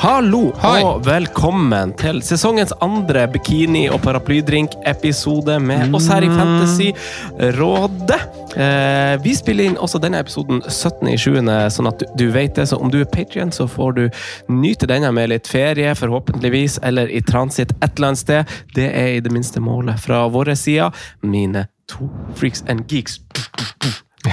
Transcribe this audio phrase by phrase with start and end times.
[0.00, 0.78] Hallo Hei.
[0.80, 8.16] og velkommen til sesongens andre bikini- og paraplydrink-episode med oss her i Fantasyrådet.
[8.56, 12.64] Eh, vi spiller inn også denne episoden 17.7., sånn at du, du vet det.
[12.70, 14.02] Så om du er Patrion, så får du
[14.48, 18.56] nyte denne med litt ferie, forhåpentligvis, eller i transit et eller annet sted.
[18.72, 20.96] Det er i det minste målet fra våre sider.
[21.20, 22.08] Mine to
[22.40, 23.20] freaks and geeks.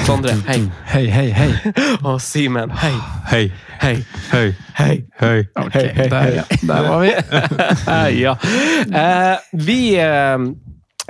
[0.05, 0.61] Sondre, hei.
[0.91, 1.73] Hei, hei, hei.
[2.07, 2.93] Og Simen, hei.
[3.31, 3.95] Hei, Hei.
[4.31, 5.03] hei, Hei.
[5.21, 5.43] hei.
[5.71, 6.43] hei, der, ja.
[6.67, 7.11] der var vi.
[8.23, 8.33] ja.
[8.89, 10.37] Eh, vi, eh,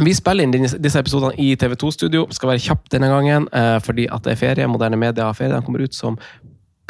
[0.04, 2.28] vi spiller inn disse, episodene i TV2-studio.
[2.36, 4.68] Skal være kjapt denne gangen, eh, fordi at det er ferie.
[4.68, 5.56] Moderne media har ferie.
[5.56, 6.20] Den kommer ut som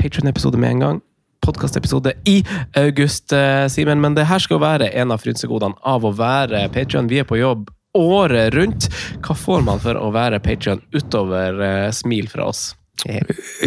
[0.02, 1.02] Patrion-episode med en gang.
[1.46, 2.42] Podkastepisode i
[2.76, 4.02] august, eh, Simen.
[4.02, 7.08] Men det her skal jo være en av frynsegodene av å være Patrion.
[7.08, 8.90] Vi er på jobb året rundt.
[9.26, 12.70] Hva får man for å være Patrion utover eh, smil fra oss?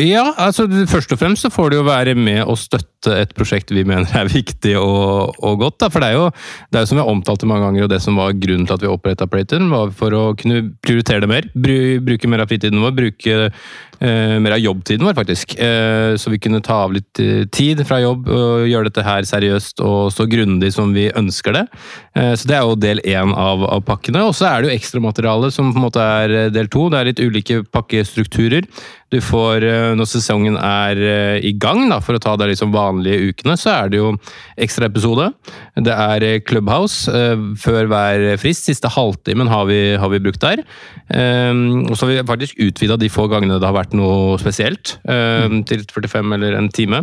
[0.00, 3.70] Ja, altså først og fremst så får du jo være med og støtte et prosjekt
[3.72, 5.78] vi mener er viktig og, og godt.
[5.82, 5.90] Da.
[5.92, 6.30] For det er, jo,
[6.72, 8.76] det er som vi har omtalt det mange ganger, og det som var grunnen til
[8.76, 11.48] at vi oppretta Playton, var for å kunne prioritere det mer.
[11.54, 13.38] Bru, bruke mer av fritiden vår, bruke
[14.00, 15.56] eh, mer av jobbtiden vår, faktisk.
[15.60, 19.28] Eh, så vi kunne ta av litt eh, tid fra jobb og gjøre dette her
[19.28, 21.66] seriøst og så grundig som vi ønsker det.
[22.18, 24.26] Eh, så det er jo del én av, av pakkene.
[24.28, 26.88] Og så er det jo ekstramaterialet som på en måte er eh, del to.
[26.90, 28.68] Det er litt ulike pakkestrukturer.
[29.10, 32.70] Du får, eh, Når sesongen er eh, i gang, da, for å ta de liksom
[32.74, 34.12] vanlige ukene, så er det jo
[34.60, 35.32] ekstraepisode.
[35.82, 37.10] Det er eh, Clubhouse
[37.60, 38.68] før hver frist.
[38.68, 40.62] Siste halvtimen har vi, har vi brukt der.
[41.10, 45.62] Og så har vi faktisk utvida de få gangene det har vært noe spesielt, um,
[45.66, 47.02] til 45 eller en time.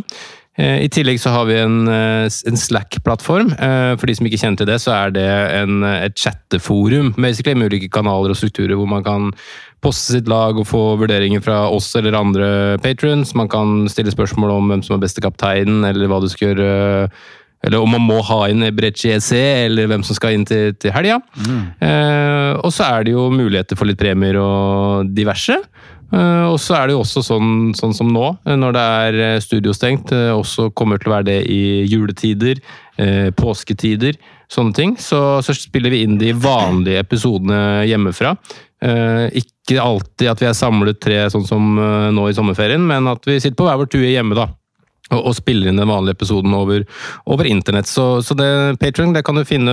[0.57, 3.53] Eh, I tillegg så har vi en, eh, en Slack-plattform.
[3.53, 5.27] Eh, For de som ikke kjenner til det, så er det
[5.61, 9.31] en, et chatteforum basically, med ulike kanaler og strukturer hvor man kan
[9.81, 13.35] poste sitt lag og få vurderinger fra oss eller andre patrons.
[13.37, 17.11] Man kan stille spørsmål om hvem som er beste kapteinen, eller hva du skal gjøre.
[17.65, 19.31] Eller om man må ha inn Brecci EC,
[19.65, 21.19] eller hvem som skal inn til, til helga.
[21.81, 25.57] Eh, og så er det jo muligheter for litt premier og diverse.
[26.07, 29.17] Eh, og så er det jo også sånn, sånn som nå, eh, når det er
[29.25, 32.61] eh, studiostengt, også kommer til å være det i juletider,
[33.37, 34.15] påsketider,
[34.49, 34.95] sånne ting.
[34.97, 38.31] Så, så spiller vi inn de vanlige episodene hjemmefra.
[39.37, 43.37] Ikke alltid at vi er samlet tre, sånn som nå i sommerferien, men at vi
[43.37, 44.47] sitter på hver vår tue hjemme, da.
[45.07, 46.81] Og, og spiller inn den vanlige episoden over,
[47.31, 47.87] over internett.
[47.87, 48.47] Så, så det
[48.81, 49.71] Patreon det kan du finne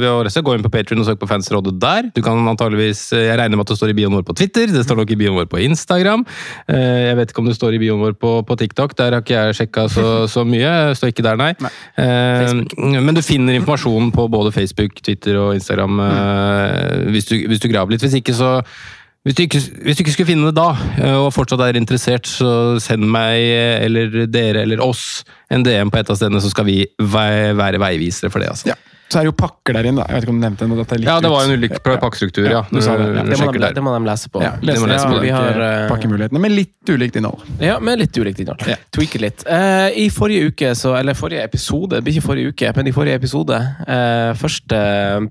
[0.00, 0.42] ved å resse.
[0.42, 2.08] gå inn på Patreon og søke på Fansrådet der.
[2.16, 4.82] Du kan antageligvis, Jeg regner med at det står i bioen vår på Twitter, det
[4.82, 6.26] står nok i bioen vår på Instagram.
[6.66, 9.22] Eh, Jeg vet ikke om det står i bioen vår på, på TikTok, der har
[9.22, 10.74] ikke jeg sjekka så, så mye.
[10.90, 11.52] Det står ikke der, nei.
[11.94, 17.62] Eh, Men du finner informasjonen på både Facebook, Twitter og Instagram eh, hvis, du, hvis
[17.62, 18.02] du graver litt.
[18.02, 18.56] Hvis ikke, så
[19.26, 20.68] hvis du, ikke, hvis du ikke skulle finne det da,
[21.02, 25.90] eh, og fortsatt er interessert, så send meg, eh, eller dere, eller oss, en DM
[25.90, 28.52] på et av stedene, så skal vi være veivisere for det.
[28.54, 28.70] altså.
[28.70, 28.78] Ja.
[29.08, 30.08] Så er det jo pakker der inne, da.
[30.10, 31.00] Jeg vet ikke om du nevnte det.
[31.00, 32.64] litt Ja, det var en ulik pakkestruktur, ja.
[32.70, 32.82] det.
[32.82, 33.24] Ja.
[33.26, 34.42] Det må, de, det må de lese på.
[34.42, 37.44] Ja, lese, må lese på vi har har, eh, pakkemulighetene, med litt ulikt innhold.
[37.62, 38.66] Ja, med litt ulikt innhold.
[38.66, 38.78] Ja.
[38.94, 39.44] Tweake litt.
[39.46, 42.94] Uh, I forrige uke, så, eller forrige episode, det blir ikke forrige uke, men i
[42.96, 44.80] forrige episode, uh, første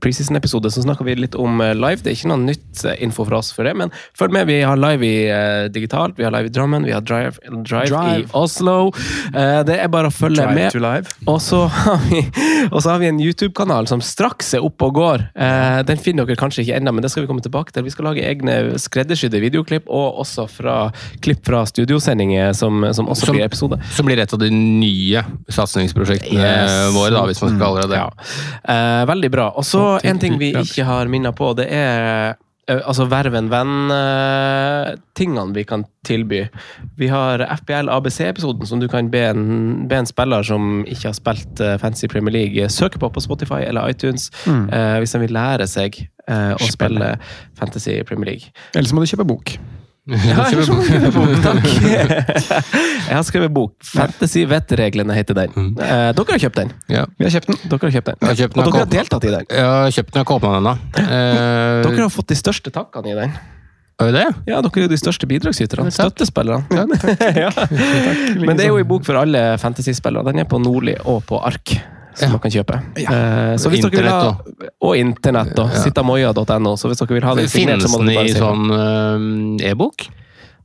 [0.03, 2.01] preseason-episode, så snakka vi litt om eh, live.
[2.03, 4.47] Det er ikke noe nytt eh, info fra oss for det, men følg med.
[4.49, 7.89] Vi har live i uh, digitalt, vi har live i Drammen, vi har Drive, drive,
[7.91, 8.25] Drive.
[8.25, 8.91] i Oslo.
[9.33, 10.71] Eh, det er bare å følge Drive med.
[10.73, 11.11] to live.
[11.31, 12.23] Og så har vi,
[12.71, 15.23] og så har vi en YouTube-kanal YouTube-kanal som straks er oppe og går.
[15.35, 17.83] Eh, den finner dere kanskje ikke ennå, men det skal vi komme tilbake til.
[17.83, 20.91] Vi skal lage egne skreddersydde videoklipp, og også fra
[21.21, 23.79] klipp fra studiosendinger, som, som også Som- blir episode.
[23.95, 26.93] Som blir et av de nye satsingsprosjektene Yes.
[26.93, 27.97] våre, da, hvis man skal kalle det det.
[27.97, 28.09] Ja.
[28.73, 29.49] Eh, veldig bra.
[29.55, 32.33] Og så en ting vi ikke har minna på, det er eh,
[32.73, 36.41] altså verv en venn-tingene vi kan tilby.
[36.97, 39.43] Vi har FBL ABC-episoden som du kan be en,
[39.89, 43.61] be en spiller som ikke har spilt eh, Fantasy Premier League, søke på på Spotify
[43.67, 44.67] eller iTunes Mm.
[44.73, 45.97] eh, hvis han vil lære seg
[46.27, 47.13] eh, å spille
[47.59, 48.51] Fantasy Premier League.
[48.75, 49.55] Eller så må du kjøpe bok.
[50.05, 51.63] Ja, jeg har skrevet bok, takk.
[51.65, 53.71] Jeg har skrevet bok.
[53.89, 55.71] Fantasy-vettreglene heter den.
[55.81, 56.73] Eh, dere har kjøpt den.
[56.93, 57.07] Ja.
[57.17, 57.57] Vi har kjøpt den.
[57.71, 58.19] Dere har kjøpt den.
[58.21, 59.47] Har kjøpt den, Og dere har deltatt i den.
[59.49, 60.69] Jeg har kjøpt den, og ikke den.
[61.01, 63.33] Eh, Dere har fått de største takkene i den.
[64.05, 64.25] Er det?
[64.45, 65.89] Ja, dere er jo de største bidragsyterne.
[65.95, 66.67] Støttespillerne.
[67.41, 67.49] ja.
[68.45, 70.27] Men det er jo en bok for alle fantasyspillere.
[70.29, 71.77] Den er på Nordli og på Ark.
[72.15, 72.79] Som man kan kjøpe.
[73.01, 75.55] Eh, så hvis dere vil ha, og internett.
[75.57, 75.81] Ja.
[75.83, 76.75] sitamoya.no.
[76.79, 80.07] Så hvis dere vil ha det Finnes den i sånn eh, e-bok?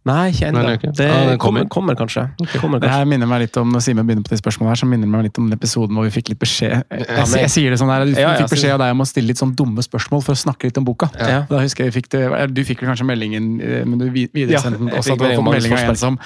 [0.08, 0.60] Nei, ikke ennå.
[0.64, 0.96] det er.
[0.96, 1.06] Det
[1.42, 1.68] kommer, kommer.
[1.68, 2.22] kommer kanskje.
[2.60, 4.86] Kommer Det her minner meg litt om når Simen begynner på de spørsmålene her, så
[4.88, 7.50] minner det meg litt om den episoden hvor vi fikk litt beskjed Jeg, jeg, jeg
[7.52, 9.52] sier det sånn her, Du Ja, fikk beskjed av deg om å stille litt sånn
[9.58, 11.10] dumme spørsmål for å snakke litt om boka.
[11.20, 11.42] Ja.
[11.50, 12.22] Da husker jeg vi fikk det,
[12.56, 15.12] Du fikk vel kanskje meldingen, eh, men du vi- videresendte den Ja, jeg også, fikk
[15.12, 16.16] at du melding hadde fått melding av en som,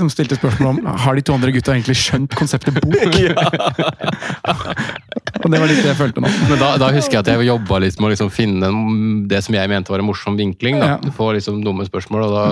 [0.00, 2.90] som stilte spørsmål om har de to andre gutta egentlig skjønt konseptet bok.
[5.44, 6.28] Og det var litt det jeg følte nå.
[6.48, 8.70] Men da, da husker jeg at jeg jobba litt med å liksom finne
[9.30, 10.78] det som jeg mente var en morsom vinkling.
[10.80, 10.86] da.
[10.94, 11.12] Ja.
[11.16, 12.44] Få liksom dumme spørsmål, og da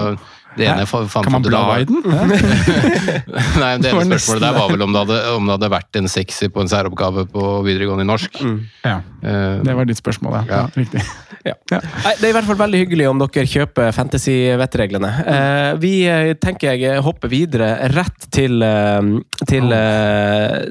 [0.57, 2.03] det ene fa- Kan man bla i den?
[3.63, 6.09] Nei, det ene spørsmålet der var vel om det hadde, om det hadde vært en
[6.13, 8.43] sexy på en særoppgave på videregående i norsk.
[8.87, 10.41] Ja, Eh, det var ditt spørsmål, ja.
[10.49, 10.57] ja.
[10.65, 10.71] Ja.
[10.83, 11.03] Riktig.
[11.43, 11.57] Ja.
[11.75, 15.09] Nei, det er i hvert fall veldig hyggelig om dere kjøper Fantasy-vettreglene.
[15.27, 19.09] Eh, vi eh, tenker jeg hopper videre rett til, eh,
[19.51, 20.69] til eh,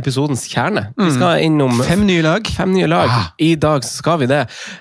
[0.00, 0.88] episodens kjerne.
[0.98, 2.50] Vi skal innom Fem nye lag.
[2.50, 3.12] fem nye lag.
[3.46, 4.40] I dag skal vi det.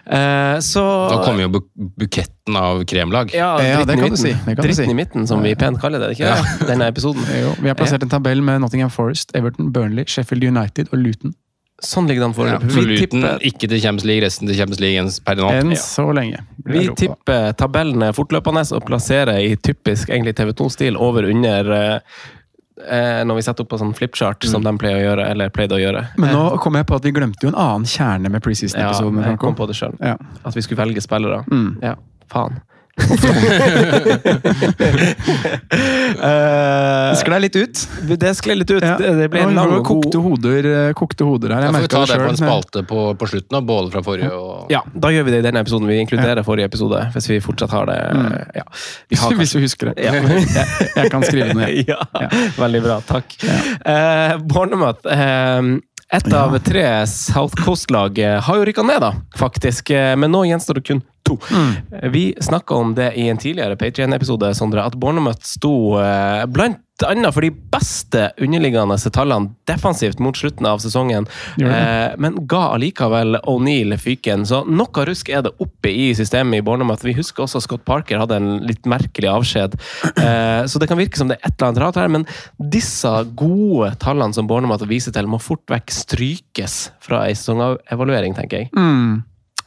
[0.10, 1.62] Eh, så da kommer jo bu
[2.02, 3.34] buketten av kremlag.
[3.38, 4.92] ja, Ja, det kan du si, det dritten si.
[4.92, 6.14] i midten, som vi pent kaller det.
[6.16, 6.70] ikke det?
[6.70, 7.26] Denne episoden.
[7.42, 11.36] Jo, vi har plassert en tabell med Nottingham Forest, Everton, Burnley, Sheffield United og Luton.
[11.84, 12.86] Sånn ligger den an foreløpig.
[12.90, 15.50] vi tipper ikke til Champions League, resten til Champions League per nå.
[15.54, 16.40] Enn så lenge.
[16.66, 16.96] Vi Europa.
[17.04, 22.16] tipper tabellene fortløpende og plasserer i typisk TV2-stil over-under eh,
[22.82, 25.78] eh, når vi setter opp på sånn flipchart, som de pleier å gjøre, eller pleide
[25.78, 26.02] å gjøre.
[26.18, 29.22] Men nå kom jeg på at vi glemte jo en annen kjerne med preseason-episoden.
[29.30, 30.02] jeg kom på det selv.
[30.02, 30.18] Ja.
[30.42, 31.44] At vi skulle velge spillere.
[31.52, 31.70] Mm.
[31.86, 31.94] Ja,
[32.34, 32.58] faen.
[36.18, 37.82] Eh, Det sklei litt ut.
[38.20, 38.84] det skled litt ut.
[38.84, 38.96] Ja.
[39.00, 41.62] Det, det ble en lang kokte hoder, eh, kokte hoder her.
[41.62, 43.92] Da Jeg får vi ta det, det på en spalte på, på slutten, da, både
[43.94, 45.90] fra forrige og Ja, da gjør vi det i denne episoden.
[45.90, 47.98] Vi inkluderer forrige episode, hvis vi fortsatt har det.
[48.58, 48.66] Ja.
[49.14, 50.08] Vi har Hvis vi husker det.
[50.08, 50.16] Ja.
[50.98, 51.84] jeg, kan skrive det ned.
[51.92, 52.02] ja,
[52.58, 53.02] veldig bra.
[53.08, 53.38] Takk.
[53.44, 53.54] Uh.
[53.94, 55.78] Eh,
[56.14, 59.90] ett av tre South Coast-lag eh, har jo rykka ned, da, faktisk.
[59.90, 61.38] Eh, Men nå gjenstår det kun to.
[61.52, 62.12] Mm.
[62.12, 67.34] Vi snakka om det i en tidligere Patrion-episode, Sondre, at Bournemouth sto eh, blant annet
[67.36, 71.28] for de beste underliggende tallene defensivt mot slutten av sesongen,
[71.62, 74.46] eh, men ga allikevel O'Neill fyken.
[74.50, 77.06] Så noe rusk er det oppe i systemet i Bournemouth.
[77.06, 79.78] Vi husker også Scott Parker hadde en litt merkelig avskjed.
[80.18, 82.26] Eh, så det kan virke som det er et eller annet rart her, men
[82.58, 88.66] disse gode tallene som Bournemouth viser til, må fort vekk strykes fra ei sesongevaluering, tenker
[88.66, 88.72] jeg.
[88.74, 89.22] Mm,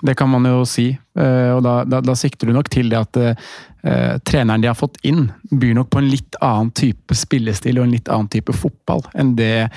[0.06, 0.91] det kan man jo si.
[1.21, 4.79] Eh, og da, da, da sikter du nok til det at eh, treneren de har
[4.79, 8.55] fått inn, byr nok på en litt annen type spillestil og en litt annen type
[8.57, 9.69] fotball enn det,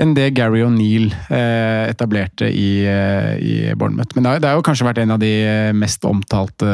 [0.00, 4.14] enn det Gary O'Neill eh, etablerte i, eh, i Bournemouth.
[4.16, 6.70] Men det har, det har jo kanskje vært en av de eh, mest omtalte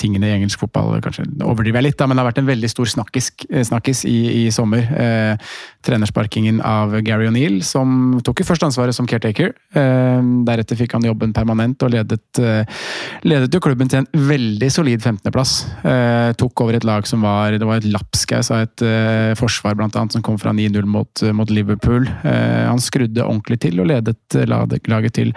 [0.00, 1.00] tingene i engelsk fotball.
[1.04, 4.44] Kanskje overdriver jeg litt, da, men det har vært en veldig stor snakkis, i, i
[4.54, 4.86] sommer.
[4.96, 5.50] Eh,
[5.86, 9.52] trenersparkingen av Gary O'Neill, som tok jo først ansvaret som caretaker.
[9.72, 12.40] Deretter fikk han jobben permanent og ledet,
[13.26, 15.54] ledet jo klubben til en veldig solid 15.-plass.
[15.86, 19.76] Eh, tok over et lag som var Det var et lapskaus av et eh, forsvar
[19.78, 22.06] blant annet, som kom fra 9-0 mot, mot Liverpool.
[22.06, 25.34] Eh, han skrudde ordentlig til og ledet eh, laget til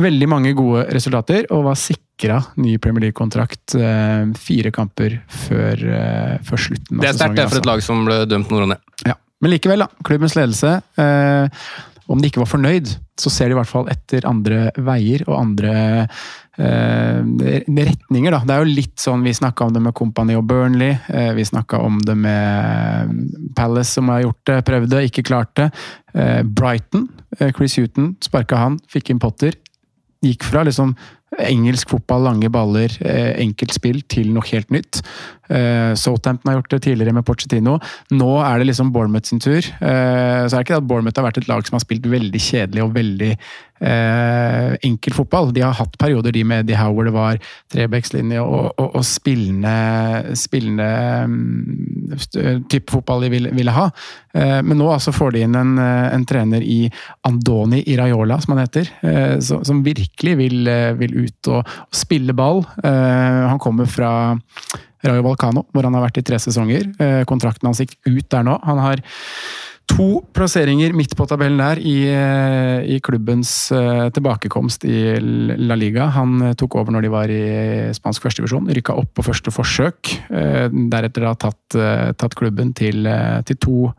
[0.00, 6.36] veldig mange gode resultater, og var sikra ny Premier League-kontrakt eh, fire kamper før, eh,
[6.46, 8.88] før slutten Det er sterkt for et lag som ble dømt nord og ned.
[9.08, 9.18] ja.
[9.42, 9.88] Men likevel, da.
[10.06, 10.76] Klubbens ledelse.
[11.02, 11.64] Eh,
[12.10, 12.90] om de ikke var fornøyd,
[13.20, 15.74] så ser de i hvert fall etter andre veier og andre
[16.58, 18.42] eh, retninger, da.
[18.46, 20.96] Det er jo litt sånn vi snakka om det med Company og Burnley.
[21.12, 23.16] Eh, vi snakka om det med
[23.58, 25.70] Palace, som har gjort det, prøvde, ikke klart det.
[26.14, 29.58] Eh, Brighton, eh, Chris Huton, sparka han, fikk inn Potter.
[30.22, 30.96] Gikk fra liksom
[31.40, 35.00] engelsk fotball, lange baller, eh, enkelt spill, til noe helt nytt.
[35.52, 37.78] Eh, Southampton har gjort det tidligere med Pochettino.
[38.10, 39.60] Nå er det liksom Bournemouth sin tur.
[39.60, 42.06] Eh, så er det ikke det at Bournemouth har vært et lag som har spilt
[42.06, 43.36] veldig kjedelig og veldig
[43.82, 45.48] enkel fotball.
[45.50, 47.38] De har hatt perioder de med Eddie Howard, det var
[47.74, 50.86] trebekslinje og, og, og spillende, spillende
[51.26, 53.88] um, type fotball de ville, ville ha.
[54.62, 56.86] Men nå altså får de inn en, en, trener i
[57.26, 58.86] Andoni Irayola, som han heter,
[59.42, 60.70] som, virkelig vil,
[61.02, 62.62] vil ut og, og spille ball.
[62.82, 64.12] Uh, han kommer fra
[65.02, 66.88] Rayo Valcano, hvor han har vært i tre sesonger.
[67.00, 68.58] Uh, kontrakten hans gikk ut der nå.
[68.68, 69.04] Han har
[69.92, 73.50] to plasseringer midt på tabellen der i, eh, i klubbens
[74.14, 75.00] tilbakekomst i
[75.58, 76.06] La Liga.
[76.14, 77.42] Han tok over når de var i
[77.92, 80.14] spansk førstedivisjon, rykka opp på første forsøk.
[80.94, 81.76] Deretter har tatt,
[82.16, 83.10] tatt klubben til,
[83.50, 83.90] til to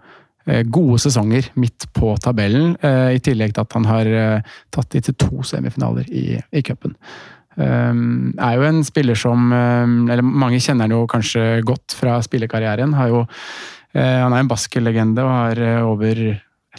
[0.46, 4.10] gode sesonger midt på tabellen, i tillegg til at han har
[4.74, 6.98] tatt de til to semifinaler i, i cupen.
[7.56, 12.96] Er jo en spiller som Eller mange kjenner han jo kanskje godt fra spillekarrieren.
[13.08, 13.24] Jo,
[13.94, 16.24] han er en baskelegende og har over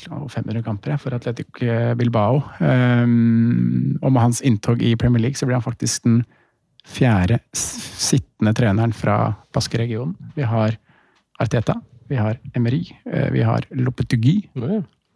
[0.02, 1.64] 500 kamper for Atletic
[1.96, 2.42] Bilbao.
[2.60, 6.24] Og med hans inntog i Premier League så blir han faktisk den
[6.84, 10.16] fjerde sittende treneren fra Baskeregionen.
[10.36, 10.74] Vi har
[11.40, 11.78] Arteta,
[12.10, 14.40] vi har Emery, uh, vi har Lopetugui,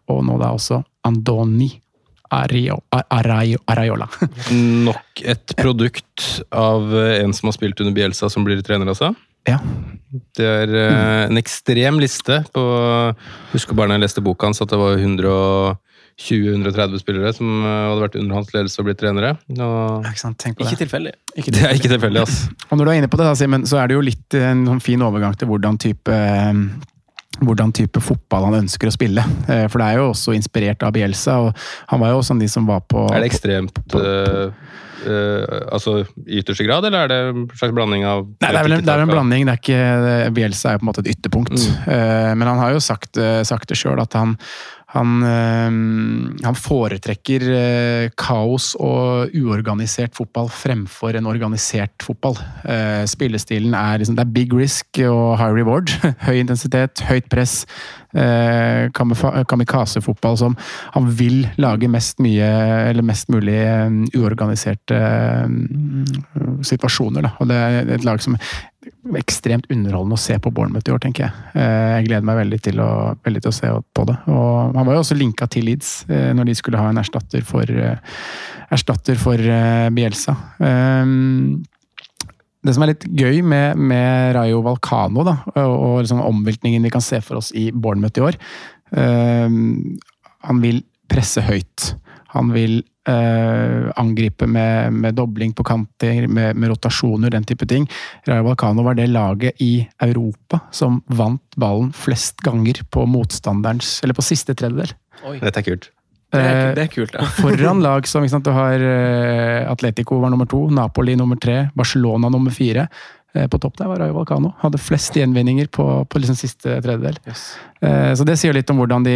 [0.09, 1.71] og nå da også Andoni.
[2.28, 4.04] Arayola.
[4.85, 9.14] Nok et produkt av en som har spilt under Bielsa, som blir trener, altså?
[9.49, 9.57] Ja.
[10.37, 12.62] Det er uh, en ekstrem liste på
[13.54, 15.00] Husker bare da jeg leste boka hans at det var
[16.19, 19.37] 120-130 spillere som uh, hadde vært under hans ledelse og blitt trenere.
[19.55, 20.05] Og...
[20.09, 21.15] Ikke, ikke tilfeldig.
[21.39, 22.53] Det er ikke tilfeldig, altså.
[22.71, 24.67] og når du er inne på det, da, Simon, så er det jo litt en
[24.69, 26.65] sånn fin overgang til hvordan type uh,
[27.45, 29.23] hvordan type fotball han ønsker å spille.
[29.47, 32.43] Eh, for det er jo også inspirert av Bielsa, og han var jo også en
[32.43, 34.51] de som var på Er det ekstremt på, uh,
[35.05, 35.45] uh,
[35.75, 38.79] Altså i ytterste grad, eller er det en slags blanding av Nei, det er vel
[38.79, 39.47] en, det er en blanding.
[39.47, 41.55] Det er ikke, Bielsa er jo på en måte et ytterpunkt.
[41.55, 41.79] Mm.
[41.87, 44.35] Uh, men han har jo sagt, sagt det sjøl, at han,
[44.95, 47.42] han, han, foretrekker
[48.16, 52.38] kaos og uorganisert fotball fremfor en organisert fotball.
[53.11, 55.92] Spillestilen er, liksom, er big risk og high reward.
[56.26, 57.66] Høy intensitet, høyt press.
[59.49, 60.57] Kamikaze-fotball som
[60.95, 62.49] han vil lage mest, mye,
[62.88, 63.61] eller mest mulig
[64.16, 64.97] uorganiserte
[66.64, 67.28] situasjoner.
[67.28, 67.30] Da.
[67.38, 68.37] Og det er et lag som
[69.19, 71.47] ekstremt underholdende å se på Bournemouth i år, tenker jeg.
[71.59, 72.91] Eh, jeg gleder meg veldig til å,
[73.27, 74.15] veldig til å se på det.
[74.31, 77.43] Og han var jo også linka til Leeds eh, når de skulle ha en erstatter
[77.47, 77.99] for, eh,
[78.75, 79.51] erstatter for
[79.95, 80.37] Bielsa.
[82.59, 87.05] Det som er litt gøy med, med Rayo Valcano, da, og liksom omveltningen vi kan
[87.05, 88.37] se for oss i Bournemouth i år
[88.91, 91.95] Han vil presse høyt.
[92.35, 97.88] Han vil eh, angripe med, med, dobling på kanter, med, med, rotasjoner, den type ting.
[98.29, 104.15] Rayo Balcano var det laget i Europa som vant ballen flest ganger på motstanderens Eller
[104.15, 104.93] på siste tredjedel.
[105.27, 105.38] Oi.
[105.43, 105.91] Dette er kult.
[106.29, 107.25] Det er, det er kult, ja.
[107.38, 112.29] Foran lag som sant, du har eh, Atletico var nummer to, Napoli nummer tre, Barcelona
[112.29, 112.85] nummer fire.
[113.38, 114.52] Eh, på topp der var Rayo Valcano.
[114.62, 117.18] Hadde flest gjenvinninger på, på liksom siste tredjedel.
[117.28, 117.45] Yes.
[117.85, 119.14] Eh, så det sier litt om hvordan de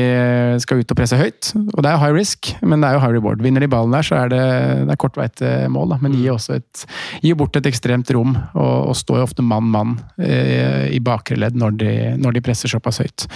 [0.63, 1.53] skal ut og presse høyt.
[1.73, 3.43] Og det er high risk, men det er jo high reward.
[3.45, 4.45] Vinner de ballen der, så er det,
[4.87, 6.01] det er kort vei til mål, da.
[6.05, 6.87] men gir også et,
[7.25, 8.37] gir bort et ekstremt rom.
[8.53, 12.73] Og, og står jo ofte mann-mann eh, i bakre ledd når de, når de presser
[12.73, 13.27] såpass høyt.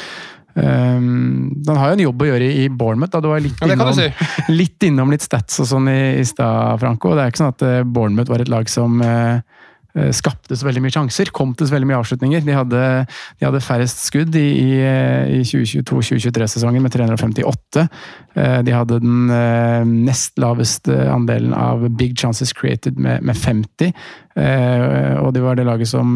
[0.56, 3.12] Um, han har jo en jobb å gjøre i Bournemouth.
[3.12, 3.20] Da.
[3.20, 4.06] Du var litt, ja, innom, si.
[4.60, 7.12] litt innom litt stats og sånn i, i stad, Franco.
[7.16, 9.42] Det er ikke sånn at Bournemouth var et lag som uh,
[10.16, 12.44] skapte så veldig mye sjanser, kom til så veldig mye avslutninger.
[12.46, 12.82] De hadde,
[13.40, 14.70] de hadde færrest skudd i, i,
[15.38, 17.86] i 2022-2023-sesongen med 358.
[18.36, 23.92] Eh, de hadde den eh, nest laveste andelen av big chances created med, med 50.
[24.36, 26.10] Og det var det laget som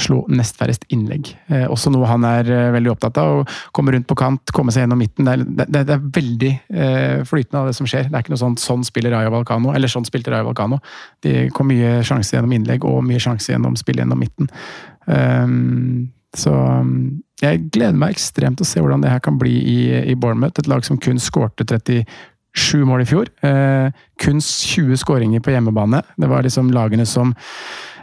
[0.00, 1.28] slo nest færrest innlegg.
[1.68, 3.42] Også noe han er veldig opptatt av.
[3.42, 5.28] Å komme rundt på kant, komme seg gjennom midten.
[5.28, 6.52] Det er, veldig
[7.28, 8.08] flytende av det som skjer.
[8.08, 10.80] Det er ikke noe sånn sånn spiller Rayo Valcano, eller sånn spilte Rayo Valcano.
[11.20, 14.48] De kom mye sjanser gjennom innlegg og mye sjanse gjennom spillet gjennom midten.
[16.40, 16.56] Så
[17.40, 19.78] jeg gleder meg ekstremt til å se hvordan det her kan bli i,
[20.12, 20.60] i Bournemouth.
[20.60, 23.30] Et lag som kun skårte 37 mål i fjor.
[23.46, 26.02] Eh, kun 20 skåringer på hjemmebane.
[26.20, 27.34] Det var liksom lagene som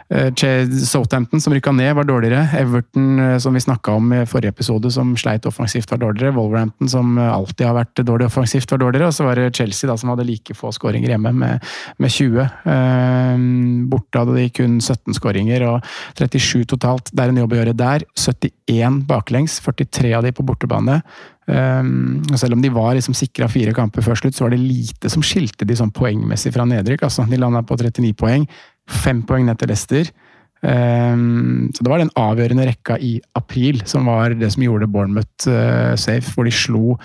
[0.08, 2.48] Southampton, som rykka ned, var dårligere.
[2.56, 6.32] Everton, eh, som vi snakka om i forrige episode, som sleit offensivt, var dårligere.
[6.32, 9.06] Wolverhampton, som eh, alltid har vært dårlig offensivt, var dårligere.
[9.06, 11.64] Og så var det Chelsea, da, som hadde like få skåringer hjemme, med,
[11.98, 12.40] med 20.
[12.40, 13.44] Eh,
[13.92, 15.84] borte hadde de kun 17 skåringer, og
[16.16, 17.12] 37 totalt.
[17.12, 18.06] Det er en jobb å gjøre der.
[18.16, 21.02] 71 baklengs, 43 av de på bortebane.
[21.48, 24.60] Um, og selv om de var liksom sikra fire kamper før slutt, så var det
[24.60, 27.06] lite som skilte de sånn poengmessig fra nedrykk.
[27.08, 28.44] Altså, de landa på 39 poeng.
[28.88, 30.10] Fem poeng ned til Leicester.
[30.58, 35.46] Um, så det var den avgjørende rekka i april som var det som gjorde Bournemouth
[35.46, 36.96] uh, safe, hvor de slo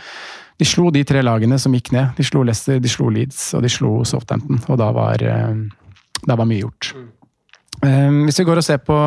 [0.57, 2.13] de slo de tre lagene som gikk ned.
[2.17, 4.61] De slo Leicester, de slo Leeds og de slo Southampton.
[4.69, 5.65] Og da var, um,
[6.23, 6.93] da var mye gjort.
[7.83, 8.97] Um, hvis vi går og ser på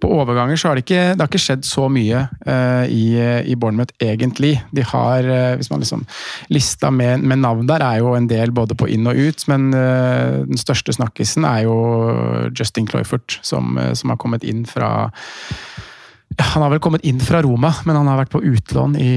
[0.00, 3.04] på overganger så har det ikke, det har ikke skjedd så mye uh, i,
[3.52, 4.54] i Bournemouth, egentlig.
[4.76, 6.06] De har, uh, hvis man liksom
[6.52, 9.70] Lista med, med navn der er jo en del både på inn og ut, men
[9.76, 11.76] uh, den største snakkisen er jo
[12.56, 15.10] Justin Cloyford, som, som har kommet inn fra
[16.40, 19.12] Han har vel kommet inn fra Roma, men han har vært på utlån i,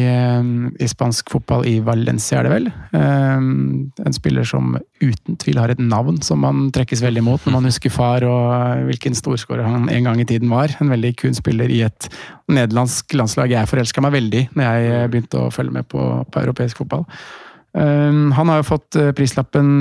[0.81, 2.67] i spansk fotball i Valencia, er det vel.
[2.97, 7.67] En spiller som uten tvil har et navn som man trekkes veldig mot når man
[7.69, 10.73] husker far og hvilken storskårer han en gang i tiden var.
[10.83, 12.09] En veldig kun spiller i et
[12.51, 16.83] nederlandsk landslag jeg forelska meg veldig når jeg begynte å følge med på, på europeisk
[16.83, 17.07] fotball.
[17.73, 19.79] Han har jo fått prislappen,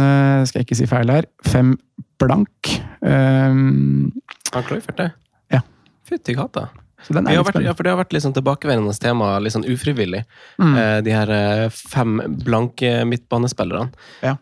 [0.48, 1.74] skal jeg ikke si feil her, fem
[2.22, 2.76] blank.
[3.02, 4.64] Han
[5.00, 5.10] det?
[5.52, 5.60] Ja.
[6.08, 6.70] Fytti katta.
[7.08, 10.22] Vært, ja, for Det har vært litt sånn tilbakevendende tema, litt sånn ufrivillig.
[10.62, 10.74] Mm.
[10.78, 13.90] Eh, de her eh, fem blanke midtbanespillerne.
[14.22, 14.36] Ja.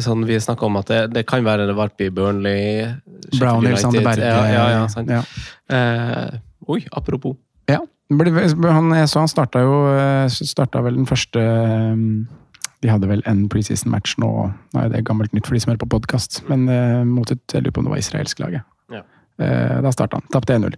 [0.00, 2.86] Sånn, vi snakka om at det, det kan være Varpi, Burnley
[3.38, 4.04] Brownhill, Sander.
[4.06, 4.30] Berge.
[4.30, 5.10] Ja, ja, ja, sant.
[5.12, 5.20] Ja.
[5.68, 6.38] Eh,
[6.72, 7.36] oi, apropos.
[7.68, 7.82] Ja.
[8.14, 12.00] Han, jeg så han starta jo eh, starta vel den første eh,
[12.84, 14.30] De hadde vel en preseason-match nå.
[14.76, 17.40] Nei, det er gammelt nytt for de som hører på podkast, men eh, mot et,
[17.52, 18.64] jeg lurer på om det var israelsk laget.
[18.92, 19.02] Ja.
[19.40, 20.28] Eh, Da starta han.
[20.32, 20.76] Tapte 1-0.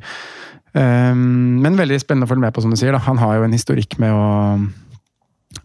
[0.76, 2.94] Eh, Men veldig spennende å følge med på, som du sier.
[2.96, 3.04] Da.
[3.08, 4.26] Han har jo en historikk med å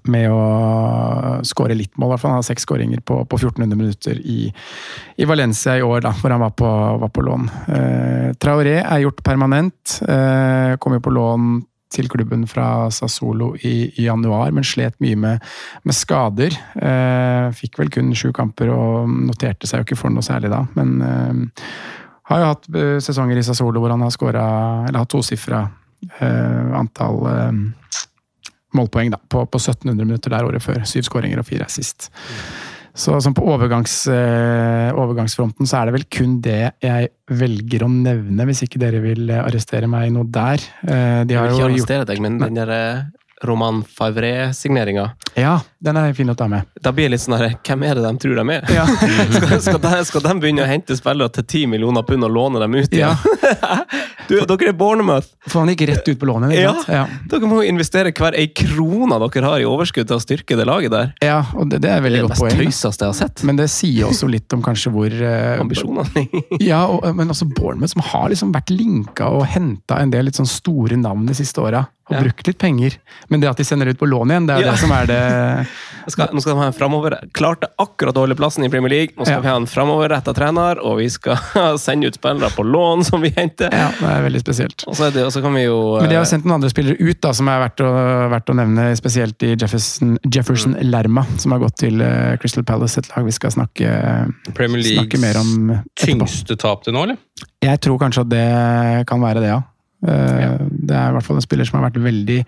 [0.07, 2.15] med å skåre litt mål.
[2.21, 4.45] Han har seks skåringer på, på 1400 minutter i,
[5.17, 6.69] i Valencia i år, da, hvor han var på,
[7.03, 7.49] var på lån.
[7.75, 9.99] Eh, Traoré er gjort permanent.
[10.07, 11.51] Eh, kom jo på lån
[11.91, 15.47] til klubben fra Sassolo i, i januar, men slet mye med,
[15.83, 16.55] med skader.
[16.79, 20.63] Eh, fikk vel kun sju kamper og noterte seg jo ikke for noe særlig da,
[20.77, 21.65] men eh,
[22.31, 24.47] har jo hatt eh, sesonger i Sassolo hvor han har skåra,
[24.87, 25.65] eller hatt tosifra
[26.19, 27.61] eh, antall eh,
[28.77, 30.83] målpoeng da, på, på 1700 minutter der året før.
[30.87, 32.11] Syv skåringer og fire sist.
[32.91, 37.89] Så sånn på overgangs, eh, overgangsfronten så er det vel kun det jeg velger å
[37.91, 40.63] nevne, hvis ikke dere vil eh, arrestere meg noe der.
[40.83, 43.05] Eh, de har jo gjort deg, men den der eh,
[43.43, 46.67] Roman Favre-signeringa Ja, den er fin å ta med.
[46.81, 48.73] Da blir det litt sånn her Hvem er det de tror de er?
[48.75, 48.85] Ja.
[49.37, 52.61] skal, skal, de, skal de begynne å hente spillere til 10 millioner pund og låne
[52.61, 53.15] dem ut Ja.
[54.31, 55.27] du, dere er Bournemouth!
[55.47, 56.73] For han gikk rett ut på lånet, Ja.
[56.87, 57.03] Ja.
[57.31, 60.65] Dere må jo investere hver ei krone dere har i overskudd til å styrke det
[60.69, 61.13] laget der.
[61.21, 62.59] ja, og det, det er veldig Det er det godt poeng.
[62.65, 63.43] tøyseste jeg har sett.
[63.47, 66.25] Men det sier også litt om kanskje hvor uh, Ambisjonene.
[66.63, 70.39] Ja, og, men også Bournemouth, som har liksom vært linka og henta en del litt
[70.39, 71.85] sånn store navn de siste åra.
[72.11, 72.21] Og Ja.
[72.25, 72.95] brukt litt penger.
[73.31, 74.71] Men det at de sender ut på lån igjen, det er jo Ja.
[74.73, 75.21] det som er det
[76.11, 77.13] skal, nå skal de ha en framover.
[77.31, 79.13] Klarte akkurat å holde plassen i Premier League.
[79.15, 79.43] Nå skal Ja.
[79.45, 81.37] vi ha en framoverretta trener, og vi skal
[81.79, 83.71] sende ut spillere på lån som vi henter.
[83.71, 84.83] Ja, det er veldig spesielt.
[84.87, 86.57] Og så, er det, og så kan vi jo Men de har eh, sendt noen
[86.59, 87.89] andre spillere ut, da, som er verdt å,
[88.33, 88.89] verdt å nevne.
[88.99, 90.87] Spesielt i Jefferson, Jefferson Mm.
[90.91, 93.89] Lerma, som har gått til eh, Crystal Palace, et lag vi skal snakke,
[94.57, 96.05] Premier snakke mer om Leagues etterpå.
[96.05, 97.17] tyngste tap til nå, eller?
[97.63, 99.59] Jeg tror kanskje at det kan være det, ja.
[100.07, 102.39] Eh, Det er i hvert fall en spiller som har vært veldig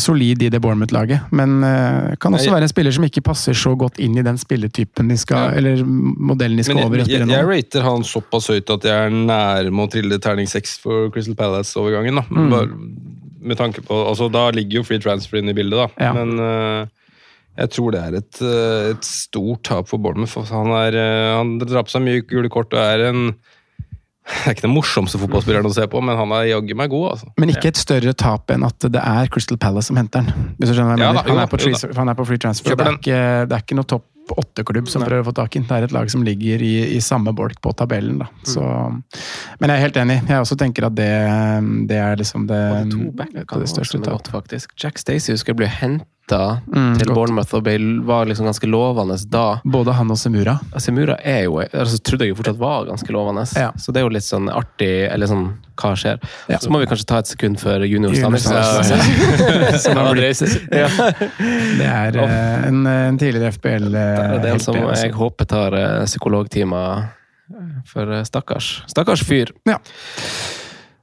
[0.00, 1.26] solid i det Bournemouth-laget.
[1.36, 4.40] Men uh, kan også være en spiller som ikke passer så godt inn i den
[4.40, 8.48] spilletypen de skal, eller modellen de skal Men over jeg, jeg, jeg rater han såpass
[8.48, 12.22] høyt at jeg er nærme å trille terning seks for Crystal Palace-overgangen.
[12.22, 12.24] da.
[12.32, 12.48] Mm.
[12.54, 12.80] Bare
[13.38, 16.08] Med tanke på, altså Da ligger jo free transfer inne i bildet, da.
[16.08, 16.14] Ja.
[16.16, 16.88] Men uh,
[17.58, 20.38] jeg tror det er et, eh, et stort tap for Bournemouth.
[20.52, 23.32] Han, er, eh, han drar på seg mye gule kort og er en
[24.38, 27.06] Det er ikke den morsomste fotballspilleren å se på, men han er jaggu meg god.
[27.14, 27.30] altså.
[27.40, 30.52] Men ikke et større tap enn at det er Crystal Palace som henter den.
[30.58, 31.24] Hvis du skjønner hva jeg Ja mener.
[31.24, 32.76] da, han, er på jo free, han er på free transfer.
[32.76, 35.62] Det er, ikke, det er ikke noe topp åtte-klubb som prøver å få tak i.
[35.64, 38.20] Det er et lag som ligger i, i samme bolk på tabellen.
[38.20, 38.28] Da.
[38.44, 38.64] Så,
[39.56, 40.18] men jeg er helt enig.
[40.28, 41.08] Jeg også tenker at det,
[41.88, 42.60] det er liksom det,
[42.92, 44.28] det, det største tapet.
[44.28, 44.76] tap.
[44.76, 45.72] Jack Stacey husker jeg ble
[46.28, 47.14] henta Mm, til godt.
[47.14, 47.64] Bournemouth og
[48.06, 49.60] var liksom ganske lovende da.
[49.64, 50.58] Både han og Semura.
[50.78, 53.44] Semura er jo altså, trodde jeg jo fortsatt var ganske lovende.
[53.56, 53.72] Ja.
[53.76, 55.46] Så det er jo litt sånn artig Eller sånn,
[55.80, 56.18] hva skjer?
[56.48, 56.58] Ja.
[56.58, 58.38] Så må vi kanskje ta et sekund for junior Junior.
[59.78, 60.88] Som har blitt Ja.
[61.78, 65.06] Det er eh, en, en tidligere FBL Det er eh, den som altså.
[65.06, 67.08] jeg håper tar eh, psykologtimer
[67.88, 68.82] For eh, stakkars.
[68.90, 69.52] Stakkars fyr.
[69.68, 69.78] Ja.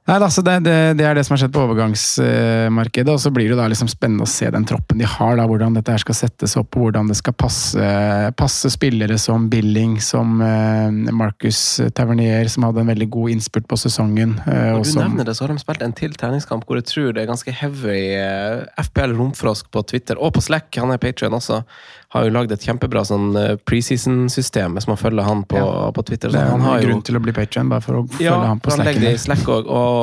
[0.06, 3.10] Nei, altså det, det, det, er det som har skjedd på overgangsmarkedet.
[3.10, 5.34] Og så blir det da liksom spennende å se den troppen de har.
[5.38, 7.88] da, Hvordan dette her skal settes opp, og hvordan det skal passe,
[8.38, 13.80] passe spillere som Billing, som uh, Marcus Tavernier, som hadde en veldig god innspurt på
[13.82, 14.38] sesongen.
[14.46, 16.86] Uh, Når du som, nevner det, så har de spilt en til treningskamp hvor jeg
[16.92, 21.02] tror det er ganske heavy uh, FPL Romfrosk på Twitter, og på Slack, han er
[21.02, 21.64] Patrion også
[22.16, 23.34] har jo lagd et kjempebra sånn
[23.68, 25.88] preseason-system hvis man følger han på, ja.
[25.92, 26.30] på Twitter.
[26.30, 27.04] Så det er en grunn jo...
[27.08, 28.92] til å bli patrion, bare for å følge ja, han på Slack.
[28.94, 29.95] Ja, i Slack også, og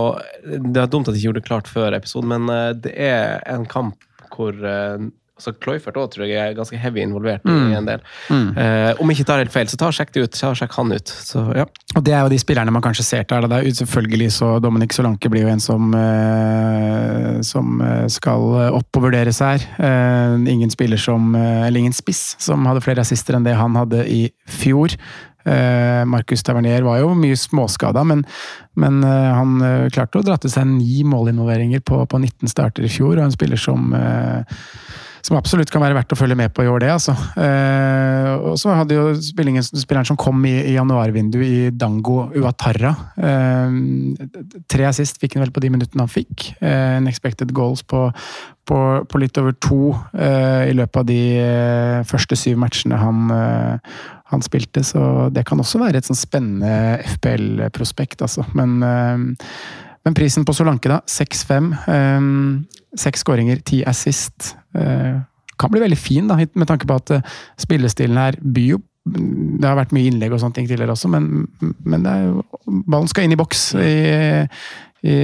[0.44, 3.68] det er dumt at jeg ikke gjorde det klart før episoden, men det er en
[3.70, 4.58] kamp hvor
[5.44, 7.72] altså Cloyfert også, tror jeg er ganske heavy involvert mm.
[7.72, 8.04] i en del.
[8.30, 8.50] Mm.
[8.58, 10.38] Eh, om jeg ikke tar helt feil, så ta og sjekk det ut.
[10.38, 11.14] Ta og sjekk han ut.
[11.28, 11.66] Så, ja.
[11.98, 14.94] Og Det er jo de spillerne man kanskje ser der, Det er selvfølgelig så Dominic
[14.94, 19.66] Solanke blir jo en som, eh, som skal opp og vurderes her.
[19.78, 24.06] Eh, ingen spiller som, eller ingen spiss som hadde flere assister enn det han hadde
[24.08, 24.96] i fjor.
[25.44, 28.24] Uh, Marcus Tavernier var jo mye småskada, men,
[28.80, 32.88] men uh, han uh, klarte å dra til seg ni målinvolveringer på, på 19 starter
[32.88, 33.18] i fjor.
[33.18, 33.92] Og en spiller som
[35.24, 36.90] som absolutt kan være verdt å følge med på i år, det.
[36.92, 37.14] altså.
[37.40, 43.78] Eh, og så hadde jo spilleren som kom i, i januarvinduet i Dango Uatara eh,
[44.72, 46.50] Tre assist fikk han vel på de minuttene han fikk.
[46.60, 48.10] Eh, en expected goals på,
[48.68, 53.24] på, på litt over to eh, i løpet av de eh, første syv matchene han,
[53.32, 53.96] eh,
[54.34, 58.44] han spilte, så det kan også være et sånn spennende FPL-prospekt, altså.
[58.58, 58.82] Men
[60.04, 61.02] men prisen på Solanke, da.
[61.08, 61.70] 6-5.
[63.00, 64.54] Seks skåringer, ti assist.
[64.78, 65.22] Uh,
[65.58, 69.68] kan bli veldig fin, da, med tanke på at uh, spillestilen her byr jo Det
[69.68, 71.44] har vært mye innlegg og sånne ting tidligere også, men,
[71.84, 72.44] men jo,
[72.88, 73.96] ballen skal inn i boks i,
[75.04, 75.16] i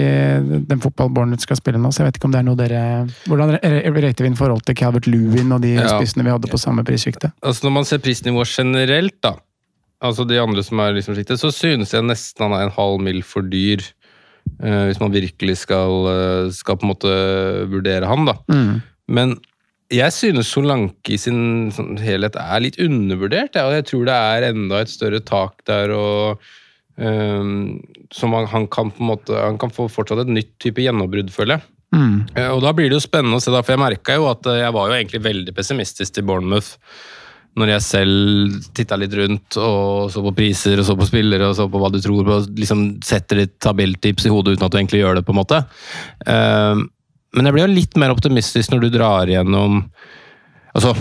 [0.68, 2.82] den fotballbornet skal spille nå, så jeg vet ikke om det er noe dere
[3.24, 5.94] Hvordan rater vi inn forhold til Calvert Lewin og de ja.
[5.94, 7.32] spissene vi hadde på samme prissjikte?
[7.40, 9.38] Altså Når man ser prisnivået generelt, da,
[10.04, 13.00] altså de andre som er liksom sjiktet, så synes jeg nesten han er en halv
[13.08, 13.88] mil for dyr.
[14.58, 16.10] Uh, hvis man virkelig skal,
[16.56, 17.14] skal, på en måte
[17.72, 18.36] vurdere han, da.
[18.52, 18.80] Mm.
[19.10, 19.38] Men
[19.90, 23.58] jeg synes Solanke i sin sånn, helhet er litt undervurdert.
[23.58, 25.94] Ja, jeg tror det er enda et større tak der.
[25.96, 26.44] og
[27.00, 27.80] um,
[28.14, 31.34] som han, han, kan på en måte, han kan få fortsatt et nytt type gjennombrudd,
[31.34, 31.70] føler jeg.
[31.96, 32.18] Mm.
[32.36, 34.52] Uh, og da blir det jo spennende å se, da, for jeg merka jo at
[34.62, 36.76] jeg var jo egentlig veldig pessimistisk til Bournemouth
[37.58, 41.56] når jeg selv titta litt rundt og så på priser og så på spillere og
[41.58, 44.80] så på hva du tror på, liksom setter litt tabelltips i hodet uten at du
[44.80, 45.64] egentlig gjør det, på en måte.
[46.28, 46.86] Uh,
[47.36, 49.84] men jeg blir jo litt mer optimistisk når du drar igjennom
[50.70, 50.92] Altså,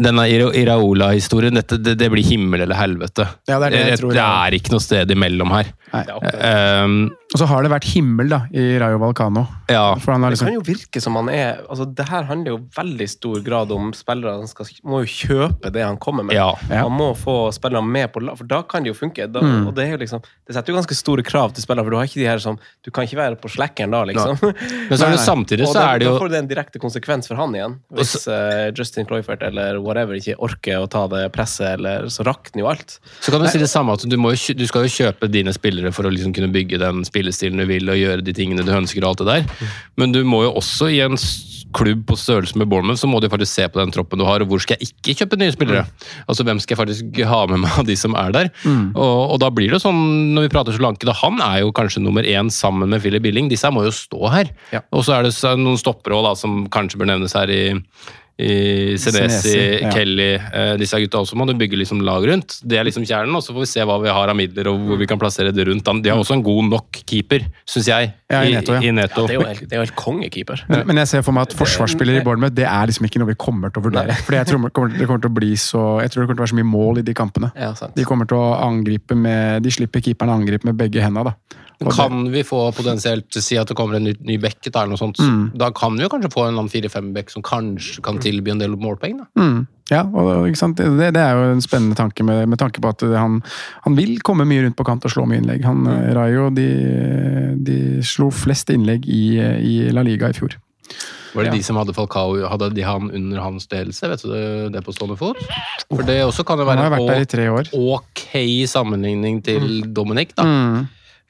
[0.00, 3.26] denne Iraola-historien, det, det, blir himmel eller helvete.
[3.46, 5.68] Ja, det, er det, jeg tror, det er ikke noe sted imellom her.
[5.92, 6.96] Um,
[7.34, 9.42] og så har det vært himmel da, i Rayo Valcano.
[9.66, 9.96] Ja.
[9.98, 10.30] Liksom...
[10.30, 13.72] Det kan jo virke som han er altså Det her handler jo veldig stor grad
[13.72, 16.36] om spillere Han skal, må jo kjøpe det han kommer med.
[16.36, 16.52] Ja.
[16.70, 19.26] Han må få spillerne med på lag, for da kan det jo funke.
[19.26, 19.66] Da, mm.
[19.66, 21.98] og det, er jo liksom, det setter jo ganske store krav til spillere, for du
[21.98, 24.38] har ikke de her som Du kan ikke være på slekkeren da, liksom.
[24.44, 27.30] Men så er det samtidig så er det jo Da får det en direkte konsekvens
[27.30, 27.76] for han igjen.
[27.98, 32.62] Hvis uh, Justin Cloyfert eller whatever ikke orker å ta det presset, eller så rakner
[32.62, 33.00] jo alt.
[33.18, 35.90] Så kan du si det samme at du, jo, du skal jo kjøpe dine spillere
[35.94, 39.04] for å liksom kunne bygge den spillestilen du vil og gjøre de tingene du ønsker
[39.04, 39.66] og alt det der.
[40.00, 41.18] Men du må jo også i en
[41.74, 44.42] klubb på størrelse med Bournemouth, så må du faktisk se på den troppen du har,
[44.44, 45.82] og hvor skal jeg ikke kjøpe nye spillere?
[45.82, 46.04] Mm.
[46.30, 48.50] Altså hvem skal jeg faktisk ha med meg av de som er der?
[48.62, 48.92] Mm.
[48.92, 49.98] Og, og, da blir det sånn,
[50.36, 53.24] når vi prater så langt, da han er jo kanskje nummer én sammen med Philip
[53.26, 53.50] Billing.
[53.50, 54.52] Disse her må jo stå her.
[54.74, 54.84] Ja.
[54.94, 57.64] Og så er det noen stoppere som kanskje bør nevnes her i
[58.36, 59.90] i Senesi, ja.
[59.94, 62.56] Kelly eh, Disse gutta også må du bygge liksom lag rundt.
[62.66, 64.80] Det er liksom kjernen, og så får vi se hva vi har av midler og
[64.88, 65.86] hvor vi kan plassere det rundt.
[66.02, 68.10] De har også en god nok keeper, syns jeg.
[68.32, 68.82] Ja, i, Neto, ja.
[68.82, 69.22] i Neto.
[69.22, 70.64] Ja, det er jo helt, er helt kongekeeper.
[70.66, 73.30] Men, men, jeg ser for meg at forsvarsspiller i Bournemouth det er liksom ikke noe
[73.30, 74.18] vi kommer til å vurdere.
[74.26, 76.40] For jeg tror det kommer, det kommer til å bli så Jeg tror det kommer
[76.40, 77.52] til å være så mye mål i de kampene.
[77.94, 81.30] de kommer til å angripe med De slipper keeperen å angripe med begge hendene.
[81.30, 81.60] da.
[81.90, 85.18] Kan vi få potensielt si at det kommer en ny, ny bekk eller noe sånt,
[85.18, 85.54] mm.
[85.58, 89.18] da kan vi jo kanskje få en 4-5-bekk som kanskje kan tilby en del målpoeng?
[89.22, 89.26] da.
[89.40, 89.64] Mm.
[89.90, 93.42] Ja, og det, det, er jo en spennende tanke med, med tanke på at han,
[93.84, 95.66] han, vil komme mye rundt på kant og slå mye innlegg.
[95.68, 96.06] Han, mm.
[96.16, 96.68] Rayo de,
[97.66, 100.56] de, slo flest innlegg i, i, La Liga i fjor.
[101.34, 101.58] Var det ja.
[101.58, 104.08] de som hadde Falcao, hadde de han under hans ledelse?
[104.08, 104.44] Vet du det,
[104.76, 105.40] det på stående fot?
[105.90, 108.28] For det også kan jo være en ok
[108.70, 109.94] sammenligning til mm.
[109.96, 110.46] Dominic, da.
[110.48, 110.84] Mm.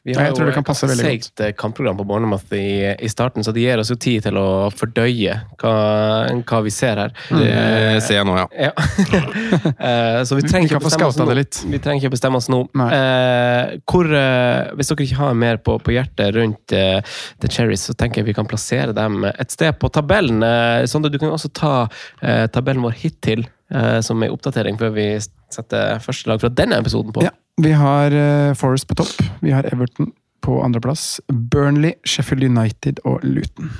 [0.05, 1.25] Vi har jeg tror det kan passe veldig godt.
[1.25, 4.37] seigt eh, kampprogram på Bournemouth i, i, starten, så det gir oss jo tid til
[4.37, 5.73] å fordøye hva,
[6.45, 7.14] hva vi ser her.
[7.31, 8.03] Det mm.
[8.05, 8.67] ser jeg nå, ja.
[8.67, 8.75] ja.
[8.77, 12.61] uh, så vi trenger, vi, vi trenger ikke å bestemme oss nå.
[12.77, 17.97] Uh, hvor, uh, hvis dere ikke har mer på, på hjertet rundt The Cherries, så
[17.97, 20.45] tenker jeg vi kan plassere dem et sted på tabellen.
[20.90, 21.75] Sondre, du kan også ta
[22.53, 23.49] tabellen vår hittil
[24.00, 25.06] som en oppdatering før vi
[25.50, 27.22] setter første lag fra denne episoden på.
[27.26, 27.30] Ja.
[27.60, 29.14] Vi har eh, Forest på topp.
[29.42, 30.12] Vi har Everton
[30.44, 31.20] på andreplass.
[31.30, 33.70] Burnley, Sheffield United og Luton.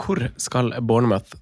[0.00, 1.34] Hvor skal Bournemouth?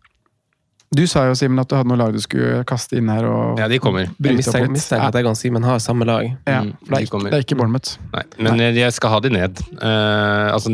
[0.96, 3.26] Du sa jo, Simen, at du hadde noe lag du skulle kaste inn her.
[3.28, 4.06] og Ja, de kommer.
[4.08, 4.72] Jeg mistenker, litt.
[4.78, 6.24] mistenker at jeg kan si, men har samme lag.
[6.48, 7.26] Ja, Mm, for det, de er kommer.
[7.28, 7.90] ikke, det er ikke Bournemouth.
[8.14, 9.60] Nei, men jeg- jeg skal ha de ned.
[9.82, 10.70] Uh, altså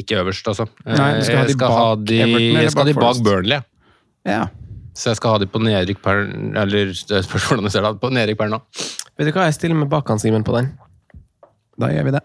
[0.00, 0.66] ikke øverst, altså.
[0.86, 2.94] Eh, Nei, du skal ha de bak ha de, Everton eller jeg skal ha bak
[2.94, 3.60] de bak Burnley.
[4.24, 4.46] Ja.
[4.96, 6.22] Så jeg skal ha de på nedrykk per
[6.62, 7.90] Eller det spørs hvordan du ser det.
[8.00, 8.62] På nedrykk per nå.
[9.18, 10.70] Vet du hva, jeg stiller med bak Simen på den.
[11.76, 12.22] Da gjør vi det.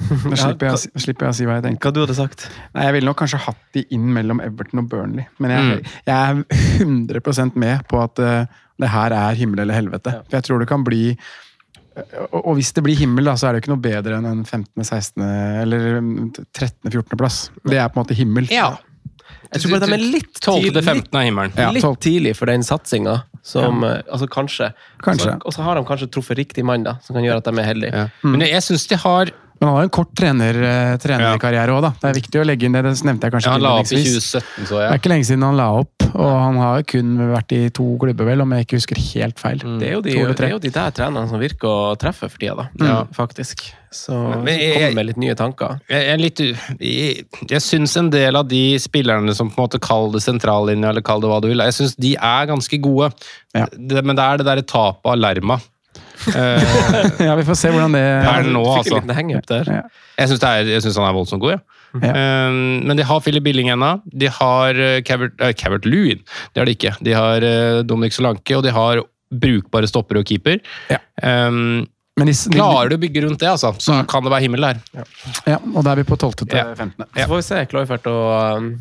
[0.00, 1.88] Da slipper jeg, å si- slipper jeg å si hva jeg tenker.
[1.88, 2.46] Hva du hadde sagt?
[2.74, 5.26] Nei, Jeg ville nok kanskje hatt de inn mellom Everton og Burnley.
[5.38, 5.90] Men jeg, Mm.
[6.06, 6.44] jeg er
[6.84, 8.46] 100% med på at eh,
[8.80, 10.14] det her er himmel eller helvete.
[10.28, 11.16] For jeg tror det kan bli
[12.30, 14.26] og, og hvis det blir himmel, da, så er det jo ikke noe bedre enn
[14.30, 15.24] en 15., 16.
[15.64, 16.00] eller
[16.54, 17.18] 13., 14.
[17.18, 17.50] plass.
[17.66, 18.46] Det er på en måte himmel.
[18.52, 18.76] Ja.
[19.50, 20.62] Jeg tror bare de er litt 12.
[20.62, 21.20] tidlig, 15.
[21.26, 21.54] himmelen.
[21.58, 23.16] Ja, litt tidlig for den satsinga.
[23.42, 24.02] Som, ja.
[24.12, 24.70] altså kanskje.
[25.02, 25.32] Kanskje.
[25.32, 27.54] Så, og så har de kanskje truffet riktig mann, da, som kan gjøre at de
[27.56, 28.02] er heldige.
[28.02, 28.08] Ja.
[28.26, 31.72] Men jeg, jeg syns de har Men han har jo en kort trener, eh, trenerkarriere
[31.74, 31.90] òg, da.
[32.00, 32.80] Det er viktig å legge inn det.
[32.86, 35.26] Det nevnte jeg kanskje ja, Han la opp i 2017, så Det er ikke lenge
[35.28, 38.64] siden han la opp, og han har kun vært i to klubber, vel, om jeg
[38.64, 39.58] ikke husker helt feil.
[39.60, 42.40] Det er, jo de, det er jo de der trenerne som virker å treffe for
[42.40, 42.86] tida, da.
[42.88, 43.04] Ja.
[43.12, 43.66] Faktisk.
[43.92, 45.80] Så Men jeg- kommer med litt nye tanker.
[45.90, 46.40] Jeg, jeg, litt,
[46.80, 50.88] jeg, jeg syns en del av de spillerne som på en måte kaller det sentrallinja,
[50.88, 53.12] eller kall det hva du vil, jeg syns de er ganske gode.
[53.52, 53.66] Ja.
[53.76, 55.60] Det, men det er det derre tapet av Lerma.
[56.28, 56.70] Eh,
[57.26, 59.00] Ja, vi får se hvordan det er nå, altså.
[59.68, 59.82] Ja.
[60.20, 61.60] Jeg syns han er voldsomt god, ja.
[62.00, 62.10] Ja.
[62.14, 62.50] Eh,
[62.86, 63.94] men de har Philip Billing ennå.
[64.06, 66.20] De har eh, Cavert, uh, Cavert Lewin.
[66.52, 66.92] Det har de ikke.
[67.06, 70.60] De har uh, Dominic Solanke, og de har brukbare stoppere og keeper.
[70.90, 71.00] Ja.
[71.22, 71.86] Um,
[72.18, 74.80] Men de, klarer du å bygge rundt det, altså, så kan det være himmel der.
[75.46, 76.32] ja, og da er vi på 12.
[76.42, 76.66] til Ja.
[76.74, 77.06] 15.
[77.16, 78.72] Så får vi se Kloifert og, um,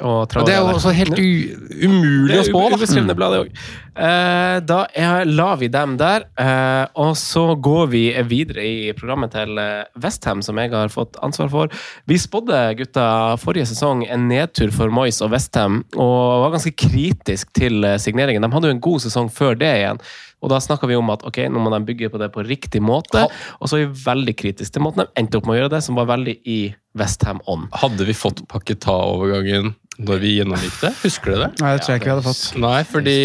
[0.00, 2.78] og Og det er jo også helt umulig å spå, da.
[2.78, 3.62] ubeskrevne blad, det òg.
[3.98, 4.78] Eh, da
[5.26, 10.42] lar vi dem der, eh, og så går vi videre i programmet til eh, Westham,
[10.46, 11.74] som jeg har fått ansvar for.
[12.06, 13.08] Vi spådde gutta
[13.42, 18.46] forrige sesong en nedtur for Moyes og Westham, og var ganske kritisk til eh, signeringen.
[18.46, 20.02] De hadde jo en god sesong før det igjen.
[20.42, 22.82] Og da snakka vi om at ok, nå må de bygge på det på riktig
[22.84, 23.24] måte.
[23.58, 25.82] Og så er vi veldig kritiske til måten de endte opp med å gjøre det,
[25.86, 26.60] som var veldig i
[26.98, 27.66] Westham On.
[27.74, 30.92] Hadde vi fått Paketa-overgangen når vi gjennomgikk det?
[31.02, 31.52] Husker du det?
[31.58, 32.42] Nei, det tror jeg ikke vi hadde fått.
[32.62, 33.16] Nei, fordi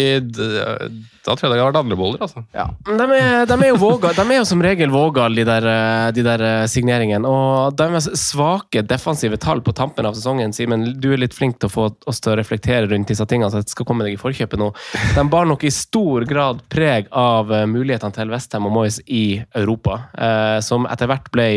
[1.24, 2.42] da tror jeg det hadde vært andre boller, altså.
[2.84, 6.08] De er, de er jo våga, de er jo som regel vågale, de der, eh,
[6.16, 7.30] de der eh, signeringene.
[7.30, 11.70] Og deres svake defensive tall på tampen av sesongen, Simen, du er litt flink til
[11.70, 14.20] å få oss til å reflektere rundt disse tingene, så jeg skal komme deg i
[14.20, 14.70] forkjøpet nå.
[15.16, 19.26] De bar nok i stor grad preg av eh, mulighetene til Westham og Moyes i
[19.56, 21.48] Europa, eh, som etter hvert ble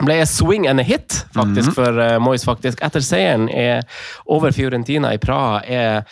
[0.00, 2.44] ble swing and a hit, faktisk, for uh, Moyes.
[2.48, 2.80] faktisk.
[2.84, 3.82] Etter seieren er
[4.26, 6.04] over Fiorentina i Praha er,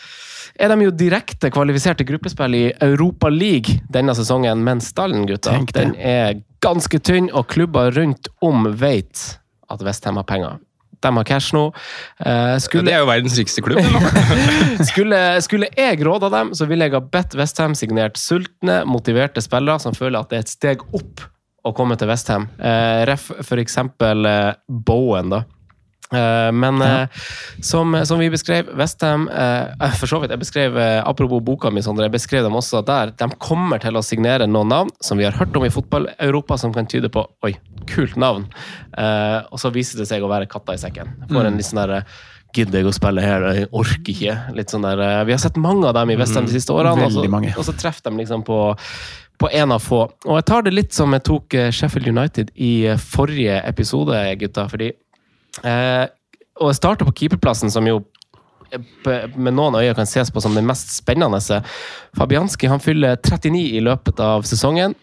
[0.60, 5.56] er de jo direkte kvalifisert til gruppespill i Europa League denne sesongen, men stallen, gutta,
[5.74, 9.38] den er ganske tynn, og klubber rundt om vet
[9.70, 10.58] at Westham har penger.
[11.00, 11.70] De har cash nå.
[12.20, 13.80] Eh, Det er jo verdens rikeste klubb.
[14.90, 19.80] skulle, skulle jeg råda dem, så ville jeg ha bedt Westham signert sultne, motiverte spillere
[19.80, 21.24] som føler at det er et steg opp
[21.66, 22.48] å komme til Westham.
[22.58, 25.44] Eh, ref for eksempel eh, Bowen, da.
[26.10, 27.06] Eh, men ja.
[27.62, 31.84] som, som vi beskrev, Westham eh, For så vidt, jeg beskrev eh, Apropos boka mi,
[31.86, 33.12] Sondre, jeg beskrev dem også der.
[33.14, 36.74] De kommer til å signere noen navn som vi har hørt om i fotball-Europa, som
[36.74, 37.54] kan tyde på Oi,
[37.90, 38.48] kult navn.
[38.98, 41.14] Eh, og så viser det seg å være katta i sekken.
[41.30, 42.04] Får en litt sånn derre
[42.50, 43.44] Gidder jeg å spille her?
[43.54, 44.32] Jeg orker ikke.
[44.56, 47.06] Litt sånn der, eh, vi har sett mange av dem i Westham de siste årene,
[47.06, 47.22] og så,
[47.54, 48.56] og så treffer de liksom på
[49.40, 50.04] på en av få.
[50.28, 54.18] Og jeg tar det litt som jeg tok eh, Sheffield United i eh, forrige episode,
[54.40, 54.66] gutta.
[54.68, 54.90] fordi
[55.64, 56.06] eh,
[56.60, 58.02] Og jeg starter på keeperplassen, som jo
[58.70, 58.82] eh,
[59.34, 61.40] med noen øyne kan ses på som den mest spennende.
[62.18, 64.94] Fabianski han fyller 39 i løpet av sesongen.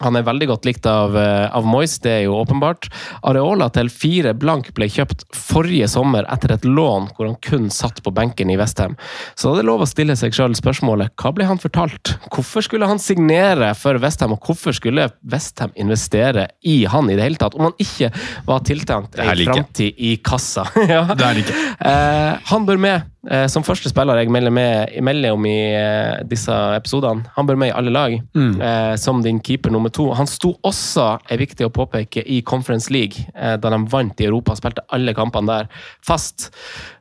[0.00, 2.88] Han er veldig godt likt av, eh, av Moyes, det er jo åpenbart.
[3.26, 8.02] Areola til fire blank ble kjøpt forrige sommer etter et lån hvor han kun satt
[8.04, 8.96] på benken i Westham.
[9.34, 12.14] Så det er lov å stille seg sjøl spørsmålet hva ble han fortalt?
[12.32, 17.26] Hvorfor skulle han signere for Westham, og hvorfor skulle Westham investere i han i det
[17.28, 18.12] hele tatt, om han ikke
[18.48, 20.64] var tiltenkt ei liker framtid i kassa?
[20.88, 21.04] ja.
[21.12, 21.62] Det er det ikke.
[21.90, 23.08] Eh, han bør med
[23.52, 27.26] som første spiller jeg melder, med, melder om i eh, disse episodene.
[27.36, 30.06] Han bør med i alle lag, eh, som din keeper nummer to.
[30.16, 34.28] Han sto også, er viktig å påpeke, i Conference League, eh, da de vant i
[34.30, 34.56] Europa.
[34.56, 35.68] Spilte alle kampene der
[36.06, 36.48] fast.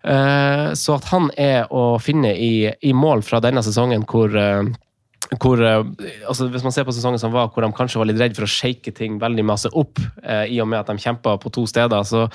[0.03, 4.67] Eh, så at han er å finne i, i mål fra denne sesongen hvor eh,
[5.37, 5.83] hvor, eh,
[6.27, 8.47] altså Hvis man ser på sesongen som var, hvor de kanskje var litt redd for
[8.47, 11.67] å shake ting veldig masse opp, eh, i og med at de kjempa på to
[11.69, 12.25] steder, så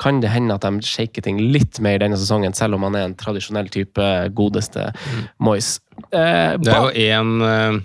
[0.00, 3.04] kan det hende at de shaker ting litt mer denne sesongen, selv om han er
[3.08, 4.92] en tradisjonell type godeste
[5.38, 5.80] Moyes.
[6.12, 7.84] Eh, Det er jo én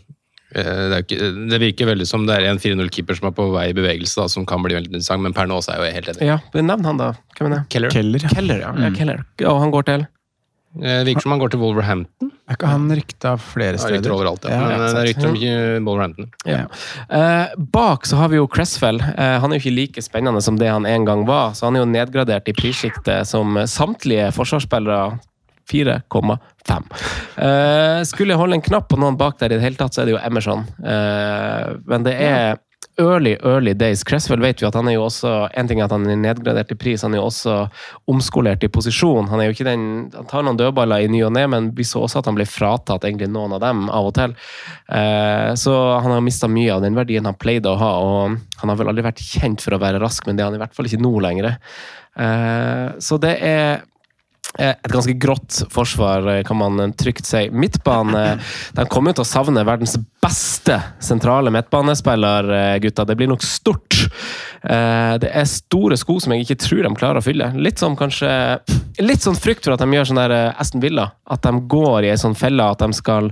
[0.54, 3.34] Eh, Det, er jo ikke, det virker veldig som det er en 4-0-keeper som er
[3.34, 5.82] på vei i bevegelse, da, som kan bli veldig interessant, men per nå så er
[5.82, 6.28] jeg jo helt enig.
[6.30, 7.14] Ja, Nevn han, da.
[7.34, 7.62] Hvem er det?
[7.74, 7.90] Keller.
[7.90, 8.20] Keller.
[8.36, 8.74] Keller, ja.
[8.86, 9.24] ja Keller.
[9.50, 10.23] Og han går til Eh, Det
[10.80, 12.32] virker som han går til Wolverhampton.
[12.50, 13.96] Er ikke han rykta flere steder?
[13.96, 14.56] Ja, rykter overalt, ja.
[14.58, 16.32] Ja, men det er rykter om ikke Wolverhampton.
[16.50, 16.64] Ja.
[17.20, 19.00] Eh, bak så har vi jo Cresswell.
[19.02, 21.78] Eh, han er jo ikke like spennende som det han en gang var, så han
[21.78, 25.20] er jo nedgradert i prissjiktet som samtlige forsvarsspillere.
[25.72, 26.84] 4,5.
[27.40, 30.04] Eh, skulle jeg holde en knapp på noen bak der i det hele tatt, så
[30.04, 30.66] er det jo Emerson.
[30.84, 32.60] Eh, men det er
[32.98, 34.04] early, early days.
[34.04, 36.72] Cresswell vet vi at han er jo også En ting er at han er nedgradert
[36.74, 37.56] i pris, han er jo også
[38.12, 39.30] omskolert i posisjon.
[39.32, 41.86] Han er jo ikke den, han tar noen dødballer i ny og ne, men vi
[41.88, 44.36] så også at han ble fratatt egentlig noen av dem av og til.
[44.90, 48.74] Eh, så han har mista mye av den verdien han pleide å ha, og han
[48.74, 50.78] har vel aldri vært kjent for å være rask, men det er han i hvert
[50.78, 51.54] fall ikke nå lenger.
[52.14, 53.84] Eh, så det er
[54.60, 57.48] et ganske grått forsvar, eh, kan man trygt si.
[57.50, 58.38] Midtbane
[58.78, 63.06] De kommer til å savne verdens beste sentrale midtbanespiller, eh, gutta.
[63.10, 63.98] Det blir nok stort.
[64.64, 67.50] Eh, Det er store sko som jeg ikke tror de klarer å fylle.
[67.58, 68.30] Litt som kanskje
[69.02, 71.10] Litt sånn frykt for at de gjør sånn der eh, Aston Villa.
[71.34, 73.32] At de går i ei sånn felle at de skal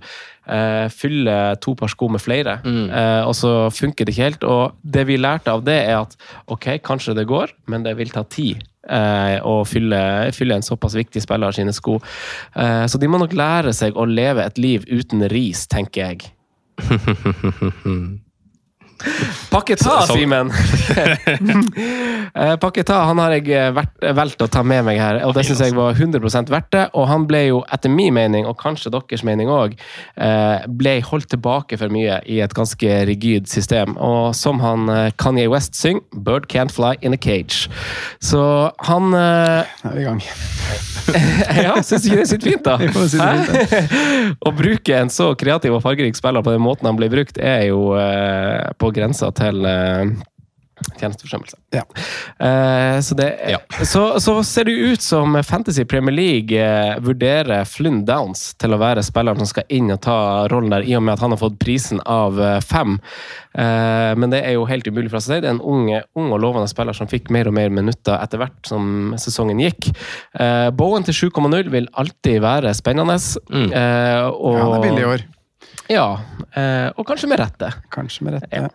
[0.50, 2.58] eh, fylle to par sko med flere.
[2.66, 2.90] Mm.
[3.28, 4.44] og så funker det ikke helt.
[4.44, 6.18] Og det vi lærte av det, er at
[6.50, 8.66] ok, kanskje det går, men det vil ta tid.
[8.92, 10.02] Eh, Å fylle,
[10.36, 12.00] fylle en såpass viktig spiller sine sko.
[12.56, 16.20] Eh, så de må nok lære seg å leve et liv uten ris, tenker jeg.
[19.52, 20.52] Paketa, Så- så- Simen!
[22.32, 25.60] Eh, Paketa han har jeg eh, valgt å ta med meg her, og det syns
[25.66, 26.84] jeg var 100 verdt det.
[26.96, 29.74] Og han ble jo, etter min mening, og kanskje deres mening òg,
[30.80, 33.98] ble holdt tilbake for mye i et ganske rigid system.
[34.00, 37.68] Og som han eh, Kanye West synger, 'Bird can't fly in a cage'.
[38.24, 40.22] Så han eh, Nå er vi i gang.
[41.66, 42.78] ja, syns ikke det sitter fint, da?
[43.12, 44.32] Si fint, da.
[44.48, 47.68] Å bruke en så kreativ og fargerik spiller på den måten han blir brukt, er
[47.72, 50.12] jo eh, på grensa til eh,
[51.00, 51.58] tjenesteforsømmelse.
[51.76, 51.84] Ja.
[52.42, 58.04] Uh, så, det, så, så ser det ut som Fantasy Premier League eh, vurderer Flynn
[58.06, 61.16] Downs til å være spilleren som skal inn og ta rollen der, i og med
[61.16, 62.98] at han har fått prisen av fem.
[63.58, 65.42] Uh, men det er jo helt umulig for oss å si.
[65.44, 68.42] Det er en ung, ung og lovende spiller som fikk mer og mer minutter etter
[68.42, 69.92] hvert som sesongen gikk.
[70.38, 73.20] Uh, Bowen til 7,0 vil alltid være spennende.
[73.52, 75.30] Eh, og, Ja, han er billig i år.
[75.92, 76.08] Ja,
[76.56, 77.72] eh, og kanskje med rette.
[77.94, 78.52] Kanskje med rette.
[78.52, 78.70] Ja.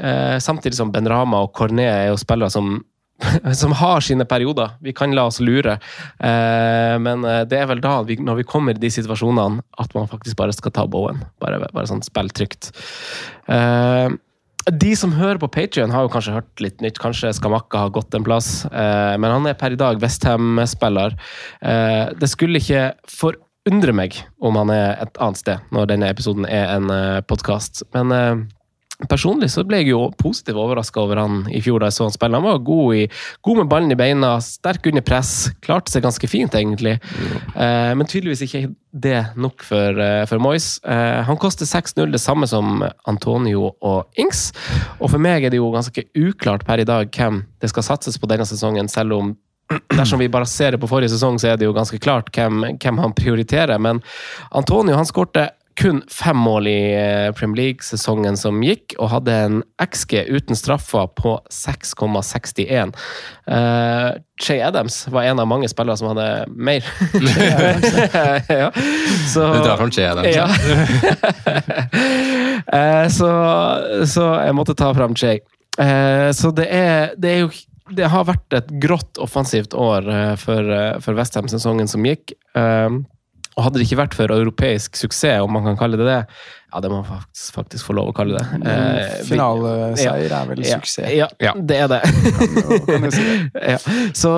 [0.00, 2.80] Eh, samtidig som Ben Rama og Corné er jo spillere som,
[3.62, 4.74] som har sine perioder.
[4.82, 5.76] Vi kan la oss lure.
[6.18, 10.40] Eh, men det er vel da, når vi kommer i de situasjonene, at man faktisk
[10.40, 11.22] bare skal ta Bowen.
[11.44, 12.72] Bare, bare sånn spill trygt.
[13.50, 14.10] Eh,
[14.68, 16.98] de som hører på Patrion, har jo kanskje hørt litt nytt.
[17.00, 18.66] Kanskje Skamakka har gått en plass.
[18.66, 21.16] Eh, men han er per i dag Westham-spiller.
[21.62, 22.90] Eh, det skulle ikke
[23.64, 27.84] forundre meg om han er et annet sted når denne episoden er en uh, podkast.
[27.94, 28.48] Men eh,
[29.08, 32.12] Personlig så ble jeg jo positivt overraska over han i fjor da jeg så han
[32.12, 32.36] spille.
[32.36, 33.06] Han var god, i,
[33.46, 35.32] god med ballen i beina, sterk under press.
[35.64, 36.98] Klarte seg ganske fint, egentlig.
[37.54, 40.74] Eh, men tydeligvis ikke det nok for, uh, for Moyes.
[40.84, 44.50] Eh, han koster 6-0, det samme som Antonio og Ings.
[44.98, 48.20] Og for meg er det jo ganske uklart per i dag hvem det skal satses
[48.20, 49.32] på denne sesongen, selv om
[49.94, 52.64] Dersom vi bare ser det på forrige sesong, så er det jo ganske klart hvem,
[52.82, 53.78] hvem han prioriterer.
[53.78, 54.02] Men
[54.50, 59.60] Antonio han skårte kun fem mål i eh, Premier League-sesongen som gikk, og hadde en
[59.80, 62.92] XG uten straffer på 6,61.
[63.50, 64.10] Uh,
[64.42, 66.84] Shay Adams var en av mange spillere som hadde mer.
[68.60, 68.68] ja.
[69.32, 70.36] Så, Du drar fram Che Adams.
[70.36, 70.48] Ja.
[72.74, 73.32] uh, så,
[74.06, 75.40] så jeg måtte ta fram Jay.
[75.80, 77.52] Uh, så det er, det er jo
[77.96, 82.34] det har vært et grått offensivt år eh, for, eh, for Westham-sesongen som gikk.
[82.54, 83.04] Um,
[83.58, 86.20] og hadde det ikke vært for europeisk suksess, om man kan kalle det det,
[86.70, 88.60] ja, det må man faktisk, faktisk få lov å kalle det.
[88.70, 91.10] Eh, Finaleseier er vel ja, suksess.
[91.42, 92.00] Ja, det er det.
[92.86, 93.26] kan jo si
[93.74, 93.78] ja.
[94.16, 94.34] så,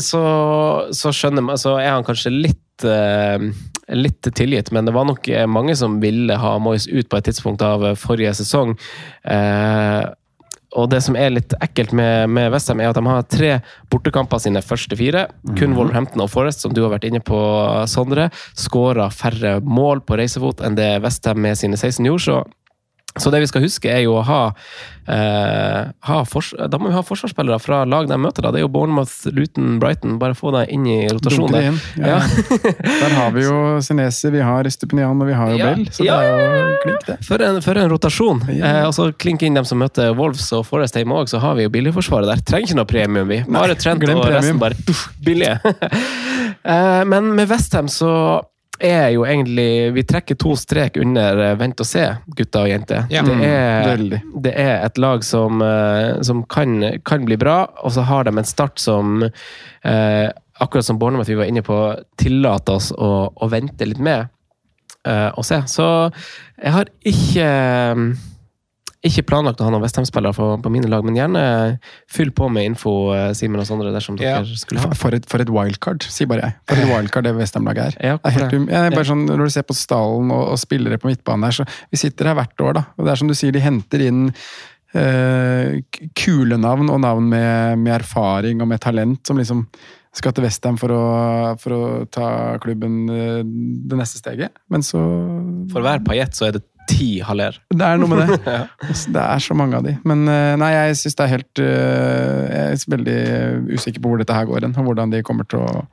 [0.00, 0.22] så,
[0.96, 3.50] så skjønner man Så er han kanskje litt eh,
[3.94, 7.62] Litt tilgitt, men det var nok mange som ville ha Moyes ut på et tidspunkt
[7.62, 8.72] av forrige sesong.
[9.22, 10.00] Eh,
[10.74, 13.52] og det som er litt ekkelt med, med Westham, er at de har tre
[13.92, 15.26] bortekamper sine første fire.
[15.54, 15.76] Kun mm.
[15.78, 17.38] Wolverhampton og Forest, som du har vært inne på,
[17.90, 22.24] Sondre, skåra færre mål på reisefot enn det Westham med sine 16 gjorde.
[22.26, 22.40] Så,
[23.16, 24.40] så det vi skal huske, er jo å ha,
[25.08, 26.18] eh, ha
[26.68, 28.42] Da må vi ha forsvarsspillere fra lag de møter.
[28.42, 28.52] da.
[28.52, 30.18] Det er jo Bournemouth, Luton, Brighton.
[30.18, 31.52] Bare få deg inn i rotasjonen.
[31.52, 31.68] Der.
[31.70, 31.80] inn.
[31.96, 32.72] Ja, ja.
[33.02, 35.86] Der har vi jo Sinesi, vi har Stupinian og vi har jo Ja, Bell.
[35.90, 37.18] Så det er jo klink, det.
[37.26, 38.42] For en, for en rotasjon.
[38.56, 41.56] Eh, og så klink inn dem som møter Wolves og Forest hjemme òg, så har
[41.56, 42.42] vi jo billigforsvaret der.
[42.46, 43.40] Trenger ikke noe premium, vi.
[43.48, 44.76] Bare Trent og resten bare
[45.24, 45.56] billige.
[46.72, 48.12] eh, men med Westham så
[48.80, 52.04] er jo egentlig Vi trekker to strek under eh, vent og se,
[52.36, 53.06] gutter og jenter.
[53.10, 53.22] Ja.
[53.22, 57.92] Det, Mm, er, det er et lag som, eh, som kan, kan bli bra, og
[57.92, 61.76] så har de en start som eh, Akkurat som Bournemouth vi var inne på,
[62.16, 64.24] tillater oss å, å vente litt med
[65.04, 65.58] eh, og se.
[65.68, 65.84] Så
[66.56, 67.48] jeg har ikke
[69.08, 71.42] ikke planlagt å ha noen Westham-spillere på, på mine lag, men gjerne
[72.12, 74.38] fyll på med info, eh, Simen og Sondre, dersom Ja.
[74.42, 74.90] dere skulle ha.
[74.98, 76.56] For, et, for et wildcard, sier bare jeg.
[76.70, 77.98] For et wildcard det Westham-laget er.
[78.12, 80.58] Ja, Det er helt, um, jeg bare sånn, når du ser på stallen og, og
[80.62, 82.86] spillere på midtbanen her, så vi sitter her hvert år, da.
[82.98, 84.24] Og det er som du sier, de henter inn
[84.96, 85.82] eh,
[86.16, 89.66] kule navn og navn med, med erfaring og med talent, som liksom
[90.16, 90.92] skal til Westham for,
[91.60, 91.80] for å
[92.12, 92.28] ta
[92.62, 94.54] klubben eh, det neste steget.
[94.72, 95.02] Men så
[95.72, 97.56] For hver paillett så er det ti Haller.
[97.72, 98.38] Det er noe med det.
[98.88, 99.94] Altså, Det er så mange av de.
[100.06, 103.16] Men eh, nei, jeg syns det er helt eh, Jeg er veldig
[103.76, 105.84] usikker på hvor dette her går hen, og hvordan de kommer til å,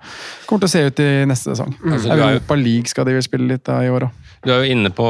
[0.49, 1.73] kommer til å se ut i neste sesong.
[1.81, 4.21] Altså, du er jo- Europa League skal de vel spille litt av i år òg.
[4.43, 5.07] Du er jo inne på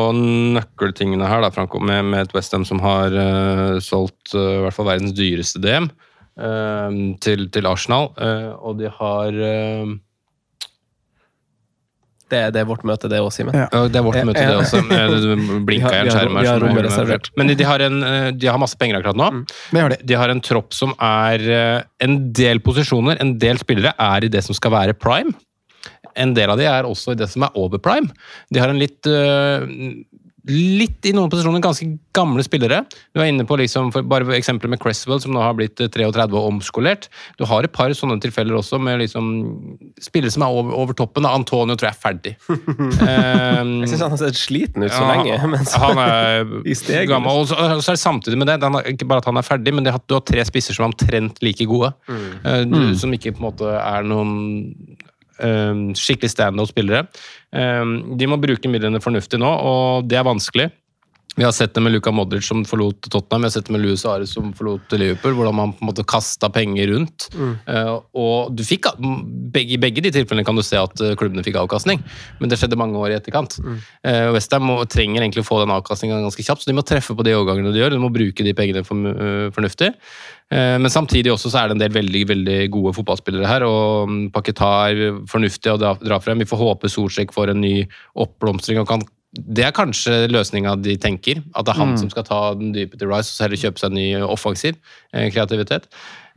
[0.53, 4.75] nøkkeltingene her, da, Franco, med, med et Westham som har uh, solgt uh, i hvert
[4.77, 5.88] fall verdens dyreste DM
[6.38, 6.89] uh,
[7.23, 8.11] til, til Arsenal.
[8.21, 9.39] eh, og de har
[12.34, 13.55] Det, det er vårt møte, det òg, Simen.
[13.61, 13.67] Ja.
[13.88, 14.81] Det er vårt møte, det også.
[15.67, 16.49] Blinka i en skjerm her.
[16.49, 17.29] har som er- reservert.
[17.39, 19.29] Men de, har en, eh, de har masse penger akkurat nå.
[19.71, 19.99] Det har de.
[20.13, 24.31] De har en tropp som er eh, En del posisjoner, en del spillere, er i
[24.34, 25.31] det som skal være prime.
[26.19, 28.09] En del av de er også i det som er over prime.
[28.53, 29.63] De har en litt eh,
[30.49, 32.81] Litt i noen posisjoner ganske gamle spillere.
[33.15, 35.87] Du er inne på liksom, for bare eksempelet med Cresswell, som nå har blitt eh,
[35.87, 37.07] 33 og omskolert.
[37.39, 39.29] Du har et par sånne tilfeller også, med liksom
[40.03, 41.23] spillere som er over, over toppen.
[41.29, 42.33] Antonio tror jeg er ferdig.
[42.49, 45.39] Um, Jeg syns han har sett sliten ut så ja, lenge.
[45.53, 47.39] mens- Han er I steg, gammel.
[47.43, 49.39] Og så, og så er det samtidig med det, den er, ikke bare at han
[49.39, 51.93] er ferdig, men det at du har tre spisser som er omtrent like gode.
[52.11, 54.35] Eh, du, Som ikke på en måte er noen
[55.39, 57.05] um, skikkelig standout-spillere.
[57.53, 57.83] Eh,
[58.19, 60.71] de må bruke midlene fornuftig nå, og det er vanskelig.
[61.35, 63.81] Vi har sett det med Luka Modric som forlot Tottenham, vi har sett det med
[63.81, 67.25] Louis Suárez som forlot Liverpool, hvordan man på en måte kasta penger rundt.
[67.65, 68.91] Eh, og du fikk,
[69.55, 72.03] begge, I begge de tilfellene kan du se at eh, klubbene fikk avkastning,
[72.37, 73.57] men det skjedde mange år i etterkant.
[74.05, 77.25] Uh, Westham trenger egentlig å få den avkastninga ganske kjapt, så de må treffe på
[77.25, 77.95] de overgangene de gjør.
[77.95, 79.89] De må bruke de pengene for, uh, fornuftig.
[80.53, 84.13] Eh, men samtidig også så er det en del veldig veldig gode fotballspillere her, og
[84.35, 86.43] Paketa er fornuftig å dra, frem.
[86.43, 87.75] Vi får håpe Solsjek får en ny
[88.25, 91.39] oppblomstring og kan det er kanskje løsninga de tenker.
[91.57, 93.81] At det er han som skal ta den dype til Rice og så heller kjøpe
[93.81, 94.75] seg en ny offensiv
[95.09, 95.87] eh, kreativitet.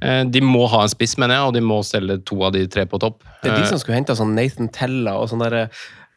[0.00, 2.64] Eh, de må ha en spiss, mener jeg, og de må selge to av de
[2.72, 3.20] tre på topp.
[3.42, 5.66] Det er de som skulle hente sånn Nathan Tella og sånn derre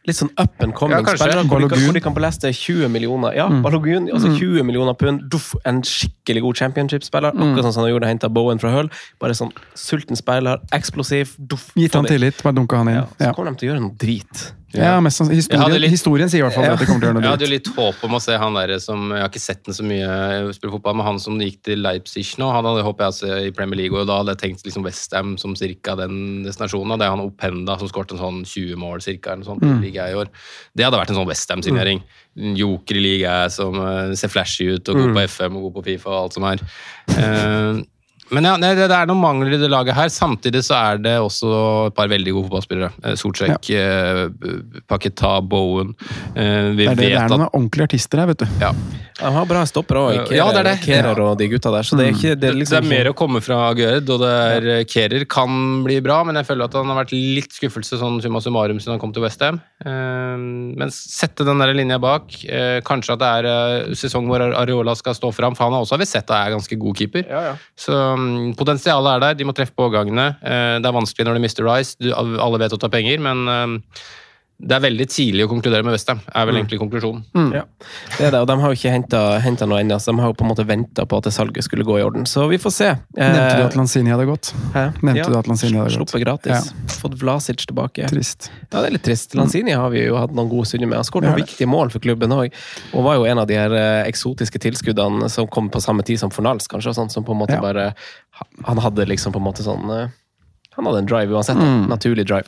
[0.07, 1.43] Litt sånn up and coming Ja, spillere.
[1.43, 5.25] Hvor de, kan, hvor de kan beleste 20 millioner Ja, Balogun, altså 20 millioner pund.
[5.31, 5.81] Duff, en
[6.29, 7.33] skikkelig god championship-spiller.
[7.33, 8.89] Akkurat sånn som han gjorde henta Bowen fra Hull.
[9.21, 11.35] Bare sånn sulten spiller, eksplosiv.
[11.39, 13.01] Duff, Gitt han tillit, bare dunka han inn.
[13.01, 14.53] Ja, så Ja, kommer de til å gjøre noe drit.
[14.71, 15.49] ja mest sannsynlig.
[15.49, 17.31] Historien, litt- historien sier i hvert fall at de kommer til å gjøre Jeg noe
[17.33, 19.73] hadde jo litt håp om å se han der som Jeg har ikke sett den
[19.73, 23.09] så mye spille fotball, men han som gikk til Leipzig nå, han hadde håpet jeg
[23.09, 26.43] å se i Premier League, og da hadde jeg tenkt liksom Westham som cirka den
[26.43, 26.91] destinasjonen.
[26.91, 29.61] og Det er han Openda som skåret en sånn 20 mål cirka, eller noe sånt,
[29.63, 29.83] mm.
[29.89, 30.27] i år.
[30.75, 31.97] Det hadde vært en sånn Westham-signering.
[31.97, 35.77] En Joker i ligaen som eh, ser flashy ut og god på FM og god
[35.79, 36.63] på Fifa og alt som er.
[38.29, 40.11] Eh, men ja, det, det er noen mangler i det laget her.
[40.13, 41.51] Samtidig så er det også
[41.89, 42.91] et par veldig gode fotballspillere.
[43.03, 43.17] Eh,
[43.49, 43.59] ja.
[43.81, 45.95] eh, Paketa, Bowen.
[46.35, 48.49] Eh, vi Det er, det, det er at noen ordentlige artister her, vet du.
[48.63, 48.73] ja.
[49.19, 50.29] De har bra stoppere òg.
[50.31, 50.75] Ja, det er det.
[50.85, 51.83] Kerer og de gutta der.
[51.83, 54.21] Så det er ikke det er Det liksom er mer å komme fra Gørd og
[54.23, 57.99] det er Kerer kan bli bra, men jeg føler at han har vært litt skuffelse
[57.99, 59.59] sånn summa summarum siden han kom til Westham.
[59.83, 62.31] Men sette den der linja bak.
[62.47, 65.83] Eh, Kanskje at det er eh, sesong hvor Areola skal stå fram, for han har
[65.83, 67.27] også har vi sett at er ganske god keeper.
[67.27, 67.53] Ja, ja.
[67.79, 70.27] Så mm, potensialet er der, de må treffe på overgangene.
[70.43, 73.45] Eh, Det er vanskelig når de mister Rice, du, alle vet å ta penger, men
[73.47, 74.03] eh,
[74.59, 77.21] det er veldig tidlig å konkludere med Westham, er vel egentlig konklusjonen.
[77.55, 77.61] Ja,
[78.17, 80.35] det er det, og de har jo ikke henta noe ennå, så de har jo
[80.35, 82.25] på en måte venta på at det salget skulle gå i orden.
[82.27, 82.89] Så vi får se.
[83.15, 84.51] Nevnte du Eh, at Lanzini hadde gått?
[84.75, 84.83] hæ?
[85.01, 86.11] Nevnte du at Lanzini hadde gått?
[86.11, 86.73] Sluppet gratis.
[86.99, 88.09] Fått Vlasic tilbake.
[88.11, 88.49] Trist.
[88.73, 89.33] Ja, det er litt trist.
[89.39, 90.99] Lanzini har vi jo hatt noen gode stunder med.
[90.99, 92.51] Han skåret noen viktige mål for klubben òg,
[92.93, 96.19] og var jo en av de her eh, eksotiske tilskuddene som kom på samme tid
[96.19, 97.61] som Fornals, kanskje, og sånt, som på en måte Ja.
[97.63, 97.93] bare
[98.65, 100.07] Han hadde liksom på en måte sånn eh,
[100.79, 101.59] han hadde en drive uansett.
[101.59, 101.87] Mm.
[101.91, 102.47] Naturlig drive.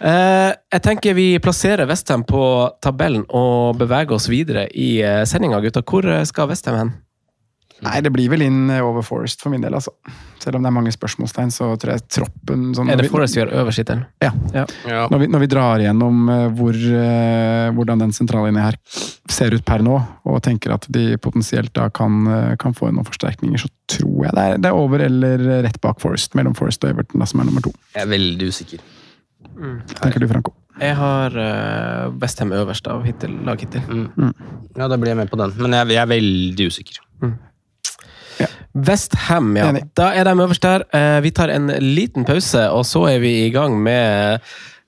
[0.00, 2.44] Eh, jeg tenker vi plasserer Westham på
[2.84, 5.82] tabellen og beveger oss videre i uh, sendinga, gutta.
[5.82, 6.92] Hvor eh, skal Westham hen?
[7.82, 9.90] Nei, det blir vel inn over Forest for min del, altså.
[10.42, 13.42] Selv om det er mange spørsmålstegn, så tror jeg troppen sånn, Er det Forest vi
[13.42, 14.04] har øverst i den?
[14.22, 14.30] Ja.
[14.54, 14.64] Ja.
[14.86, 15.02] Ja.
[15.10, 18.78] Når vi, når vi drar igjennom eh, hvor, eh, hvordan den sentrallinja her
[19.30, 19.98] ser ut per nå,
[20.30, 24.38] og tenker at de potensielt da kan, eh, kan få noen forsterkninger, så tror jeg
[24.38, 27.42] det er, det er over eller rett bak Forest, mellom Forest og Everton, da, som
[27.42, 27.74] er nummer to.
[27.96, 28.90] Jeg er veldig usikker.
[29.98, 30.54] Tenker du, Franco?
[30.80, 33.82] Jeg har uh, Westham øverst av hittil, lag hittil.
[33.90, 34.30] Mm.
[34.78, 35.52] Ja, da blir jeg med på den.
[35.58, 37.02] Men jeg, jeg er veldig usikker.
[38.74, 39.68] Westham, ja.
[39.68, 39.84] Enig.
[39.98, 40.84] Da er de øverst der.
[40.96, 44.38] Eh, vi tar en liten pause, og så er vi i gang med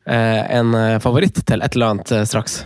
[0.07, 2.63] eh, en eh, favoritt til et eller annet straks.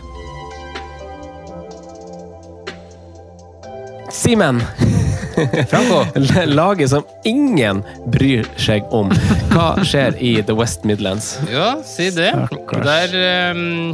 [4.09, 4.61] Simen!
[5.71, 6.01] Franco.
[6.49, 9.11] Laget som ingen bryr seg om.
[9.53, 11.35] Hva skjer i The West Midlands?
[11.51, 12.31] Ja, si det.
[12.49, 12.83] Stakkars.
[12.87, 13.93] Der um,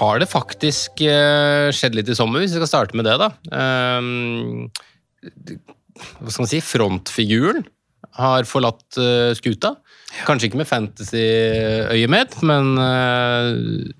[0.00, 3.30] har det faktisk uh, skjedd litt i sommer, hvis vi skal starte med det, da.
[3.54, 4.70] Ehm,
[5.22, 5.60] det-
[5.94, 6.62] hva skal man si?
[6.64, 7.64] Frontfiguren
[8.18, 9.76] har forlatt uh, skuta.
[10.26, 13.92] Kanskje ikke med fantasy-øyemed, men uh,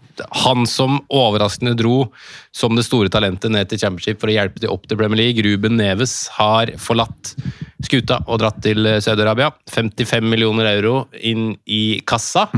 [0.42, 2.06] han som overraskende dro
[2.54, 5.44] som det store talentet ned til Championship for å hjelpe de opp til Premier League,
[5.46, 7.34] Ruben Neves, har forlatt
[7.82, 9.52] skuta og dratt til eh, Saudi-Arabia.
[9.72, 12.48] 55 millioner euro inn i kassa.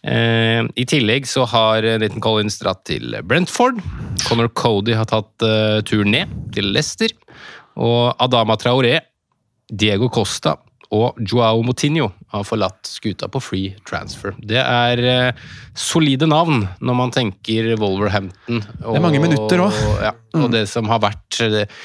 [0.00, 3.80] Eh, I tillegg så har Nathan Collins dratt til Brentford.
[4.26, 7.14] Conor Cody har tatt eh, turen ned til Leicester.
[7.80, 8.98] Og Adama Traoré,
[9.70, 10.56] Diego Costa
[10.90, 14.34] og Joao Moutinho har forlatt skuta på free transfer.
[14.42, 15.42] Det er eh,
[15.78, 18.64] solide navn når man tenker Wolverhampton.
[18.82, 19.92] Og, er mange minutter også.
[20.02, 21.78] Ja, og det som har vært eh,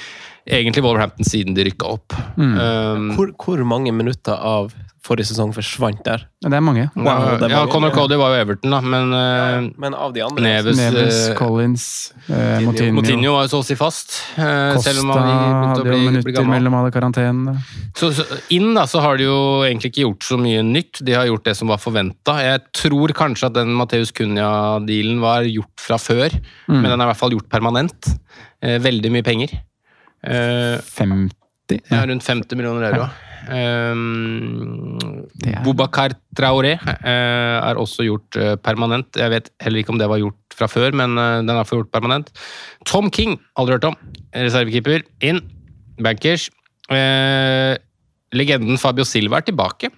[0.46, 2.14] egentlig Wolverhampton siden de rykka opp.
[2.38, 4.74] Um, Hvor, hvor mange minutter av
[5.06, 6.24] forrige sesong forsvant der?
[6.42, 6.88] Det er mange.
[6.98, 7.72] Wow, det er ja, mange.
[7.76, 11.36] Conor Cody var jo Everton, da, men ja, Men av de andre Neves, Neves, uh,
[11.38, 11.86] Collins,
[12.26, 14.16] uh, Motinho Moutinho var jo så å si fast.
[14.34, 15.30] Uh, Costa selv om han
[15.76, 17.54] hadde jo minutter mellom alle karantene.
[17.98, 18.26] Så, så
[18.58, 19.38] inn da, så har de jo
[19.68, 21.04] egentlig ikke gjort så mye nytt.
[21.06, 22.40] De har gjort det som var forventa.
[22.42, 26.34] Jeg tror kanskje at den Mateus Cunha-dealen var gjort fra før,
[26.66, 26.80] Mm.
[26.82, 28.08] men den er i hvert fall gjort permanent.
[28.66, 29.52] Eh, veldig mye penger.
[30.26, 31.82] Eh, 50?
[31.92, 33.08] ja, rundt 50 millioner euro.
[33.46, 34.98] Um,
[35.46, 39.10] er- Bobakar Traoré uh, er også gjort uh, permanent.
[39.18, 41.92] Jeg vet heller ikke om det var gjort fra før, men uh, den er gjort
[41.94, 42.32] permanent.
[42.90, 43.98] Tom King, aldri hørt om.
[44.34, 45.42] Reservekeeper, inn.
[46.02, 46.50] Bankers.
[46.92, 47.74] Eh,
[48.36, 49.90] legenden Fabio Silva er tilbake.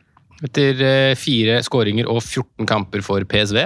[0.46, 3.64] Etter eh, fire skåringer og 14 kamper for PSV.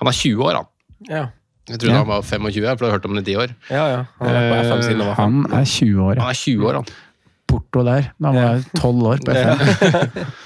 [0.00, 0.70] Han er 20 år, han.
[1.10, 1.24] Ja,
[1.68, 1.98] Jeg trodde Ja.
[2.02, 3.54] han var 25, for jeg har hørt om han i 10 år.
[3.70, 3.84] ja.
[3.94, 4.00] ja.
[4.20, 6.18] Han er, på FM siden han var Han er 20 år.
[6.20, 6.84] Han er 20 år, han.
[7.48, 8.10] Porto der.
[8.20, 10.26] Da var jeg 12 år på FM.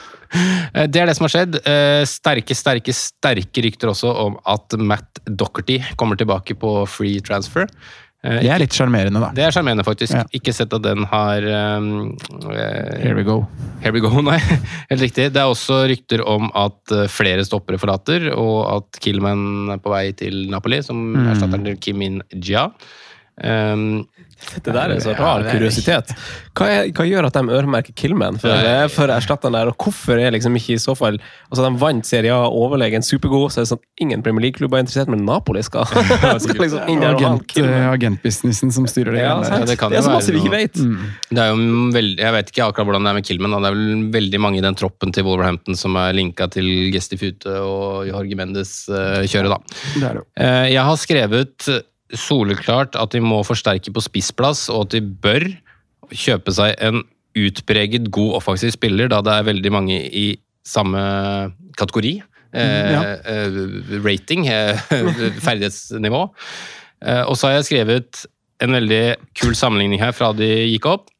[0.76, 1.54] Eh, Det er det som har skjedd.
[1.64, 7.64] Eh, Sterke, sterke, sterke rykter også om at Matt Docherty kommer tilbake på free transfer.
[8.24, 9.28] Eh, Det er litt sjarmerende, da.
[9.36, 10.12] Det er sjarmerende, faktisk.
[10.16, 10.24] Ja.
[10.34, 11.44] Ikke sett at den har
[11.78, 12.16] um,
[12.50, 13.36] Here we go.
[13.82, 14.38] Here we go, nei.
[14.90, 15.28] Helt riktig.
[15.32, 19.92] Det er også rykter om at eh, flere stoppere forlater, og at Killman er på
[19.94, 21.28] vei til Napoli, som Mm.
[21.30, 22.66] erstatter Kim In Jia.
[23.44, 24.06] Um,
[24.38, 26.12] Det der er så rar det er- kuriositet.
[26.54, 28.86] Hva, er, hva gjør at de øremerker Killman for, Nei.
[28.88, 31.18] for erstatteren der, og hvorfor er liksom ikke i så fall
[31.50, 34.78] Altså, de vant Serie A overlegen supergod, så er det sånn at ingen Premier League-klubber
[34.78, 39.22] er interessert, men Napoli skal, skal liksom inn der og Agent, agentbusinessen som styrer det.
[39.26, 39.36] Ja,
[39.66, 40.78] det kan det er så masse vi ikke vet.
[41.30, 41.58] Det er jo
[41.98, 43.50] veldig, Jeg vet ikke akkurat hvordan det er med Killman.
[43.58, 43.60] Da.
[43.66, 47.58] Det er vel veldig mange i den troppen til Wolverhampton som er linka til Gestifute
[47.58, 49.58] og Jorge Mendes-kjøret, da.
[49.98, 50.26] Det er det jo.
[50.38, 51.68] Eh, Jeg har skrevet
[52.16, 55.44] soleklart at de må forsterke på spissplass, og at de bør
[56.14, 57.02] kjøpe seg en
[57.38, 60.26] utpreget god offensiv spiller, da det er veldig mange i
[60.66, 60.98] samme
[61.78, 62.14] kategori.
[62.54, 63.02] Eh, Ja.
[63.28, 64.78] eh, rating, eh,
[65.46, 66.22] ferdighetsnivå.
[67.04, 68.24] Eh, og så har jeg skrevet
[68.60, 71.10] en veldig kul sammenligning her fra de gikk opp.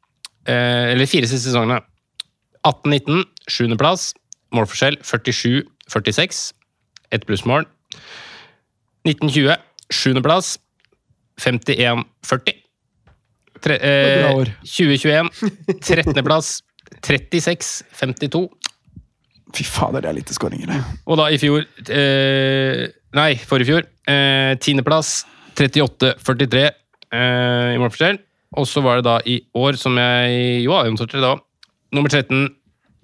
[0.49, 1.79] Eh, eller fire siste sesongene.
[2.67, 4.13] 18-19, sjuendeplass.
[4.51, 6.41] Målforskjell 47-46.
[7.13, 7.63] Ett plussmål.
[9.07, 9.55] 1920,
[9.93, 10.57] sjuendeplass.
[11.39, 12.55] 51-40.
[13.59, 14.51] Tre- eh, Bra år.
[14.63, 15.29] 2021,
[15.83, 16.61] trettendeplass.
[17.05, 18.45] 36-52.
[19.55, 20.67] Fy fader, det er lite skåringer.
[20.69, 20.79] det.
[21.09, 22.87] Og da i fjor eh,
[23.17, 23.87] Nei, forrige fjor.
[24.09, 25.23] Eh, Tiendeplass.
[25.57, 26.61] 38-43
[27.11, 28.19] eh, i målforskjell.
[28.59, 31.33] Og så var det da i år, som jeg jo har omtalt det da,
[31.93, 32.47] nummer 13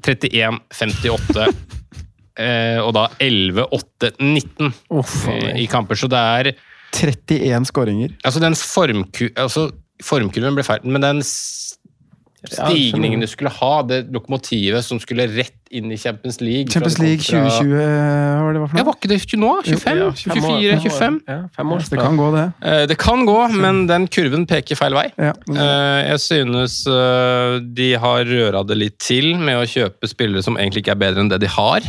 [0.05, 1.45] 31-58.
[2.45, 5.97] eh, og da 11-8-19 eh, i kamper.
[5.99, 6.51] Så det er
[6.95, 8.15] 31 skåringer.
[8.23, 9.27] Altså, den formku...
[9.33, 9.69] Altså,
[10.03, 15.91] formkurven ble feil, men den stigningen du skulle ha, det lokomotivet som skulle rett inn
[15.91, 19.39] i Champions League Champions League 2020, hva var det var for Ja, var ikke det
[19.41, 19.51] nå?
[19.65, 19.65] 25?
[19.65, 20.35] Ja, fem år- 24?
[20.35, 20.81] fem år.
[20.85, 21.21] 25?
[21.27, 21.79] Ja, fem år.
[21.89, 22.43] Det kan gå, det.
[22.61, 25.07] Eh, Det kan gå, men den kurven peker feil vei.
[25.17, 25.33] Ja.
[25.49, 30.55] Eh, Jeg synes eh, de har røra det litt til med å kjøpe spillere som
[30.57, 31.81] egentlig ikke er bedre enn det de har,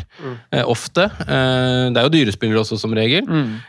[0.53, 1.05] eh, ofte.
[1.29, 3.29] Eh, Det er jo dyrespillere også, som regel.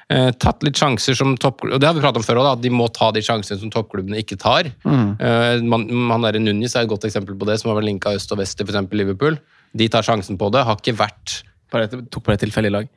[0.09, 1.73] Eh, Tatt litt sjanser som toppklubb...
[1.75, 3.69] Og det har vi pratet om før òg, at de må ta de sjansene som
[3.69, 4.63] toppklubbene ikke tar.
[4.85, 5.67] Mm.
[5.67, 8.31] man- Han der Nunis er et godt eksempel på det, som har vært linka øst
[8.31, 8.87] og vest til f.eks.
[8.93, 9.37] Liverpool.
[9.77, 10.65] De tar sjansen på det.
[10.67, 11.41] Har ikke vært
[11.73, 12.89] Bare et, tok bare et tilfeldig lag.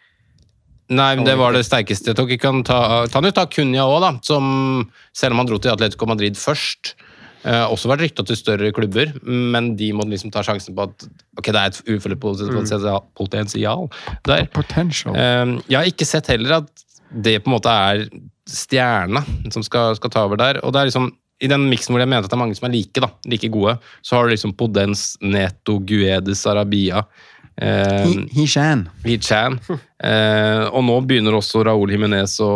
[0.91, 2.15] Nei, men det var det sterkeste.
[2.19, 4.11] Tok ikke han ta, kan jo ta Cunha òg, da.
[4.27, 6.93] Som, selv om han dro til Atletico Madrid først,
[7.43, 11.07] eh, også vært rykta til større klubber, men de må liksom ta sjansen på at
[11.39, 12.21] ok, det er et ufølgelig
[13.19, 13.87] potensial
[14.27, 14.47] der.
[14.55, 15.15] Potential.
[15.15, 18.07] Eh, jeg har ikke sett heller at det på en måte er
[18.51, 19.23] stjerna
[19.55, 20.63] som skal, skal ta over der.
[20.63, 21.11] Og det er liksom
[21.41, 23.51] i den miksen hvor jeg mener at det er mange som er like, da, like
[23.53, 27.05] gode, så har du liksom Podens, Neto, Guedes, Arabia.
[27.61, 28.47] Eh, He, he.
[29.05, 29.61] Hichan.
[30.01, 32.51] Eh, og nå begynner også Raúl Jiménez å,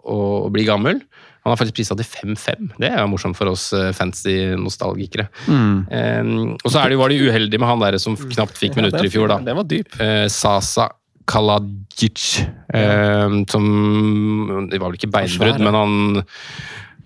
[0.00, 0.18] å,
[0.52, 1.02] bli gammel.
[1.44, 2.70] Han har faktisk prisa til 5-5.
[2.80, 5.26] Det er jo morsomt for oss eh, fancy nostalgikere.
[5.44, 5.74] Mm.
[5.92, 8.78] Eh, og så er det jo, var de uheldige med han der som knapt fikk
[8.80, 9.40] minutter i fjor, da.
[9.44, 9.92] Den var dyp.
[10.00, 10.88] Eh, Sasa
[11.28, 12.24] Kalajic.
[12.72, 15.94] Eh, som Det var vel ikke beinbrudd, men han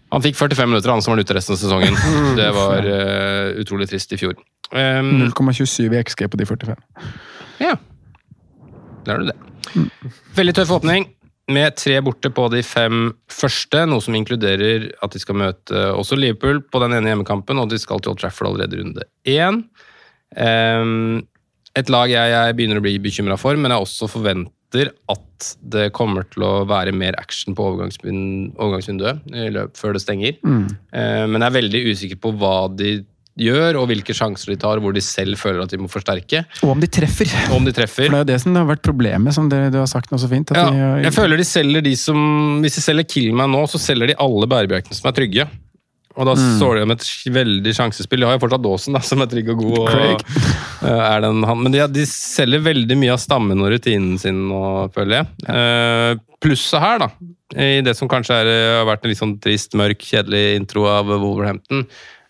[0.08, 1.98] han fikk 45 minutter, han som var ute resten av sesongen.
[2.40, 4.38] Det var uh, utrolig trist i fjor.
[4.72, 6.80] Um, 0,27 i XG på de 45.
[7.64, 7.76] ja.
[9.06, 9.38] Der er du det.
[10.36, 11.06] Veldig tøff åpning,
[11.48, 16.18] med tre borte på de fem første, noe som inkluderer at de skal møte også
[16.18, 19.62] Liverpool på den ene hjemmekampen, og de skal til Old Trafford allerede runde én.
[20.36, 21.24] Um,
[21.78, 25.92] et lag jeg, jeg begynner å bli bekymra for, men jeg også forventer at det
[25.96, 30.36] kommer til å være mer action på overgangsvin- overgangsvinduet før det stenger.
[30.44, 30.66] Mm.
[31.30, 32.98] men jeg er veldig usikker på hva de
[33.38, 36.42] gjør, og hvilke sjanser de tar, hvor de selv føler at de må forsterke.
[36.66, 37.30] Og om de treffer.
[37.54, 38.08] Om de treffer.
[38.08, 40.20] For det er jo det som har vært problemet, som det, du har sagt noe
[40.22, 40.50] så fint.
[40.56, 42.18] Ja, de, jeg føler de selger de som
[42.64, 45.46] Hvis de selger Killman nå, så selger de alle bærebjelkene som er trygge.
[46.18, 48.24] Og da står de med et veldig sjansespill.
[48.24, 49.76] De har jo fortsatt Dawson, da, som er trygg og god.
[49.86, 50.24] Og,
[50.88, 54.40] eh, er den, han, men de, de selger veldig mye av stammen og rutinen sin
[54.50, 54.62] nå,
[54.94, 55.28] føler jeg.
[55.54, 57.10] Eh, plusset her, da,
[57.54, 58.50] i det som kanskje er,
[58.80, 61.86] har vært en litt sånn trist, mørk, kjedelig intro av Wolverhampton,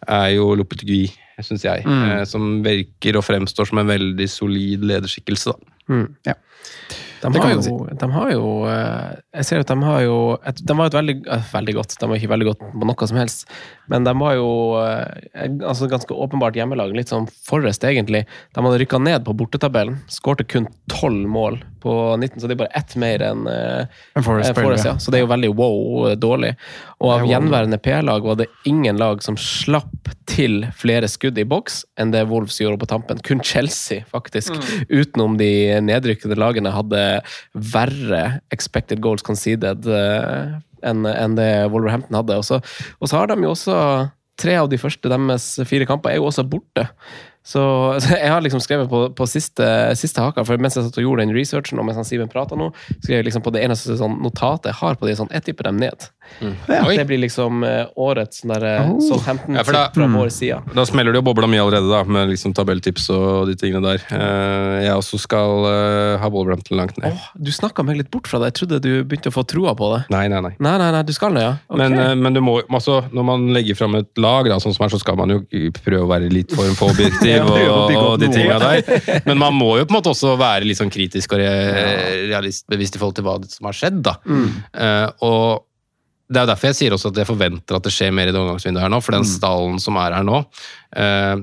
[0.08, 1.06] er jo Lopetegui,
[1.44, 1.86] syns jeg.
[1.88, 5.56] Eh, som virker og fremstår som en veldig solid lederskikkelse.
[5.56, 6.04] da.
[6.28, 6.36] ja.
[7.22, 10.76] De har, jo, de har jo eh, Jeg ser at de har jo et, De
[10.78, 13.48] var et veldig, eh, veldig godt De var ikke veldig godt på noe som helst,
[13.90, 14.50] men de var jo
[14.82, 16.92] eh, altså ganske åpenbart hjemmelag.
[16.96, 18.24] Litt sånn Forrest, egentlig.
[18.54, 19.98] De hadde rykka ned på bortetabellen.
[20.12, 24.24] Skårte kun tolv mål på 19, så det er bare ett mer enn eh, En
[24.26, 24.94] Forest eh, Forest, ja.
[25.00, 26.52] Så det er jo veldig wow eh, dårlig.
[26.98, 31.82] Og av gjenværende P-lag var det ingen lag som slapp til flere skudd i boks
[32.00, 33.22] enn det Wolves gjorde på tampen.
[33.24, 34.54] Kun Chelsea, faktisk.
[34.88, 35.50] Utenom de
[35.84, 37.04] nedrykkede lagene hadde
[37.54, 38.24] verre
[38.54, 42.38] expected goals conceded eh, enn enn det Wolverhampton hadde.
[42.38, 42.62] Og så,
[42.98, 43.80] og så har de jo også
[44.38, 46.84] Tre av de første deres fire kamper er jo også borte.
[47.48, 47.62] Så,
[48.04, 49.64] så jeg har liksom skrevet på, på siste,
[49.96, 52.58] siste haka, for mens jeg satt og gjorde den researchen, og mens han Simen prata
[52.58, 52.70] nå,
[53.00, 55.70] skrev jeg liksom på det eneste sånn notatet jeg har på det, sånn, jeg tipper
[55.70, 56.08] dem ned.
[56.44, 56.92] Oi.
[56.98, 58.98] Det blir liksom eh, årets sånn der, eh, Oh.
[59.04, 60.58] Southampton Ja, da- fra vår side.
[60.76, 64.04] Da smeller det jo bobla mi allerede, da, med liksom tabelltips og de tingene der.
[64.12, 65.64] Eh, jeg også skal
[66.20, 67.12] ha Wolverhampton langt ned.
[67.16, 68.52] Åh, du snakka meg litt bort fra det.
[68.52, 70.02] Jeg trodde du begynte å få troa på det.
[70.12, 70.52] Nei, nei, nei.
[70.60, 71.54] Nei, nei, nei, du skal det, ja?
[71.68, 71.88] Okay.
[71.88, 74.92] Men, men du må, altså, når man legger fram et lag, da, sånn som her,
[74.94, 75.40] så skal man jo
[75.80, 76.92] prøve å være litt form for
[77.38, 79.00] jo og, og de tinga der.
[79.28, 81.52] Men man må jo på en måte også være litt sånn kritisk og re
[82.28, 84.02] realistbevisst i forhold til hva som har skjedd.
[84.10, 84.18] da.
[84.28, 85.64] Eh, og
[86.28, 88.34] det er jo derfor jeg sier også at jeg forventer at det skjer mer i
[88.34, 90.42] det omgangsvinduet her nå, for den stallen som er her nå,
[91.00, 91.36] uh,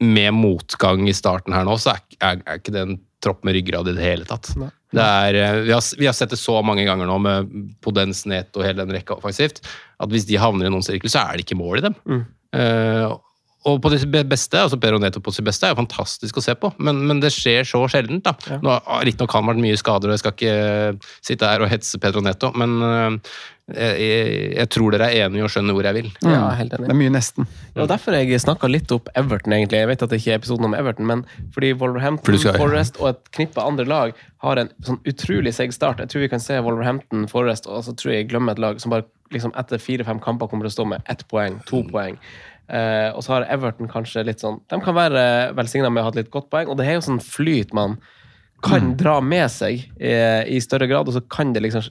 [0.00, 3.58] med motgang i starten her nå, så er, er, er ikke det en tropp med
[3.58, 4.52] ryggrad i det hele tatt.
[4.90, 7.50] Det er, eh, vi, har, vi har sett det så mange ganger nå med
[7.84, 9.60] Podens, Net og hele den rekka offensivt,
[10.00, 11.98] at hvis de havner i noen sirkel, så er det ikke mål i dem.
[12.56, 13.04] Eh,
[13.68, 16.42] og på det beste, altså Per og Neto på sitt beste, er jo fantastisk å
[16.44, 18.24] se på, men, men det skjer så sjeldent.
[18.24, 18.58] da.
[18.62, 20.54] Nå har Riktignok har vært mye skader, og jeg skal ikke
[21.28, 23.18] sitte her og hetse Pedro Neto, men øh,
[23.70, 26.08] jeg, jeg, jeg tror dere er enige og skjønner hvor jeg vil.
[26.26, 26.88] Ja, helt enig.
[26.88, 27.46] Det er mye nesten.
[27.74, 29.78] Ja, var derfor jeg snakka litt opp Everton, egentlig.
[29.84, 31.22] Jeg vet at det ikke er episoden om Everton, men
[31.54, 35.76] fordi Wolverhampton, For skal- Forest og et knippe andre lag har en sånn utrolig seig
[35.76, 36.00] start.
[36.02, 38.80] Jeg tror vi kan se Wolverhampton, Forrest, og så tror jeg jeg glemmer et lag
[38.82, 42.16] som bare liksom etter fire-fem kamper kommer til å stå med ett poeng, to poeng.
[42.70, 45.22] Eh, og så har Everton kanskje litt sånn De kan være
[45.58, 47.96] velsigna med å ha et litt godt poeng, og det er jo sånn flyt man
[48.62, 51.88] kan dra med seg eh, i større grad, og så kan det liksom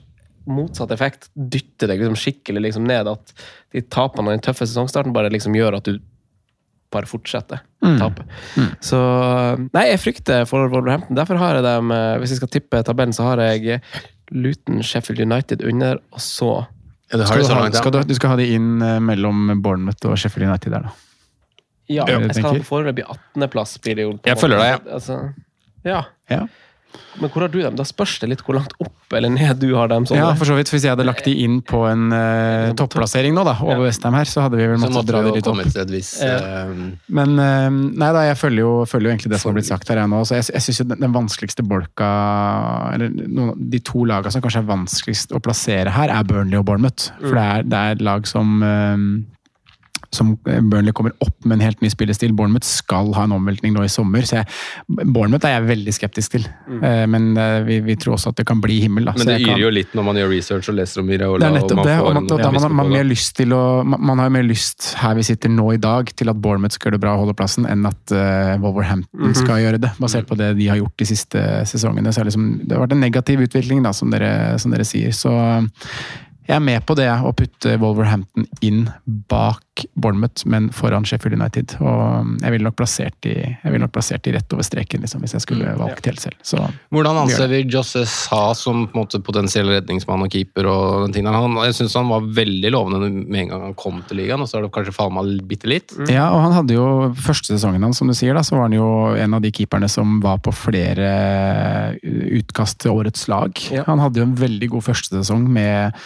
[0.50, 3.10] motsatt effekt dytte deg liksom skikkelig liksom ned.
[3.10, 3.34] At
[3.74, 5.98] de tapene og den tøffe sesongstarten bare liksom gjør at du
[6.90, 8.24] bare fortsetter å tape.
[8.82, 8.98] Så
[9.74, 11.18] Nei, jeg frykter for Wolverhampton.
[11.18, 13.82] Derfor har jeg dem eh, Hvis jeg skal tippe tabellen, så har jeg
[14.30, 16.52] Luton, Sheffield United under, og så
[17.10, 17.80] Ja, det har Skal du, så ha, langt, ja.
[17.82, 20.92] skal du, du skal ha de inn eh, mellom Bournemouth og Sheffield United der, da.
[21.90, 23.78] Ja, Ja, jeg skal ha på foreløpig 18.-plass.
[23.82, 24.12] blir det jo.
[24.14, 25.16] på Jeg følger deg, deg, Altså,
[25.84, 26.04] ja.
[26.30, 26.44] Ja.
[27.20, 27.76] Men hvor har du dem?
[27.76, 30.06] Da spørs det litt hvor langt opp eller ned du har dem.
[30.06, 30.20] Sånn.
[30.20, 30.70] Ja, for så vidt.
[30.70, 34.28] Hvis jeg hadde lagt de inn på en uh, topplassering nå, da, over Westham her,
[34.30, 35.58] så hadde vi vel måttet måtte dra de litt opp.
[35.66, 36.70] et visst eh,
[37.10, 39.90] Men uh, nei da, jeg følger jo, følger jo egentlig det som har blitt sagt
[39.90, 40.22] her jeg nå.
[40.28, 42.12] Så jeg, jeg syns jo den, den vanskeligste bolka
[42.94, 46.68] Eller noen, de to lagene som kanskje er vanskeligst å plassere her, er Burnley og
[46.70, 47.10] Bournemouth.
[47.18, 49.06] For det er, det er lag som eh,
[50.12, 52.32] som Burnley kommer opp med en helt ny spillestil.
[52.34, 54.22] Bournemouth skal ha en omveltning nå i sommer.
[54.26, 54.46] så jeg,
[54.88, 56.46] Bournemouth er jeg veldig skeptisk til.
[56.82, 59.04] Eh, Men eh, vi, vi tror også at det kan bli himmel.
[59.06, 59.14] Da.
[59.16, 61.38] Men det yrer kan- jo litt når man gjør research og leser om Iraola.
[61.38, 61.98] det er nettopp og man det.
[62.00, 62.70] og man, da, man, har
[63.54, 66.74] å, man, har jo mer lyst her vi sitter nå i dag, til at Bournemouth
[66.74, 69.34] skal gjøre det bra og holde plassen, enn at uh, Wolverhampton Mhm.
[69.38, 69.92] skal gjøre det.
[70.00, 71.38] Basert på det de har gjort de siste
[71.70, 72.10] sesongene.
[72.12, 75.10] Så liksom, det har vært en negativ utvikling, da, som dere, som dere sier.
[75.14, 75.30] Så
[76.50, 78.88] jeg er med på det, å putte Wolverhampton inn
[79.30, 79.62] bak
[79.94, 81.76] Bournemouth, men foran Sheffield United.
[81.80, 85.36] Og jeg ville nok plassert de, jeg nok plassert de rett over streken, liksom, hvis
[85.36, 86.38] jeg skulle valgt helt selv.
[86.46, 86.62] Så
[86.92, 90.68] Hvordan anser vi Josse Sa som på en måte potensiell redningsmann og keeper?
[90.70, 91.34] og den tingen?
[91.34, 94.50] Han, jeg syns han var veldig lovende med en gang han kom til ligaen, og
[94.50, 95.94] så har det kanskje falma bitte litt.
[96.10, 96.86] Ja, og han hadde jo
[97.18, 99.88] første sesongen hans, som du sier, da, så var han jo en av de keeperne
[99.90, 101.10] som var på flere
[102.40, 103.56] utkast til årets lag.
[103.86, 105.96] Han hadde jo en veldig god første sesong med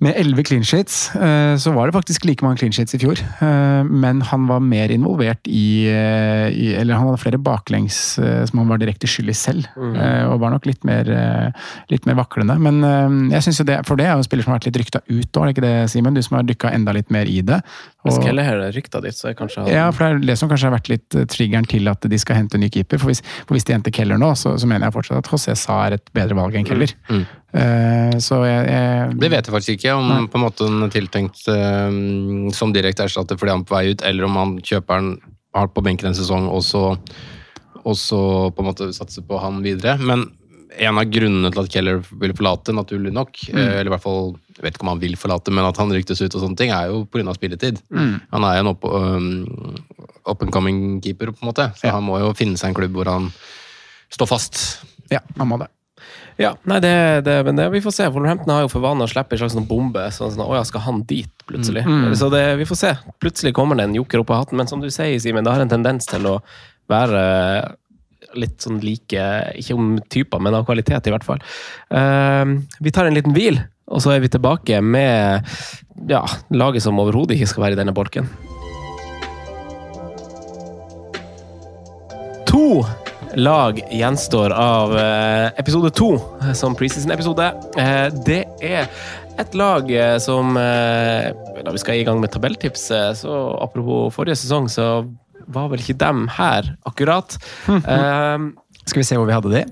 [0.00, 1.10] med elleve clean sheets.
[1.16, 3.18] eh, Så var det faktisk like mange clean sheets i fjor.
[3.42, 8.58] eh, Men han var mer involvert i, eh, i Eller han hadde flere baklengs som
[8.58, 9.66] han var direkte skyld i selv.
[9.76, 9.96] Mm.
[10.32, 11.04] Og var nok litt mer,
[11.90, 12.58] litt mer vaklende.
[12.58, 14.80] Men jeg synes jo det, for det er jo en spiller som har vært litt
[14.84, 16.14] rykta ut òg, er ikke det, Simen?
[16.14, 17.62] Du som har dykka enda litt mer i det.
[18.08, 20.36] Hvis Keller Kelleher er rykta ditt, så er kanskje han ja, for det er det
[20.40, 23.00] som kanskje har vært litt eh, triggeren til at de skal hente en ny keeper.
[23.00, 25.56] For hvis, for hvis de henter Keller nå, så, så mener jeg fortsatt at José
[25.58, 26.94] Sa er et bedre valg enn Keller.
[27.10, 27.24] Mm.
[27.48, 30.20] Uh, så jeg, jeg Det vet jeg faktisk ikke, om Nei.
[30.28, 33.84] på en måte den er tiltenkt uh, som direkte erstatter fordi han er på vei
[33.94, 35.14] ut, eller om han kjøper den
[35.56, 36.82] hardt på benken en sesong og så,
[37.82, 38.20] og så
[38.52, 39.96] på en måte satser på han videre.
[39.98, 40.28] Men
[40.76, 43.58] en av grunnene til at Keller vil forlate, naturlig nok, Mm.
[43.58, 45.90] eh, eller i hvert fall jeg vet ikke om han vil forlate, men at han
[45.94, 47.32] ryktes ut og sånne ting, er jo pga.
[47.34, 47.78] spilletid.
[47.94, 48.20] Mm.
[48.32, 49.76] Han er jo en opp, um,
[50.26, 52.92] up and coming keeper, på en måte, så han må jo finne seg en klubb
[52.92, 53.32] hvor han
[54.10, 54.84] står fast.
[55.10, 55.68] Ja, han må det.
[56.38, 58.08] Ja, nei, det, det, men det, vi får se.
[58.08, 60.04] Wolverhampton har jo for vane å slippe en slags sånn bombe.
[60.14, 61.82] Sånn, sånn, ja, skal han dit, plutselig?
[61.86, 62.14] Mm.
[62.14, 62.92] Så det, vi får se.
[63.22, 64.56] Plutselig kommer det en joker opp av hatten.
[64.56, 66.36] Men som du sier, Simen, det har en tendens til å
[66.88, 67.74] være
[68.36, 69.24] litt sånn like
[69.58, 71.42] Ikke om typer, men av kvalitet, i hvert fall.
[71.92, 75.48] Uh, vi tar en liten hvil, og så er vi tilbake med
[76.10, 76.22] ja,
[76.52, 78.28] laget som overhodet ikke skal være i denne bolken.
[82.48, 82.82] To
[83.36, 86.14] lag gjenstår av uh, episode to
[86.56, 87.48] som preseason-episode.
[87.76, 88.88] Uh, det er
[89.38, 91.30] et lag eh, som eh,
[91.62, 95.06] Da vi skal i gang med tabelltips, eh, så apropos forrige sesong, så
[95.54, 97.36] var vel ikke dem her, akkurat.
[97.68, 98.48] Eh,
[98.88, 99.64] Skal vi se hvor vi hadde det?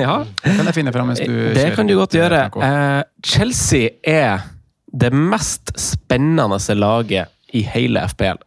[0.00, 0.18] ja.
[0.44, 2.46] Kan jeg finne fram mens du Det kan du godt gjøre.
[2.64, 4.48] Eh, Chelsea er
[4.92, 8.40] det mest spennende laget i hele FPL.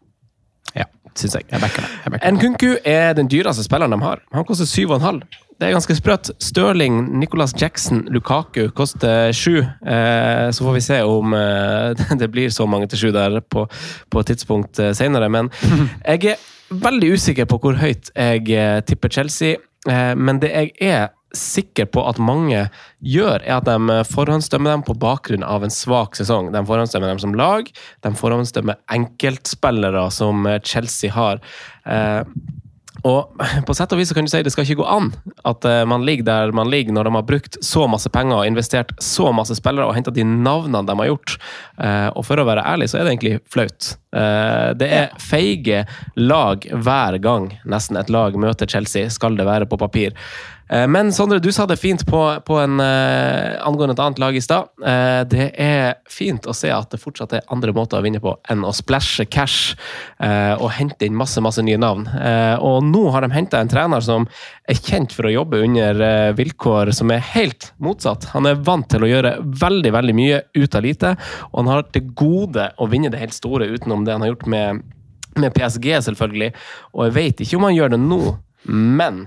[0.76, 0.86] Ja.
[1.16, 1.46] Syns jeg.
[1.52, 1.90] Jeg backer det.
[2.04, 2.34] Jeg backer det.
[2.38, 4.22] Nkunku er den dyreste spilleren de har.
[4.34, 5.22] Han koster 7,5.
[5.56, 6.30] Det er ganske sprøtt.
[6.44, 9.62] Stirling, Nicholas Jackson, Lukaku koster 7.
[9.62, 13.64] Eh, så får vi se om eh, det blir så mange til 7 der på,
[14.12, 15.30] på et tidspunkt eh, senere.
[15.32, 15.50] Men
[16.06, 16.44] jeg er
[16.84, 19.60] veldig usikker på hvor høyt jeg eh, tipper Chelsea.
[19.90, 22.62] Eh, men det jeg er sikker på at mange
[23.04, 26.54] gjør, er at de forhåndsdømmer dem på bakgrunn av en svak sesong.
[26.54, 27.68] De forhåndsdømmer dem som lag,
[28.06, 31.44] de forhåndsdømmer enkeltspillere som eh, Chelsea har.
[33.06, 35.12] Og på sett og vis så kan du si det skal ikke gå an
[35.46, 38.50] at eh, man ligger der man ligger når de har brukt så masse penger og
[38.50, 41.36] investert så masse spillere og henta de navnene de har gjort.
[41.78, 43.92] Eh, og for å være ærlig, så er det egentlig flaut.
[44.16, 45.84] Eh, det er feige
[46.18, 50.18] lag hver gang nesten et lag møter Chelsea, skal det være på papir.
[50.70, 54.36] Eh, Men Sondre, du sa det fint på, på en, eh, angående et annet lag
[54.36, 54.72] i stad.
[54.82, 58.34] Eh, det er fint å se at det fortsatt er andre måter å vinne på
[58.50, 59.76] enn å splæsje cash
[60.26, 62.06] og hente inn masse masse nye navn.
[62.64, 64.26] Og nå har de henta en trener som
[64.70, 66.00] er kjent for å jobbe under
[66.38, 68.30] vilkår som er helt motsatt.
[68.34, 71.14] Han er vant til å gjøre veldig veldig mye ut av lite,
[71.52, 74.48] og han har til gode å vinne det helt store utenom det han har gjort
[74.56, 74.82] med,
[75.36, 76.54] med PSG, selvfølgelig.
[76.96, 78.22] Og jeg vet ikke om han gjør det nå,
[78.72, 79.26] men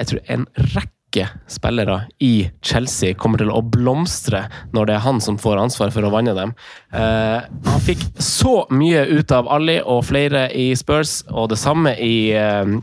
[0.00, 4.44] jeg tror en rekke spillere i Chelsea kommer til å blomstre
[4.74, 6.54] når det er han som får ansvar for å vanne dem.
[6.94, 11.96] Uh, han fikk så mye ut av Ali og flere i Spurs, og det samme
[11.98, 12.78] i, uh,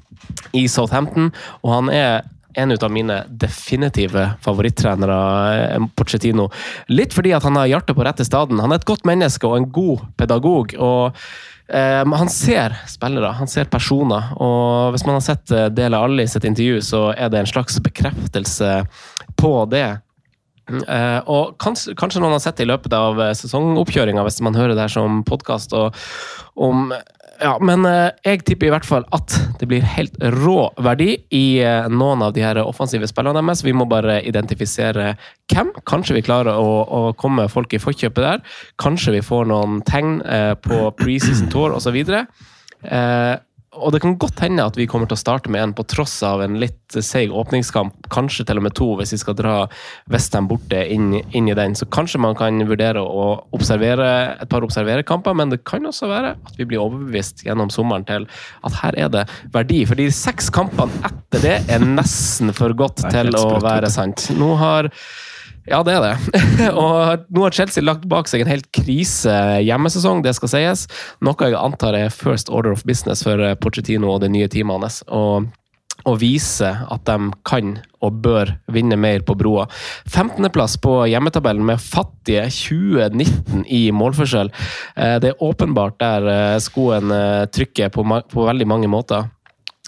[0.52, 1.32] i Southampton,
[1.64, 5.18] og han er en av mine definitive favorittrenere,
[5.76, 6.48] eh, Pochettino.
[6.90, 8.58] Litt fordi at han har hjertet på rette staden.
[8.64, 10.74] Han er et godt menneske og en god pedagog.
[10.80, 11.14] og
[11.70, 14.34] eh, han ser spillere, han ser personer.
[14.42, 17.80] Og hvis man har sett eh, Dele Alli sitt intervju, så er det en slags
[17.84, 18.82] bekreftelse
[19.38, 19.88] på det.
[20.68, 24.76] Uh, og kanskje, kanskje, noen har sett det i løpet av sesongoppkjøringa, hvis man hører
[24.76, 25.72] det her som podkast.
[26.56, 26.92] om
[27.42, 31.46] ja, men uh, jeg tipper i hvert fall at det blir helt rå verdi i
[31.90, 33.64] noen av de her offensive spillene deres.
[33.66, 35.14] Vi må bare identifisere
[35.52, 35.72] hvem.
[35.90, 38.46] Kanskje vi klarer å, å komme folk i forkjøpet der.
[38.82, 40.20] Kanskje vi får noen tegn
[40.64, 41.98] på preseason tour osv.
[42.86, 43.36] Uh,
[43.78, 46.16] og det kan godt hende at vi kommer til å starte med en på tross
[46.26, 48.10] av en litt seig åpningskamp.
[48.14, 49.56] Kanskje til og med to, hvis vi skal dra
[50.12, 51.76] Westham borte inn, inn, i den.
[51.78, 56.36] Så kanskje man kan vurdere å observere et par observerekamper, men det kan også være
[56.38, 58.28] at vi blir overbevist gjennom sommeren til
[58.68, 59.26] at her er det
[59.56, 59.84] verdi.
[59.88, 64.30] For de seks kampene etter det er nesten for godt til å være sant.
[64.38, 64.92] Nå har
[65.68, 66.42] ja, det er det.
[66.82, 70.88] og nå har Chelsea lagt bak seg en helt krise hjemmesesong, det skal sies.
[71.24, 74.80] Noe jeg antar er first order of business for eh, Pochettino og det nye teamet
[74.80, 75.02] hans.
[75.12, 75.50] Og,
[76.08, 79.66] og vise at de kan og bør vinne mer på broa.
[80.08, 84.54] 15.-plass på hjemmetabellen med fattige 2019 i målforskjell.
[84.96, 87.12] Eh, det er åpenbart der eh, skoen
[87.52, 89.34] trykker på, på veldig mange måter.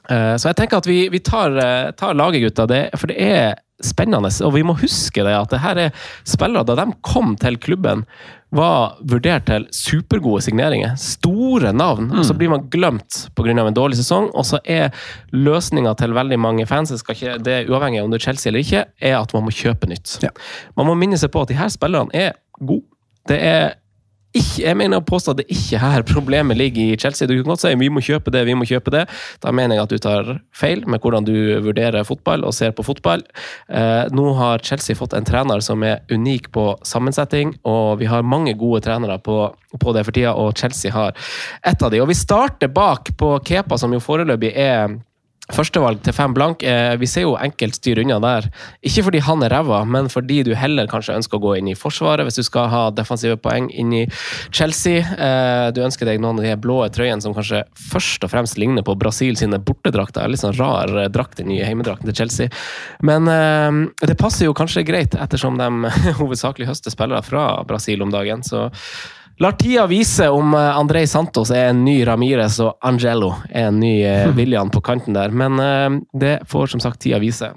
[0.09, 1.53] Så jeg tenker at vi, vi tar,
[1.93, 2.63] tar laget, gutta.
[2.97, 4.32] For det er spennende.
[4.45, 5.95] Og vi må huske det at det her er
[6.27, 8.05] spillere da de kom til klubben,
[8.55, 10.95] var vurdert til supergode signeringer.
[10.97, 12.09] Store navn.
[12.09, 12.19] Mm.
[12.19, 13.53] Og så blir man glemt pga.
[13.53, 14.32] en dårlig sesong.
[14.34, 14.89] Og så er
[15.32, 18.86] løsninga til veldig mange fans, ikke, det er uavhengig om det er Chelsea eller ikke,
[19.01, 20.17] er at man må kjøpe nytt.
[20.23, 20.34] Ja.
[20.75, 22.86] Man må minne seg på at de her spillerne er gode.
[23.30, 23.75] Det er
[24.38, 27.27] ikke, jeg mener å påstå at det ikke her problemet ligger i Chelsea.
[27.27, 29.05] Du kan godt si vi må kjøpe det, vi må kjøpe det.
[29.41, 31.34] Da mener jeg at du tar feil med hvordan du
[31.65, 33.23] vurderer fotball og ser på fotball.
[33.73, 38.25] Eh, nå har Chelsea fått en trener som er unik på sammensetting, og vi har
[38.25, 39.41] mange gode trenere på,
[39.82, 41.17] på det for tida, og Chelsea har
[41.65, 42.03] ett av de.
[42.03, 44.99] Og vi starter bak på Kepa, som jo foreløpig er
[45.50, 46.62] Førstevalg til fem blank.
[46.64, 48.50] Eh, vi ser jo enkelt styr unna der.
[48.86, 51.78] Ikke fordi han er ræva, men fordi du heller kanskje ønsker å gå inn i
[51.78, 54.04] Forsvaret hvis du skal ha defensive poeng inn i
[54.54, 55.02] Chelsea.
[55.02, 58.86] Eh, du ønsker deg noen av de blå trøyene som kanskje først og fremst ligner
[58.86, 60.30] på Brasil sine bortedrakter.
[60.30, 62.54] Litt sånn rar eh, drakt, den nye heimedrakten til Chelsea.
[63.06, 65.91] Men det passer jo kanskje greit, ettersom de
[66.22, 68.43] hovedsakelig høster spillere fra Brasil om dagen.
[68.45, 68.68] så
[69.40, 73.78] Lar tida vise om eh, Andrej Santos er en ny Ramires og Angelo er en
[73.80, 75.32] ny eh, William på kanten der.
[75.32, 77.54] Men eh, det får som sagt tida vise.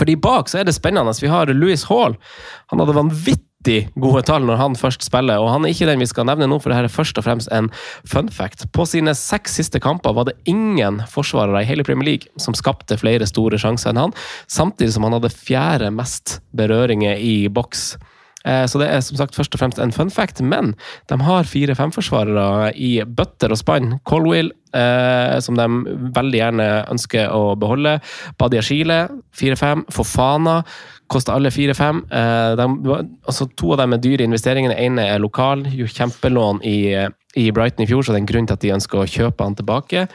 [0.00, 1.12] Fordi bak så er det spennende.
[1.20, 2.16] Vi har Louis Hall.
[2.72, 6.08] Han hadde vanvittig gode tall når han først spiller, og han er ikke den vi
[6.08, 7.68] skal nevne nå, for dette er først og fremst en
[8.08, 8.64] fun fact.
[8.72, 12.96] På sine seks siste kamper var det ingen forsvarere i hele Premier League som skapte
[13.02, 14.16] flere store sjanser enn han,
[14.48, 17.90] samtidig som han hadde fjerde mest berøringer i boks.
[18.48, 20.72] Eh, så det er som sagt først og fremst en fun fact, men
[21.12, 23.98] de har fire-femforsvarere i bøtter og spann.
[24.08, 25.66] Colwill, eh, som de
[26.16, 27.98] veldig gjerne ønsker å beholde.
[28.40, 29.02] Badia Chile,
[29.36, 29.84] fire-fem.
[29.92, 30.62] Fofana
[31.10, 32.04] koster alle fire-fem.
[32.10, 34.74] Eh, altså, to av dem er dyre investeringer.
[34.74, 36.78] Den ene er lokal, jo kjempelån i,
[37.40, 39.46] i Brighton i fjor, så det er en grunn til at de ønsker å kjøpe
[39.46, 40.06] han tilbake.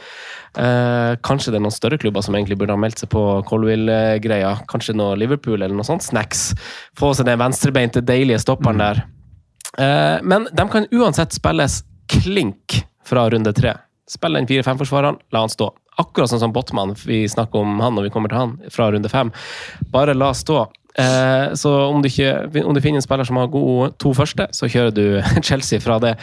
[0.55, 4.53] Eh, kanskje det er noen større klubber som egentlig burde ha meldt seg på Colwill-greia.
[4.71, 6.05] Kanskje noe Liverpool eller noe sånt.
[6.05, 6.53] Snacks.
[6.99, 8.85] Få seg den venstrebeinte, deilige stopperen mm.
[8.85, 9.03] der.
[9.77, 11.81] Eh, men de kan uansett spilles
[12.11, 13.75] klink fra runde tre.
[14.09, 15.71] Spill den fire-fem-forsvareren, la han stå.
[15.97, 19.09] Akkurat sånn som Botman, vi snakker om han når vi kommer til han, fra runde
[19.09, 19.31] fem.
[19.93, 20.65] Bare la stå.
[20.99, 24.47] Eh, så om du, ikke, om du finner en spiller som har gode to første,
[24.55, 25.05] så kjører du
[25.47, 26.15] Chelsea fra det.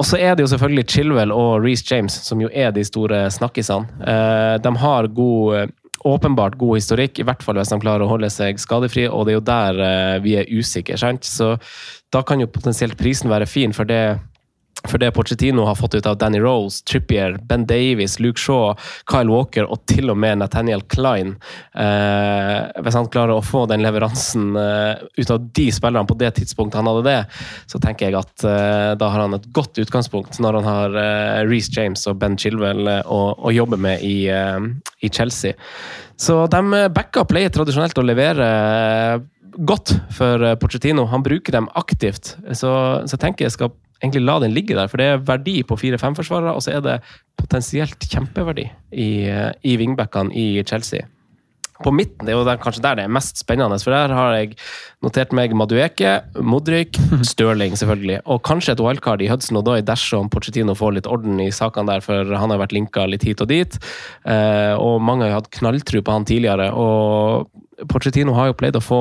[0.00, 3.26] Og så er det jo selvfølgelig Chilwell og Reece James, som jo er de store
[3.32, 4.00] snakkisene.
[4.00, 5.74] Eh, de har god,
[6.08, 9.34] åpenbart god historikk, i hvert fall hvis de klarer å holde seg skadefri, og det
[9.34, 10.96] er jo der eh, vi er usikre.
[11.00, 11.28] sant?
[11.28, 11.52] Så
[12.10, 14.18] da kan jo potensielt prisen være fin, for det
[14.88, 18.74] for det Pochettino har fått ut av Danny Rose, Trippier, Ben Davies, Luke Shaw,
[19.10, 21.34] Kyle Walker og til og med Nathaniel Klein
[21.74, 26.32] eh, Hvis han klarer å få den leveransen eh, ut av de spillerne på det
[26.38, 27.18] tidspunktet han hadde det,
[27.70, 31.42] så tenker jeg at eh, da har han et godt utgangspunkt når han har eh,
[31.50, 34.56] Reece James og Ben Chilwell eh, å, å, jobbe med i, eh,
[35.04, 35.58] i, Chelsea.
[36.20, 38.48] Så de backa pleier tradisjonelt å levere
[39.66, 41.04] godt for Pochettino.
[41.10, 42.72] Han bruker dem aktivt, så,
[43.08, 44.90] så tenker jeg skal egentlig la den ligge der.
[44.90, 46.98] For det er verdi på fire-fem-forsvarere, og så er det
[47.40, 49.10] potensielt kjempeverdi i,
[49.62, 51.06] i wingbackene i Chelsea.
[51.80, 54.34] på midten det er jo der, kanskje der det er mest spennende, for der har
[54.36, 54.56] jeg
[55.00, 56.98] notert meg Madueke, Modric,
[57.30, 61.48] Stirling selvfølgelig, og kanskje et wildcard i Hudson Odoi dersom Pochettino får litt orden i
[61.48, 63.78] sakene der, for han har vært linka litt hit og dit.
[64.28, 67.48] Eh, og mange har hatt knalltro på han tidligere, og
[67.88, 69.00] Pochettino har jo pleid å få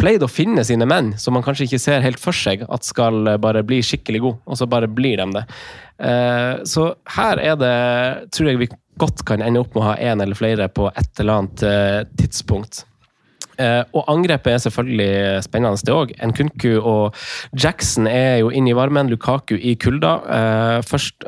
[0.00, 3.36] pleid å finne sine menn, som man kanskje ikke ser helt for seg at skal
[3.42, 5.44] bare bli skikkelig god, og så bare blir de det.
[5.98, 7.76] Eh, så her er det,
[8.34, 11.22] tror jeg vi godt kan ende opp med å ha én eller flere på et
[11.22, 12.84] eller annet eh, tidspunkt.
[13.54, 16.10] Uh, og angrepet er selvfølgelig spennende, det òg.
[16.26, 17.14] Nkunku og
[17.54, 19.06] Jackson er jo inne i varmen.
[19.06, 20.16] Lukaku i kulda.
[20.82, 21.22] Først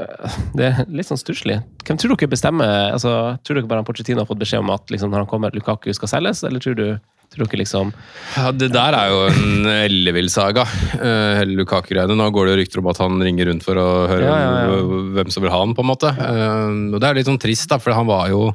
[0.59, 1.61] Det er litt sånn stusslig.
[1.87, 2.91] Hvem tror dere bestemmer?
[2.97, 3.13] Altså,
[3.47, 6.17] tror dere bare Pochettino har fått beskjed om at liksom, når han kommer, Lukaku skal
[6.17, 6.89] selges, eller tror du
[7.37, 10.65] Tror ikke liksom ja, Det der er jo en ellevill saga,
[10.97, 12.17] hele Lukaku-greiene.
[12.17, 14.81] Nå går det jo rykter om at han ringer rundt for å høre ja, ja,
[15.19, 16.11] hvem som vil ha han, på en måte.
[16.17, 18.49] og det er litt sånn trist, da, for han var jo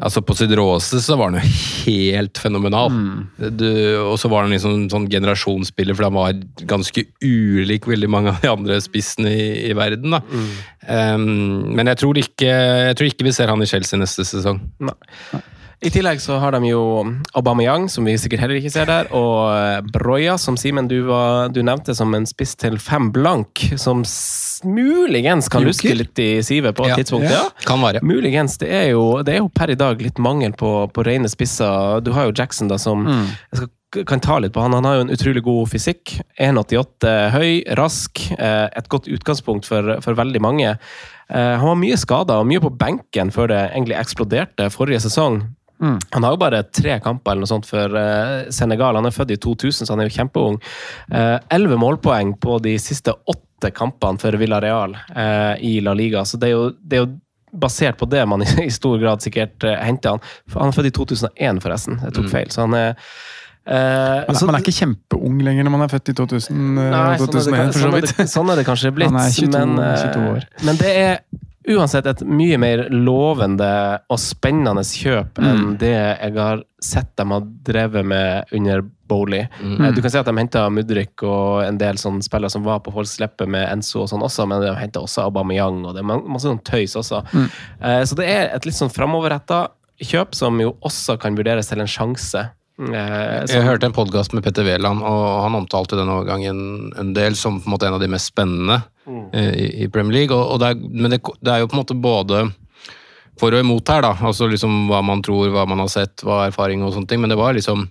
[0.00, 1.50] Altså På sitt råeste så var han jo
[1.84, 2.88] helt fenomenal.
[2.90, 3.18] Mm.
[4.06, 8.40] og så var han liksom sånn generasjonsspiller, for han var ganske ulik veldig mange av
[8.40, 10.16] de andre spissene i, i verden.
[10.16, 10.22] da.
[10.24, 10.50] Mm.
[10.90, 11.26] Um,
[11.76, 14.62] men jeg tror, ikke, jeg tror, ikke, vi ser han i Chelsea neste sesong.
[14.88, 14.96] Nei.
[15.80, 16.80] I tillegg så har de jo
[17.32, 20.98] Aubameyang, som vi sikkert heller ikke ser der, og eh, Broya, som Simen du,
[21.54, 24.02] du, nevnte som en spiss til fem blank, som
[24.68, 27.00] muligens kan luske litt i sivet på et ja.
[27.00, 27.30] tidspunkt.
[27.32, 27.46] Ja.
[27.64, 28.04] Kan være.
[28.04, 28.58] Muligens.
[28.60, 32.04] Det er, jo, det er jo per i dag litt mangel på, på rene spisser.
[32.04, 33.28] Du har jo Jackson, da, som mm.
[33.52, 33.76] jeg skal
[34.06, 34.74] kan ta litt på han.
[34.76, 36.12] Han har jo en utrolig god fysikk.
[36.38, 38.22] 1,88 høy, rask.
[38.36, 40.76] Eh, et godt utgangspunkt for, for veldig mange.
[41.30, 45.42] Eh, han var mye skada og mye på benken før det egentlig eksploderte forrige sesong.
[45.80, 45.98] Mm.
[46.10, 48.98] Han har jo bare tre kamper eller noe sånt for uh, Senegal.
[48.98, 50.60] Han er født i 2000, så han er jo kjempeung.
[51.08, 56.24] Eh, elleve målpoeng på de siste åtte kampene for Villarreal uh, i La Liga.
[56.28, 57.18] Så det er, jo, det er, jo,
[57.50, 60.24] basert på det man i, stor grad sikkert henter han.
[60.54, 62.00] Han er født i 2001, forresten.
[62.04, 62.32] Jeg tok mm.
[62.36, 62.50] feil.
[62.54, 62.96] Så han er
[63.70, 67.18] Uh, man, er, man, er, ikke kjempeung lenger når man er født i 2000, nei,
[67.20, 69.12] 2001, sånn er, det, sånn, er det, sånn er det kanskje blitt.
[69.12, 70.46] Han er 22, men, 22 år.
[70.64, 71.20] men det er
[71.70, 73.70] uansett et mye mer lovende
[74.10, 75.46] og spennende kjøp mm.
[75.50, 79.46] enn det jeg har sett de har drevet med under Bowley.
[79.62, 79.88] Mm.
[79.94, 82.94] Du kan si at de henta Mudrik og en del sånne spillere som var på
[82.94, 86.08] folks lepper med Enzo og sånn også, men de henta også Aubameyang og det er
[86.10, 87.24] masse sånn tøys også.
[87.34, 87.50] Mm.
[87.80, 89.66] Eh, så det er et litt sånn framoverretta
[90.00, 92.46] kjøp som jo også kan vurderes til en sjanse.
[92.80, 97.36] Eh, jeg hørte en podkast med Petter Wæland, og han omtalte den overgangen en del
[97.36, 98.80] som på en måte en av de mest spennende
[99.10, 99.22] mm.
[99.36, 100.36] Eh, i, i, Premier League.
[100.36, 102.44] Og, og det er, men det, det, er jo på en måte både
[103.40, 104.14] for og imot her, da.
[104.28, 107.22] Altså liksom hva man tror, hva man har sett, hva er erfaring og sånne ting.
[107.22, 107.88] Men det var liksom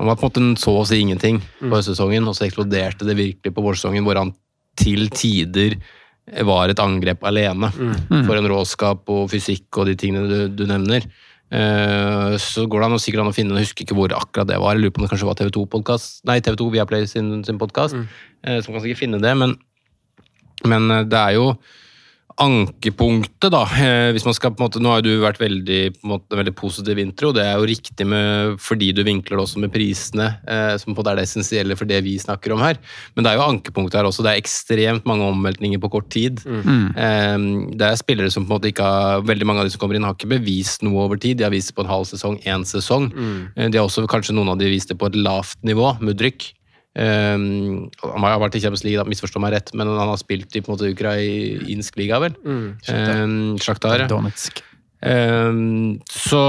[0.00, 1.72] Han var på en måte så å si ingenting på mm.
[1.74, 4.30] høstsesongen, og så eksploderte det virkelig på vårsesongen, hvor han
[4.80, 5.74] til tider
[6.46, 7.68] var et angrep alene.
[7.68, 8.22] Mm.
[8.24, 11.04] For en råskap og fysikk og de tingene du, du nevner.
[11.50, 14.46] Uh, så går det an, å, sikkert an å finne Jeg husker ikke hvor akkurat
[14.46, 14.76] det var.
[14.76, 17.96] Jeg lurer på om det kanskje var TV2 podcast, nei, TV2 Viaplay sin, sin podkast.
[17.98, 18.04] Mm.
[18.46, 19.56] Uh, så man kan sikkert finne det, men,
[20.68, 21.52] men uh, det er jo
[22.40, 23.62] ankepunktet, da.
[23.82, 26.36] Eh, hvis man skal på en måte, Nå har du vært veldig, på en måte,
[26.38, 30.30] veldig positiv intro, det er jo riktig med, fordi du vinkler det også med prisene,
[30.48, 32.80] eh, som på en måte er det essensielle for det vi snakker om her.
[33.14, 34.24] Men det er jo ankepunktet her også.
[34.24, 36.40] Det er ekstremt mange omveltninger på kort tid.
[36.46, 36.86] Mm.
[36.96, 37.36] Eh,
[37.76, 39.94] det er spillere som på en måte ikke har Veldig mange av de som kommer
[39.98, 41.38] inn, har ikke bevist noe over tid.
[41.38, 43.10] De har vist det på en halv sesong, én sesong.
[43.12, 43.36] Mm.
[43.54, 45.92] Eh, de har også kanskje noen av de vist det på et lavt nivå.
[46.00, 46.48] Mudryk.
[46.98, 50.62] Um, han har vært i Champions League, misforstå meg rett, men han har spilt i
[50.62, 52.34] på en måte ukrainsk liga, vel?
[52.42, 52.66] Mm,
[53.62, 54.08] Sjaktar.
[54.10, 54.30] Um,
[55.06, 56.42] um, så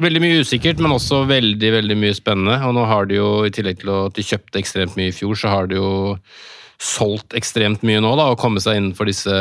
[0.00, 2.58] veldig mye usikkert, men også veldig veldig mye spennende.
[2.66, 5.38] Og nå har de jo, i tillegg til at de kjøpte ekstremt mye i fjor,
[5.38, 5.92] så har de jo
[6.80, 9.36] solgt ekstremt mye nå, da, og kommet seg innenfor disse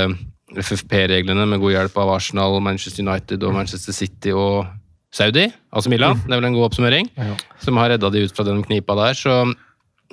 [0.50, 4.68] FFP-reglene med god hjelp av Arsenal, Manchester United og Manchester City og
[5.12, 6.20] Saudi, altså Milan.
[6.20, 6.28] Mm.
[6.28, 7.10] Det er vel en god oppsummering.
[7.18, 7.34] Ja.
[7.64, 9.18] Som har redda de ut fra den knipa der.
[9.18, 9.40] Så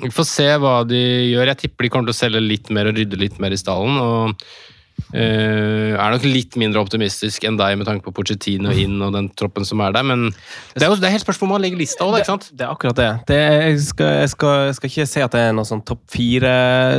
[0.03, 1.53] vi får se hva de gjør.
[1.53, 4.01] Jeg tipper de kommer til å selge litt mer og rydde litt mer i stallen.
[4.01, 4.49] og
[5.12, 9.28] Uh, er nok litt mindre optimistisk enn deg med tanke på Pochettino inn og den
[9.38, 10.24] troppen som er der, men
[10.74, 12.47] det er jo det er helt spørsmål om man legger lista òg, ikke sant?
[12.49, 13.11] Det, det, er akkurat det.
[13.28, 16.03] det jeg, skal, jeg, skal, jeg, skal, ikke si at det er noe sånn topp
[16.11, 16.55] fire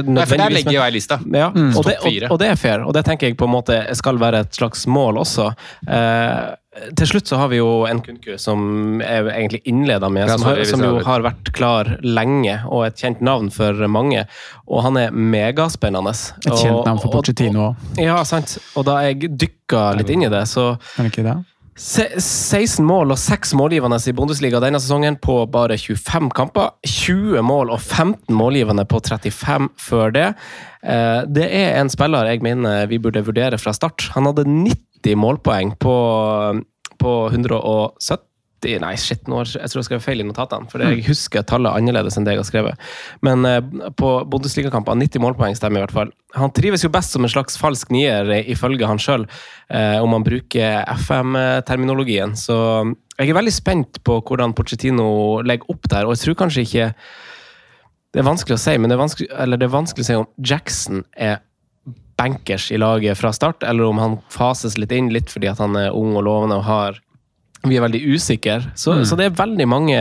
[0.06, 1.18] Nei, for der legger jo jeg lista.
[1.26, 1.74] Ja, mm.
[1.74, 4.22] og, det, og, og, det, er fair, og det tenker jeg på en måte skal
[4.22, 5.50] være et slags mål også.
[5.90, 6.54] Uh,
[6.98, 10.62] til slutt så har vi jo en Nkunku, som er egentlig innleda med, som, har,
[10.70, 14.26] som, jo har vært klar lenge, og et kjent navn for mange.
[14.68, 16.14] Og han er megaspennende.
[16.46, 17.86] Et kjent navn for Pochettino òg.
[18.02, 18.58] Ja, sant.
[18.78, 21.38] Og da jeg dykka litt inn i det, så Er ikke det?
[21.78, 26.72] 16 mål og 6 målgivende i Bundesliga denne sesongen på bare 25 kamper.
[26.90, 30.28] 20 mål og 15 målgivende på 35 før det.
[30.82, 34.10] Eh, det er en spiller jeg mener vi burde vurdere fra start.
[34.16, 35.98] Han hadde 90 målpoeng på,
[36.98, 38.27] på 170
[38.66, 40.66] Nei, shit, nå jeg tror jeg skrev feil i notatene.
[40.72, 42.88] For jeg husker tallet annerledes enn det jeg har skrevet.
[43.26, 43.60] Men eh,
[44.00, 46.14] på Bundesligakamper 90 målpoeng stemmer i hvert fall.
[46.36, 49.28] Han trives jo best som en slags falsk nier, eh, ifølge han sjøl,
[49.70, 52.34] eh, om han bruker FM-terminologien.
[52.40, 52.58] Så
[53.20, 55.08] jeg er veldig spent på hvordan Pochettino
[55.46, 56.92] legger opp der, og jeg tror kanskje ikke
[58.16, 59.28] Det er vanskelig å si, men det er vanskelig,
[59.60, 61.42] det er vanskelig å si om Jackson er
[62.18, 65.76] bankers i laget fra start, eller om han fases litt inn, litt fordi at han
[65.78, 66.98] er ung og lovende og har
[67.70, 68.62] Vi er veldig usikre.
[68.76, 69.06] Så, Mm.
[69.06, 69.98] så det er veldig mange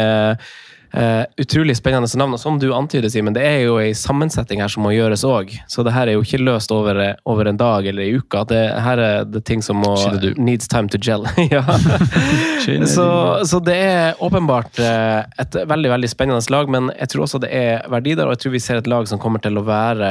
[0.97, 2.33] uh, utrolig spennende navn.
[2.37, 5.51] Og som du antyder, Simen, det er jo ei sammensetning her som må gjøres òg.
[5.69, 8.45] Så det her er jo ikke løst over, over en dag eller ei uke.
[8.49, 9.93] Det her er det ting som må
[10.39, 11.27] Needs time to gel.
[12.87, 13.07] så,
[13.45, 17.53] så det er åpenbart eh, et veldig veldig spennende lag, men jeg tror også det
[17.53, 20.11] er verdi der, og jeg tror vi ser et lag som kommer til å være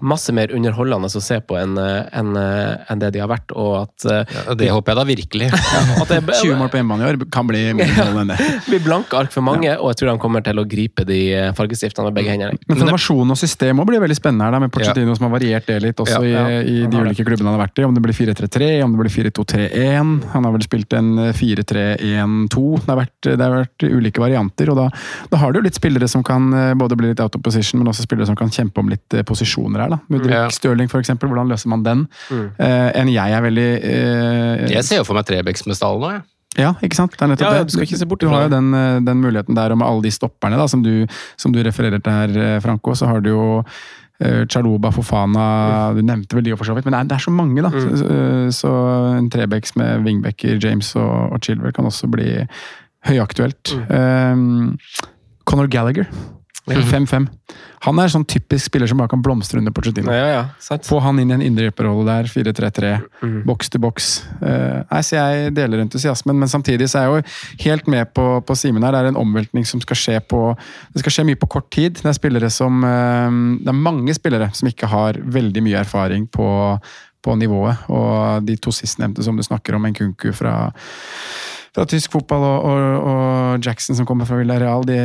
[0.00, 3.52] masse mer underholdende å se på enn en, enn, eh, det de har vært.
[3.52, 5.50] og at eh, Ja, det håper jeg da virkelig.
[6.02, 8.38] at det 20 mål på hjemmebane i år kan bli mål enn det.
[8.70, 11.50] blir blanke ark for mange, og jeg tror de kommer til å gripe de eh,
[11.56, 12.58] fargestiftene med begge hendene.
[12.70, 15.68] Men formasjon og system også blir veldig spennende her, da, med Pochettino som har variert
[15.70, 16.60] det litt også Ja, ja.
[16.60, 17.86] i, i de ulike klubbene han har vært i.
[17.88, 20.14] Om det blir 4-3-3, om det blir 4-2-3-1.
[20.34, 22.64] Han har vel spilt en 4-3-1-2.
[22.86, 24.88] Det, det har vært ulike varianter, og da,
[25.32, 27.80] da har du jo litt spillere som kan eh, både bli litt out of position,
[27.80, 29.89] men også spillere som kan kjempe om litt eh, posisjoner her.
[29.90, 29.98] Da.
[30.12, 30.48] Mudrik Ja.
[30.54, 31.28] Stirling, eksempel.
[31.30, 32.06] Hvordan løser man den?
[32.30, 36.12] Eh, en jeg er veldig eh, Jeg ser jo for meg Trebecks med stallen òg,
[36.18, 36.22] jeg.
[36.64, 37.12] ja, ikke sant?
[37.14, 37.70] Det er nettopp Ja, ja, det.
[37.70, 39.86] du skal ikke se bort Du har jo den, eh, den muligheten der, og med
[39.86, 41.06] alle de stopperne da, som, du,
[41.38, 43.44] som du refererer til her, eh, Franco, så har du jo
[44.20, 47.24] eh, Chaluba, Fofana Du nevnte vel de for så vidt, men det er, det er
[47.28, 47.70] så mange, da.
[47.70, 48.72] Så, eh, så
[49.18, 52.44] en Trebecks med wingbacker, James og, og Chilwell kan også bli
[53.08, 53.70] høyaktuelt.
[53.88, 54.76] Um,
[55.48, 56.06] Conor Gallagher.
[56.68, 57.26] 5-5.
[57.86, 60.12] Han er sånn typisk spiller som bare kan blomstre under Pochettino.
[60.12, 60.84] Ja, ja, sant.
[60.86, 62.90] Få han inn i en indreløperrolle der, 4-3-3,
[63.22, 63.42] Mm.
[63.48, 64.08] boks til boks.
[64.42, 68.26] Uh, nei, så jeg deler entusiasmen, men samtidig så er jeg jo helt med på,
[68.44, 68.92] på Simen her.
[68.92, 70.56] Det er en omveltning som skal skje på
[70.94, 71.94] Det skal skje mye på kort tid.
[72.02, 73.30] Det er spillere som uh,
[73.60, 76.78] Det er mange spillere som ikke har veldig mye erfaring på,
[77.24, 77.76] på nivået.
[77.88, 80.70] Og de to sistnevnte som du snakker om, Nkunku fra
[81.76, 84.98] fra tysk fotball og, og, og Jackson som kommer fra Villarreal, de,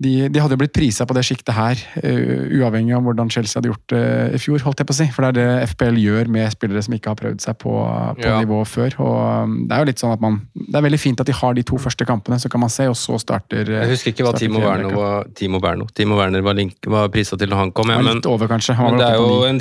[0.00, 3.58] de, de hadde jo blitt prisa på det sjiktet her, uh, uavhengig av hvordan Chelsea
[3.58, 4.04] hadde gjort det
[4.36, 5.08] i fjor, holdt jeg på å si.
[5.12, 7.74] For det er det FPL gjør med spillere som ikke har prøvd seg på,
[8.20, 8.38] på Ja.
[8.40, 8.96] nivå før.
[9.04, 11.34] Og um, det er jo litt sånn at man Det er veldig fint at de
[11.36, 14.14] har de to første kampene, så kan man se, og så starter uh, Jeg husker
[14.14, 15.88] ikke hva Timo Werner var, Timo Berno.
[15.94, 17.92] Timo Werner var, link, var prisa til da han kom.
[17.92, 19.60] Ja, men, over, men det er jo en,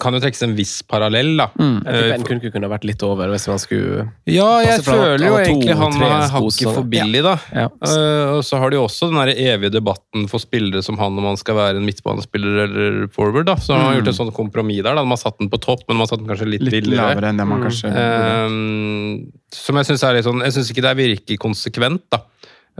[0.00, 1.50] kan jo trekkes en viss parallell, da.
[1.60, 1.76] Mm.
[1.84, 5.36] Jeg tipper Eh, en kunne vært litt over hvis man skulle Ja, jeg føler jo
[5.36, 7.34] to, egentlig han er hakket for billig, da.
[7.54, 7.66] Ja.
[7.82, 11.18] Uh, og så har de jo også den der evige debatten for spillere som han,
[11.18, 13.46] om han skal være en midtbanespiller eller forward.
[13.50, 13.56] da.
[13.60, 14.94] Så han har gjort et sånt kompromiss der.
[14.94, 15.02] da.
[15.04, 17.14] Man har satt den på topp, men man har satt den kanskje litt, Litt billigere.
[17.14, 18.50] lavere enn det man kanskje burde.
[18.50, 22.22] Uh, som jeg syns er litt sånn Jeg syns ikke det er virker konsekvent, da.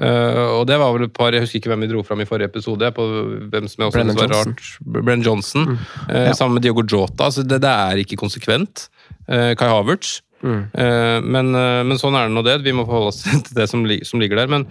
[0.00, 2.26] Uh, og det var vel et par Jeg husker ikke hvem vi dro fram i
[2.28, 2.88] forrige episode.
[2.96, 3.04] på
[3.52, 4.54] hvem som jeg også Brennan var Johnson.
[4.54, 5.02] rart.
[5.04, 5.66] Brennan Johnson.
[6.08, 6.32] eh, Ja.
[6.38, 7.26] Sammen med Diogo Jota.
[7.26, 8.86] Altså det, det er ikke konsekvent.
[9.28, 10.20] Eh, Kai Havertz.
[10.42, 10.62] Mm.
[10.72, 12.60] Eh, men, eh, men sånn er det nå det.
[12.64, 14.50] Vi må forholde oss til det som, som ligger der.
[14.52, 14.68] Men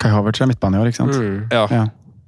[0.00, 1.16] Kai Havertz er midtbane i år, ikke sant?
[1.16, 1.38] Mm.
[1.50, 1.68] ja.
[1.72, 1.86] Ja.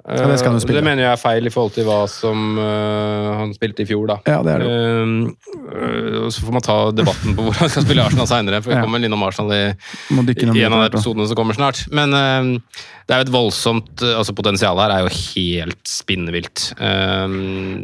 [0.08, 2.56] Ja, det skal du Eh, det mener jeg er feil i forhold til hva som
[2.56, 4.16] uh, han spilte i fjor, da.
[4.24, 4.68] Ja, det er det.
[4.72, 8.72] Uh, og så får man ta debatten på hvor han skal spille Arsenal seinere, for
[8.72, 8.86] vi Ja.
[8.86, 11.84] kommer innom Arsenal i, i en av de episodene som kommer snart.
[11.92, 16.70] Men uh, det er jo et voldsomt altså Potensialet her er jo helt spinnvilt.
[16.76, 17.36] Eh,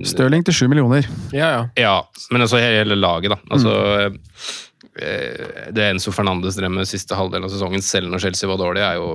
[0.08, 1.08] Stirling til sju millioner.
[1.32, 1.62] Ja, ja.
[1.80, 1.94] ja,
[2.32, 3.38] men altså hele, hele laget, da.
[3.52, 4.50] Altså, eh,
[4.94, 9.00] Det Enzo Fernandes drev med siste halvdel av sesongen, selv når Chelsea var dårlig, er
[9.00, 9.08] jo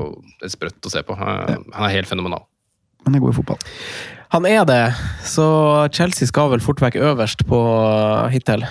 [0.44, 1.16] et sprøtt å se på.
[1.16, 2.44] Han er helt fenomenal.
[3.08, 3.62] Han er god i fotball.
[4.30, 4.84] Han er det,
[5.26, 5.46] så
[5.96, 7.60] Chelsea skal vel fort vekk øverst på
[8.34, 8.66] hittil.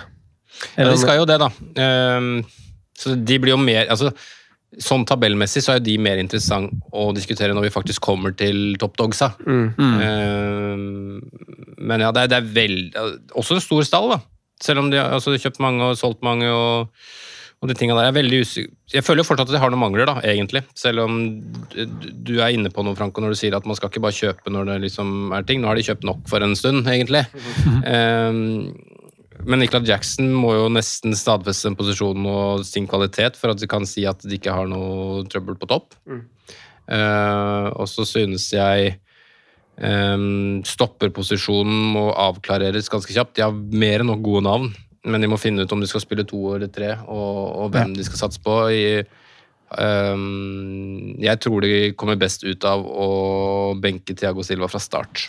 [0.76, 1.48] Ja, de skal jo det, da.
[1.82, 2.42] Ehm,
[2.98, 4.12] så de blir jo mer altså,
[4.84, 8.74] Sånn tabellmessig så er jo de mer interessant å diskutere når vi faktisk kommer til
[8.78, 9.30] toppdogsa.
[9.40, 9.70] Mm.
[9.80, 11.22] Mm.
[11.88, 12.74] men ja, det er, det er vel
[13.32, 14.18] Også en stor stall, da.
[14.62, 16.48] Selv om de har altså, kjøpt mange og solgt mange.
[16.50, 16.88] og
[17.58, 18.06] og de tingene der.
[18.06, 18.38] Jeg, er veldig
[18.94, 20.60] jeg føler jo fortsatt at de har noen mangler, da, egentlig.
[20.78, 21.16] Selv om
[21.74, 24.52] du- er inne på noe, Franco, når du sier at man skal ikke bare kjøpe
[24.54, 25.60] når det liksom er ting.
[25.60, 27.24] Nå har de kjøpt nok for en stund, egentlig.
[27.82, 28.78] Ehm,
[29.44, 33.66] men Nicolas Jackson må jo nesten stadfeste en posisjon og sin kvalitet for at de
[33.66, 35.94] kan si at de ikke har noe trøbbel på topp.
[36.88, 39.00] Eh, og så synes jeg
[39.80, 43.36] um, stopperposisjonen må avklareres ganske kjapt.
[43.38, 44.68] De har mer enn nok gode navn,
[45.08, 47.94] men de må finne ut om de skal spille to eller tre, og, og hvem
[47.96, 48.58] de skal satse på.
[48.74, 48.84] I,
[49.78, 53.08] um, jeg tror de kommer best ut av å
[53.80, 55.28] benke Thiago Silva fra start.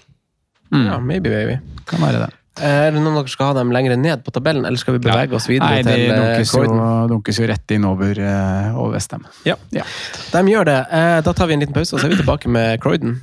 [0.70, 1.58] Ja, maybe, baby.
[1.90, 2.34] Kan være det.
[2.60, 5.02] Er det noen av dere skal ha dem lenger ned på tabellen, eller skal vi
[5.06, 6.64] bevege oss videre Nei, de eh, dunkes jo,
[7.08, 9.24] dunkes jo rett inn over, uh, over Westham.
[9.48, 9.56] Ja.
[9.72, 10.80] De gjør det.
[10.92, 13.16] Eh, Da tar vi en liten pause, og så er vi tilbake med Croydon.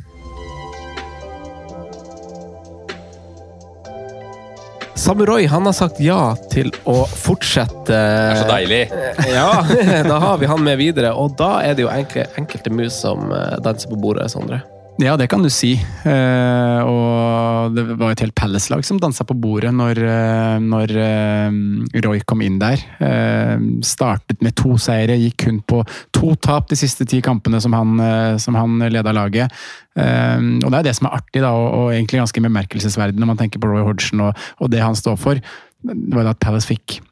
[4.96, 8.80] Samurai han har sagt ja til å fortsette Det er så deilig.
[9.28, 9.50] Ja,
[10.10, 11.12] da har vi han med videre.
[11.12, 14.62] Og da er det jo enkelte mus som eh, danser på bordet, Sondre.
[14.96, 15.74] Ja, det kan du si.
[16.08, 21.58] Eh, og det var et helt Palace-lag som dansa på bordet når, eh, når eh,
[22.06, 22.80] Roy kom inn der.
[23.04, 25.82] Eh, startet med to seire, gikk kun på
[26.16, 29.52] to tap de siste ti kampene som han, eh, som han leda laget.
[30.00, 33.32] Eh, og det er det som er artig, da, og, og egentlig ganske bemerkelsesverdig når
[33.34, 35.44] man tenker på Roy Hodgson og, og det han står for.
[35.84, 37.02] Det var da at Palace fikk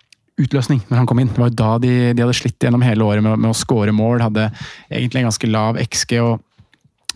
[0.40, 1.28] utløsning når han kom inn.
[1.36, 3.93] Det var jo da de, de hadde slitt gjennom hele året med, med å skåre
[3.93, 4.24] mål.
[4.24, 4.48] Hadde
[4.89, 6.16] egentlig en ganske lav XG.
[6.24, 6.40] og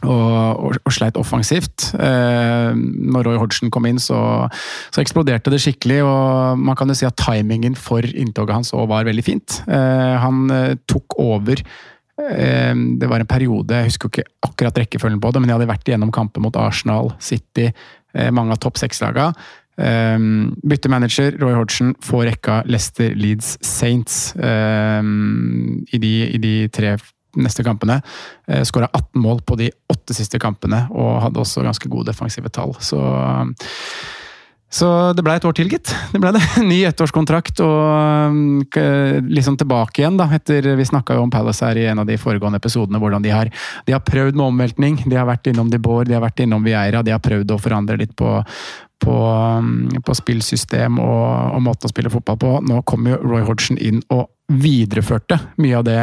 [0.06, 1.90] og, og, og sleit offensivt.
[1.98, 4.20] Eh, når Roy Hodgson kom inn, så,
[4.92, 6.00] så, eksploderte det skikkelig.
[6.06, 9.60] og Man kan jo si at timingen for inntoget hans òg var veldig fint.
[9.66, 15.22] Eh, han eh, tok over eh, Det var en periode, jeg husker ikke akkurat rekkefølgen
[15.22, 17.72] på det, men jeg hadde vært igjennom kamper mot Arsenal, City,
[18.14, 19.32] eh, mange av topp seks-laga.
[19.78, 26.54] Um, bytte manager, Roy Hodgson får rekka Leicester, Leeds, Saints um, i, de, i de
[26.74, 26.96] tre
[27.36, 28.00] neste kampene.
[28.48, 32.48] Eh, Skåra 18 mål på de åtte siste kampene, og hadde også ganske gode defensive
[32.54, 32.74] tall.
[32.80, 33.00] Så,
[34.72, 35.92] så det ble et år til, gitt.
[36.12, 36.42] Det ble det.
[36.70, 38.78] Ny ettårskontrakt og
[39.28, 40.28] liksom tilbake igjen, da.
[40.38, 43.34] Etter, vi snakka jo om Palace her i en av de foregående episodene, hvordan de
[43.34, 43.52] har,
[43.86, 45.00] de har prøvd med omveltning.
[45.06, 47.62] De har vært innom De Boer, de har vært innom Vieira, de har prøvd å
[47.62, 48.38] forandre litt på,
[49.02, 49.18] på,
[50.04, 52.52] på spillsystem og, og måten å spille fotball på.
[52.68, 56.00] Nå kom jo Roy Hodgson inn og videreførte mye av det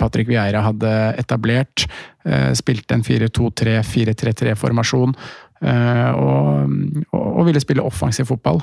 [0.00, 1.84] Patrick Vieira hadde etablert.
[2.56, 5.12] Spilte en 4-2-3, 4-3-3-formasjon.
[5.60, 6.72] Og,
[7.12, 8.62] og, ville spille offensiv fotball.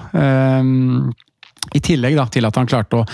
[1.74, 3.06] I tillegg da, til at han klarte å,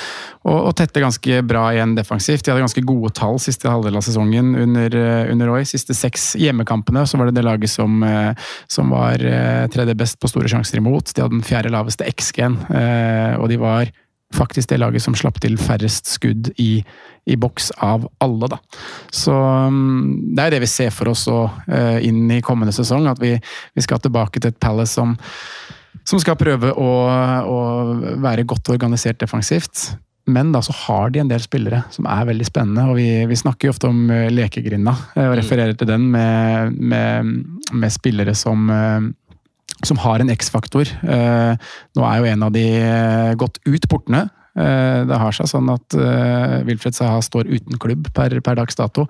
[0.44, 2.44] å, å, tette ganske bra igjen defensivt.
[2.46, 4.98] De hadde ganske gode tall siste halvdel av sesongen under,
[5.32, 5.66] under Roy.
[5.68, 8.04] Siste seks hjemmekampene så var det det laget som,
[8.72, 9.24] som var
[9.74, 11.14] tredje best på store sjanser imot.
[11.16, 12.60] De hadde den fjerde laveste XG-en,
[13.40, 13.92] og de var
[14.34, 16.84] faktisk det laget som slapp til færrest skudd i,
[17.26, 18.60] i boks av alle, da.
[19.12, 19.36] Så
[20.36, 23.10] det er det vi ser for oss også, inn i kommende sesong.
[23.12, 23.36] At vi,
[23.76, 25.18] vi skal tilbake til et Palace som,
[26.08, 26.92] som skal prøve å,
[27.46, 27.60] å,
[28.24, 29.92] være godt organisert defensivt.
[30.32, 33.40] Men da så har de en del spillere som er veldig spennende, og vi, vi
[33.40, 34.94] snakker jo ofte om uh, lekegrinda.
[35.18, 37.34] Og refererer til den med, med,
[37.74, 39.10] med spillere som uh,
[39.88, 40.90] som har en X-faktor.
[41.02, 42.66] Eh, nå er jo en av de
[43.40, 44.28] gått ut portene.
[44.60, 48.78] Eh, det har seg sånn at eh, Wilfred Saha står uten klubb per, per dags
[48.78, 49.08] dato.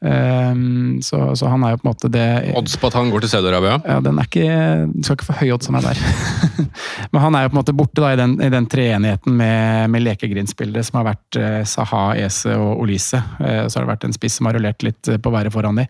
[0.00, 3.32] Så, så, han er jo på en måte det Odds på at han går til
[3.34, 3.74] Saudi-Arabia?
[3.84, 4.46] Ja, den er ikke,
[4.94, 6.00] Du skal ikke få høy odds som er der.
[7.12, 9.90] Men han er jo på en måte borte da, i den, i den treenigheten med,
[9.92, 13.20] med lekegrindspillere som har vært Saha, Ese og Olise.
[13.36, 15.84] Så har det vært en spiss som har rullert litt på været foran de.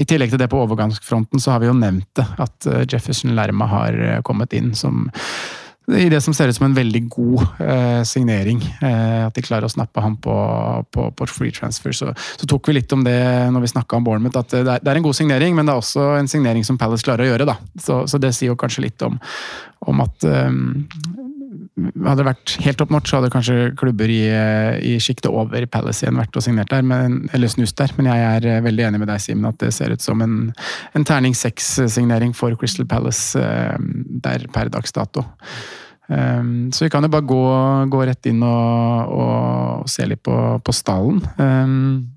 [0.00, 3.68] I tillegg til det på overgangsfronten så har vi jo nevnt det, at Jefferson Lerma
[3.68, 5.04] har kommet inn som
[5.92, 8.62] i det som ser ut som en veldig god eh, signering.
[8.80, 10.36] Eh, at de klarer å snappe ham på,
[10.94, 11.92] på, på free transfer.
[11.92, 13.18] Så, så, tok vi litt om det
[13.52, 15.74] når vi snakka om Bournemouth, at det er, det er, en god signering, men det
[15.74, 17.48] er også en signering som Palace klarer å gjøre.
[17.52, 17.58] da.
[17.76, 19.18] Så, så det sier jo kanskje litt om,
[19.84, 20.86] om at um,
[21.74, 24.22] hadde det vært helt opp notch, så hadde kanskje klubber i,
[24.78, 27.90] i sjiktet over Palace igjen vært og signert der, men, eller snust der.
[27.98, 30.36] Men jeg er veldig enig med deg, Simen, at det ser ut som en,
[30.94, 33.74] en terning seks-signering for Crystal Palace uh,
[34.22, 35.26] der per dags dato.
[36.06, 37.44] Um, så vi kan jo bare gå,
[37.90, 41.22] gå rett inn og, og, se litt på, på stallen.
[41.40, 42.14] Um,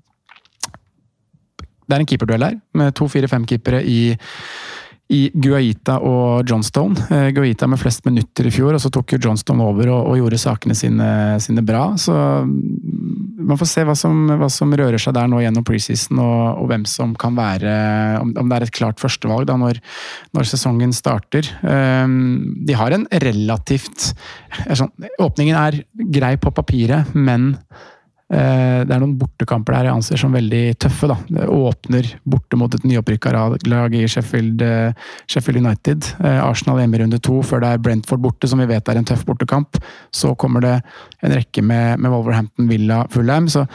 [1.88, 4.00] det er en keeperduell her, med to fire-fem-keepere i
[5.08, 7.06] i Guaita og Johnstone.
[7.14, 10.20] Eh, Guaita med flest minutter i fjor, og så tok jo Johnstone over og, og
[10.20, 11.08] gjorde sakene sine,
[11.40, 11.84] sine, bra.
[12.00, 12.12] Så
[12.44, 16.68] man får se hva som, hva som rører seg der nå gjennom preseason, og, og,
[16.68, 17.74] hvem som kan være
[18.20, 19.80] Om, om det er et klart førstevalg da når,
[20.36, 21.48] når sesongen starter.
[21.62, 24.10] Um, de har en relativt
[24.76, 25.82] sånn, Åpningen er
[26.12, 27.96] grei på papiret, men Eh,
[28.28, 31.08] det er noen bortekamper der jeg anser som veldig tøffe.
[31.08, 31.16] da.
[31.28, 33.32] Det åpner borte mot et nyopprykka
[33.68, 34.92] lag i Sheffield, eh,
[35.26, 36.04] Sheffield United.
[36.20, 39.00] Eh, Arsenal hjemme i runde to, før det er Brentford borte, som vi vet er
[39.00, 39.80] en tøff bortekamp.
[40.12, 40.82] Så kommer det
[41.22, 43.48] en rekke med, med Wolverhampton, Villa, Fulham.
[43.48, 43.66] så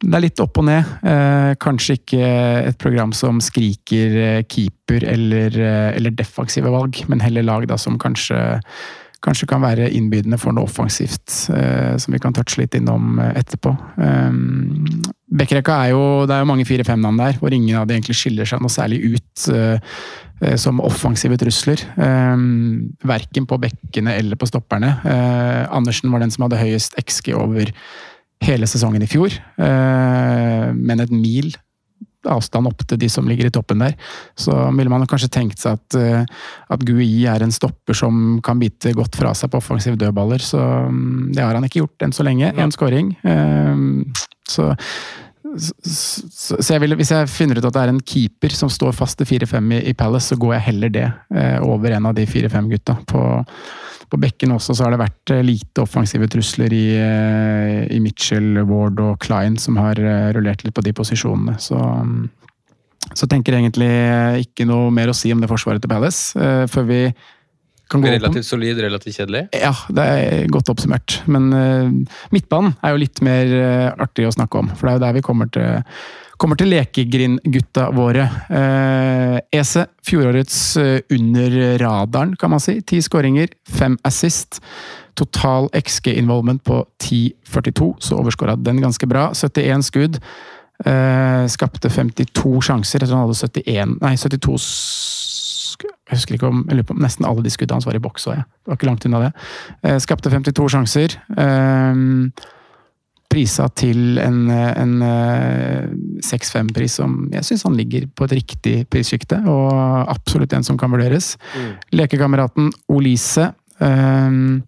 [0.00, 0.86] det er litt opp og ned.
[1.04, 2.30] Eh, kanskje ikke
[2.70, 5.58] et program som skriker keeper eller,
[5.92, 8.38] eller defensive valg, men heller lag da som kanskje
[9.24, 13.34] kanskje kan være innbydende for noe offensivt, eh, som vi kan touche litt innom eh,
[13.40, 13.72] etterpå.
[14.00, 18.18] Um, Bekkerekka er jo Det er jo mange 4-5-navn der, hvor ingen av de egentlig
[18.18, 19.96] skiller seg noe særlig ut eh,
[20.42, 21.84] eh, som offensive trusler.
[23.06, 24.96] Verken på bekkene eller på stopperne.
[25.04, 27.70] Eh, Andersen var den som hadde høyest XG over
[28.40, 31.52] hele sesongen i fjor, eh, men et mil
[32.28, 33.94] avstand opp til de som ligger i toppen der.
[34.38, 36.26] Så ville man kanskje tenkt seg at, eh,
[36.70, 40.60] at Gui er en stopper som kan bite godt fra seg på offensive dødballer, så
[40.90, 42.52] mm, det har han ikke gjort enn så lenge.
[42.56, 43.14] Én scoring.
[43.24, 43.82] Eh,
[44.50, 44.72] så
[45.58, 48.92] så, så jeg vil, Hvis jeg finner ut at det er en keeper som står
[48.94, 52.14] fast til 4-5 i, i, Palace, så går jeg heller det eh, over en av
[52.14, 52.96] de 4-5 gutta.
[53.10, 53.24] På,
[54.10, 58.62] på bekken også så har det vært eh, lite offensive trusler i, eh, i Mitchell,
[58.68, 61.56] Ward og Klein, som har eh, rullert litt på de posisjonene.
[61.62, 61.80] Så,
[63.14, 63.90] så tenker jeg egentlig
[64.46, 67.02] ikke noe mer å si om det forsvaret til Palace, før vi
[67.90, 69.46] kan gå Relativt solid, relativt kjedelig?
[69.56, 71.16] Ja, det er godt oppsummert.
[71.26, 71.48] Men
[72.30, 73.50] midtbanen er jo litt mer
[73.98, 75.80] artig å snakke om, for det er jo der vi kommer til
[76.40, 78.22] Kommer til lekegrindgutta våre.
[78.48, 82.78] Eh, Ese, fjorårets eh, under radaren, kan man si.
[82.80, 84.62] Ti skåringer, fem assist.
[85.20, 89.26] Total XG-involvement på 10,42, så overskåra den ganske bra.
[89.36, 90.16] 71 skudd.
[90.86, 93.02] Eh, skapte 52 sjanser.
[93.02, 94.56] Jeg tror han hadde 71 Nei, 72
[95.80, 98.00] jeg husker ikke om, jeg lurer på om Nesten alle de skuddene hans var i
[98.02, 98.24] boks.
[98.26, 99.28] Det var ikke langt unna det.
[99.86, 101.14] Eh, skapte 52 sjanser.
[101.38, 102.00] Eh,
[103.30, 104.94] prisa til en, en
[106.24, 109.70] 6-5-pris som jeg syns han ligger på et riktig prissjikte, og
[110.10, 111.34] absolutt en som kan vurderes.
[111.56, 111.72] Mm.
[112.00, 113.50] Lekekameraten Olise.
[113.80, 114.60] Um,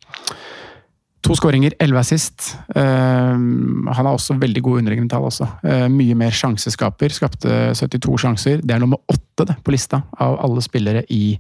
[1.23, 2.55] to skåringer, elleve assist.
[2.75, 5.29] Um, han har også veldig gode underliggende tall.
[5.29, 5.49] Også.
[5.65, 7.15] Uh, mye mer sjanseskaper.
[7.15, 8.65] Skapte 72 sjanser.
[8.65, 11.37] Det er nummer åtte det, på lista av alle spillere i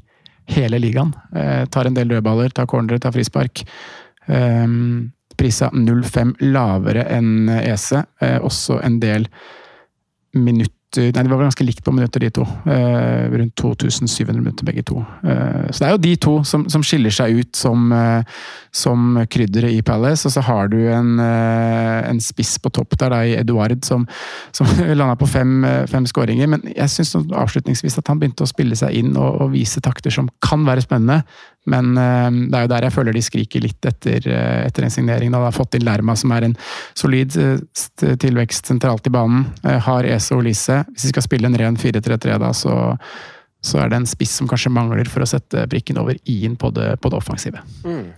[0.52, 1.14] hele ligaen.
[1.34, 3.64] Uh, tar en del dødballer, tar cornere, tar frispark.
[4.28, 7.88] Um, prisa 0,5 lavere enn EC.
[8.22, 9.26] Eh, også en del
[10.32, 12.42] minutter Nei, de var ganske likt på minutter, de to.
[12.68, 14.98] Eh, rundt 2700 minutter, begge to.
[15.24, 18.42] Eh, så det er jo de to som, som skiller seg ut som, eh,
[18.76, 20.28] som krydderet i Palace.
[20.28, 24.04] Og så har du en, eh, en spiss på topp der, da, i Eduard, som,
[24.52, 24.68] som
[24.98, 26.50] landa på fem, eh, fem skåringer.
[26.52, 30.12] Men jeg syns avslutningsvis at han begynte å spille seg inn og, og vise takter
[30.12, 31.22] som kan være spennende.
[31.70, 34.94] Men uh, det er jo der jeg føler de skriker litt etter, uh, etter en
[34.94, 35.30] signering.
[35.32, 36.56] Da de har fått inn Lerma, som er en
[36.98, 37.60] solid uh,
[38.00, 39.46] tilvekst sentralt i banen.
[39.62, 40.82] har Ese og Lise.
[40.90, 42.74] Hvis de skal spille en ren 4-3-3, da, så,
[43.62, 46.72] så, er det en spiss som kanskje mangler for å sette prikken over i-en på,
[46.72, 47.62] på, det offensive.
[47.86, 48.10] Mm.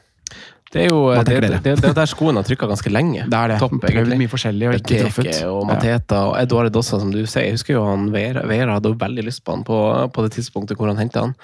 [0.74, 3.28] Det er jo det, det, det, det der skoen har trykka ganske lenge.
[3.30, 3.58] Det er det.
[3.62, 5.36] Topp, Prøvd mye forskjellig og ikke truffet.
[5.46, 7.44] Og Mateta og Eduard Dossa, som du sier.
[7.46, 9.78] Jeg husker jo han Vera, Vera hadde veldig lyst på han på,
[10.10, 11.36] på det tidspunktet hvor han henta han.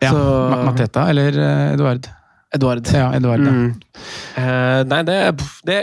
[0.00, 2.08] Ja, så, Mateta eller eh, Eduard?
[2.54, 2.88] Eduard.
[2.92, 3.50] Ja, Eduard, ja.
[3.50, 3.74] Mm.
[4.34, 5.18] Uh, nei, det,
[5.68, 5.76] det,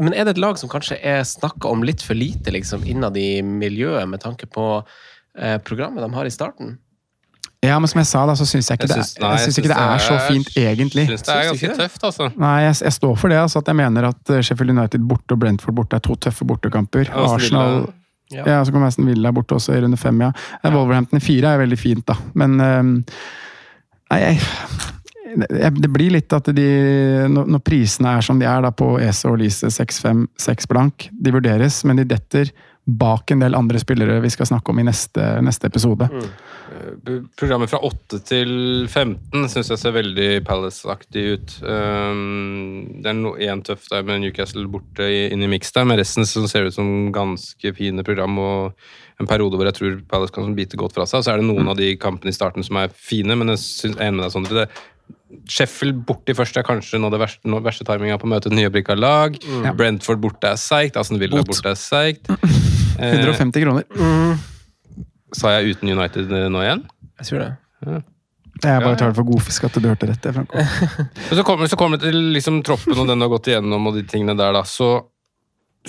[0.00, 3.18] Men er det et lag som kanskje er snakka om litt for lite liksom, innad
[3.20, 6.78] i miljøet, med tanke på uh, programmet de har i starten?
[7.64, 9.58] Ja, men som jeg sa, da, så syns jeg ikke, jeg synes, det, jeg synes
[9.60, 11.04] ikke det er, så fint, egentlig.
[11.10, 12.30] Synes det er ganske tøft, altså.
[12.40, 13.38] Nei, jeg, jeg, står for det.
[13.40, 17.12] altså, at Jeg mener at Sheffield United borte og Brentford borte er to tøffe bortekamper.
[17.24, 17.86] Arsenal
[18.32, 18.44] ja.
[18.48, 20.30] ja, så kommer Aston Villa borte også i runde fem, ja.
[20.64, 22.16] Wolverhampton i fire er veldig fint, da.
[22.36, 22.92] Men um,
[24.14, 24.34] Nei,
[25.58, 26.68] jeg, det blir litt at de
[27.32, 31.34] Når prisene er som de er da på ESE og Lise 6-5, 6 blank, de
[31.34, 32.52] vurderes, men de detter
[32.84, 36.08] bak en del andre spillere vi skal snakke om i neste, neste episode.
[36.10, 37.28] Mm.
[37.38, 38.50] Programmet fra 8 til
[38.90, 41.54] 15 syns jeg ser veldig Palace-aktig ut.
[41.62, 46.28] Um, det er én tøff der med Newcastle borte inn i miks der, men resten
[46.28, 48.38] ser det ut som ganske fine program.
[48.38, 48.86] og
[49.20, 51.22] en periode hvor jeg tror Palace kan bite godt fra seg.
[51.22, 51.70] Så er det noen mm.
[51.70, 54.34] av de kampene i starten som er fine, men jeg synes, er enig med deg,
[54.34, 54.66] Sondre.
[55.50, 58.50] Sheffield borte i første er kanskje nå det verste, nå verste timinga på å møte
[58.50, 59.38] et nyopprykka lag.
[59.42, 59.70] Mm.
[59.78, 60.98] Brentford borte er seigt.
[61.00, 62.30] Aston Villa borte er seigt.
[62.98, 63.86] 150 kroner.
[63.98, 65.04] Mm.
[65.34, 66.84] Sa jeg uten United nå igjen?
[67.20, 67.52] Jeg tror det.
[67.84, 68.02] Ja.
[68.62, 70.28] Jeg bare tar det for godfisk at du hørte rett.
[70.36, 70.62] Franco.
[71.38, 73.98] så kommer så kommer det til liksom, troppen og den du har gått igjennom, og
[73.98, 74.62] de tingene der, da.
[74.68, 74.92] Så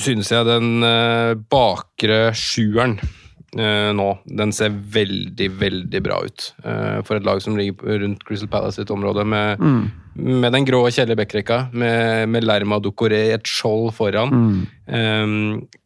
[0.02, 6.48] synes jeg den uh, bakre sjueren uh, nå, den ser veldig, veldig bra ut.
[6.66, 10.26] Uh, for et lag som ligger rundt Crystal Palace sitt område, med, mm.
[10.42, 14.34] med den grå, kjedelige backrekka, med, med Lerma Dokoré i et skjold foran.
[14.34, 14.58] Mm.
[14.90, 15.38] Um,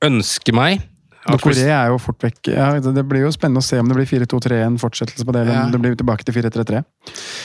[0.09, 0.87] ønsker meg
[1.35, 2.51] Dokoré er jo fort vekk.
[2.53, 5.45] Ja, det blir jo spennende å se om det blir 4-2-3, en fortsettelse på det,
[5.45, 6.83] eller om det blir tilbake til 4-3-3.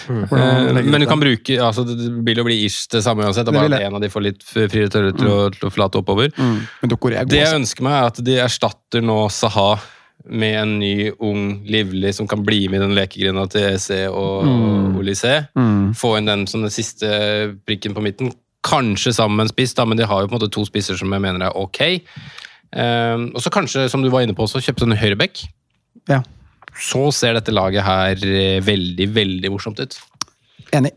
[0.09, 0.91] Mm.
[0.91, 3.87] Men du kan bruke altså Det vil jo bli ish det samme uansett, bare at
[3.87, 5.59] en av de får litt friere til, til, mm.
[5.59, 6.33] til, å flate oppover.
[6.37, 6.57] Mm.
[6.83, 7.35] Men Dokoré er god.
[7.35, 9.75] Det jeg ønsker meg, er at de erstatter nå Saha
[10.25, 14.47] med en ny, ung, livlig som kan bli med i den lekegrinda til EC og
[14.49, 14.97] Mm.
[15.01, 15.47] Olysée.
[15.59, 15.95] Mm.
[15.95, 18.33] Få inn den som den siste prikken på midten.
[18.65, 20.97] Kanskje sammen med en spiss, da, men de har jo på en måte to spisser
[20.97, 22.01] som jeg mener er ok.
[22.75, 25.45] Ehm, og så kanskje, som du var inne på også, kjøpe en høyrebekk.
[26.11, 26.21] Ja.
[26.75, 29.97] Så ser dette laget her eh, veldig, veldig morsomt ut.
[30.75, 30.91] Enig.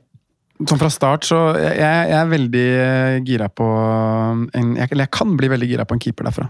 [0.57, 3.65] Sånn fra start, så jeg, jeg er veldig eh, gira på
[4.57, 6.47] en, jeg, Eller jeg kan bli veldig gira på en keeper derfra.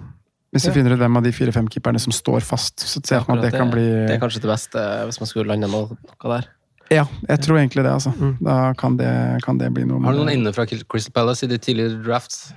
[0.55, 0.75] Hvis vi Ja.
[0.77, 3.51] finner ut hvem av de fire-fem keeperne som står fast, så ser jeg at det
[3.51, 4.79] kan bli det er kanskje det beste
[5.09, 6.47] hvis man skulle lande noe, noe der.
[6.87, 8.13] Ja, jeg tror egentlig det, altså.
[8.39, 9.11] Da kan det,
[9.43, 9.99] kan det bli noe.
[10.07, 12.53] Har du noen inne fra Crystal Palace i de tidligere drafts?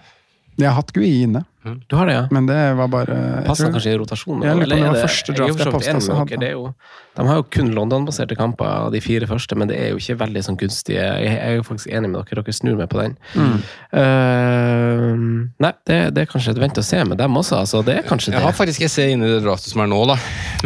[0.55, 2.29] Jeg har hatt GUI inne, Du har det, ja?
[2.33, 4.47] men det var bare Passa kanskje i rotasjonen?
[4.49, 6.71] Jeg lurer på om det var første draft jeg dere, det er jo,
[7.19, 10.43] De har jo kun London-baserte kamper, de fire første, men det er jo ikke veldig
[10.47, 11.03] sånn gunstige.
[11.21, 13.17] Jeg er jo faktisk enig med dere, dere snur meg på den.
[13.35, 13.57] Mm.
[13.91, 17.59] Uh, nei, det, det er kanskje et vent og se med dem også.
[17.65, 19.91] Altså, det er kanskje Jeg har faktisk ikke sett inn i det draftet som er
[19.91, 20.17] nå, da.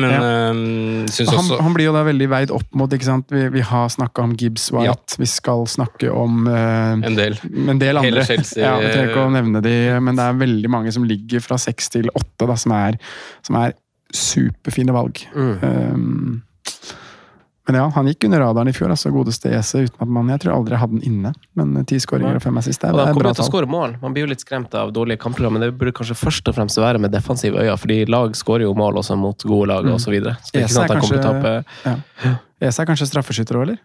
[0.03, 0.21] Men Ja.
[0.21, 3.31] ehm, syns han, også han blir jo da veldig veid opp mot ikke sant?
[3.35, 7.39] Vi, vi har snakka om Gibbs White, vi skal snakke om eh, en del.
[7.45, 8.27] en del Hele andre.
[8.29, 11.43] Chelsea- ja, Vi trenger ikke å nevne de, men det er veldig mange som ligger
[11.45, 12.99] fra seks til åtte, da, som er,
[13.47, 13.75] som er
[14.15, 15.25] superfine valg.
[15.35, 15.55] Mm.
[15.63, 16.43] Um,
[17.65, 20.43] men ja, han gikk under radaren i fjor, altså godeste Jesse, uten at man Jeg
[20.43, 23.33] tror aldri hadde den inne, men ti skåringer og fem assist, det det er bra
[23.33, 23.49] tall.
[23.49, 23.95] skåre mål.
[24.03, 26.77] Man blir jo litt skremt av dårlige kampprogram, men det burde kanskje først og fremst
[26.77, 29.97] være med defensive øyne, fordi lag skårer jo mål også mot gode lag Mm.
[30.13, 30.37] videre.
[30.45, 32.37] Så er EC sånn kanskje, ja.
[32.61, 33.79] Er kanskje straffeskytter òg, eller?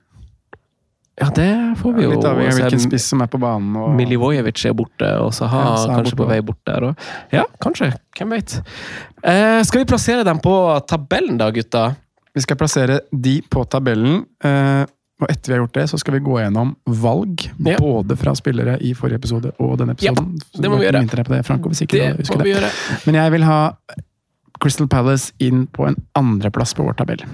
[1.20, 1.50] Ja, det
[1.82, 3.74] får vi jo Litt avhengig av hvilken spiss som er på banen.
[3.76, 6.86] Og, Milivojevic er borte, og Saha Ja, kanskje borte på vei bort der.
[6.90, 7.92] Og, ja, kanskje.
[8.18, 8.56] Hvem veit.
[9.24, 10.54] Eh, skal vi plassere dem på
[10.88, 11.90] tabellen da, gutta?
[12.36, 14.24] Vi skal plassere de på tabellen.
[14.44, 14.86] eh,
[15.20, 17.42] og etter vi har gjort det, så skal vi gå gjennom valg.
[17.68, 17.76] Ja.
[17.84, 20.40] Både fra spillere i forrige episode og denne Ja, episoden.
[20.56, 21.02] det må vi gjøre.
[21.04, 22.62] Det, Franco, Det du må vi det.
[22.62, 22.70] gjøre.
[23.06, 23.60] Men jeg vil ha
[24.64, 27.26] Crystal Palace inn på en andreplass på vår tabell.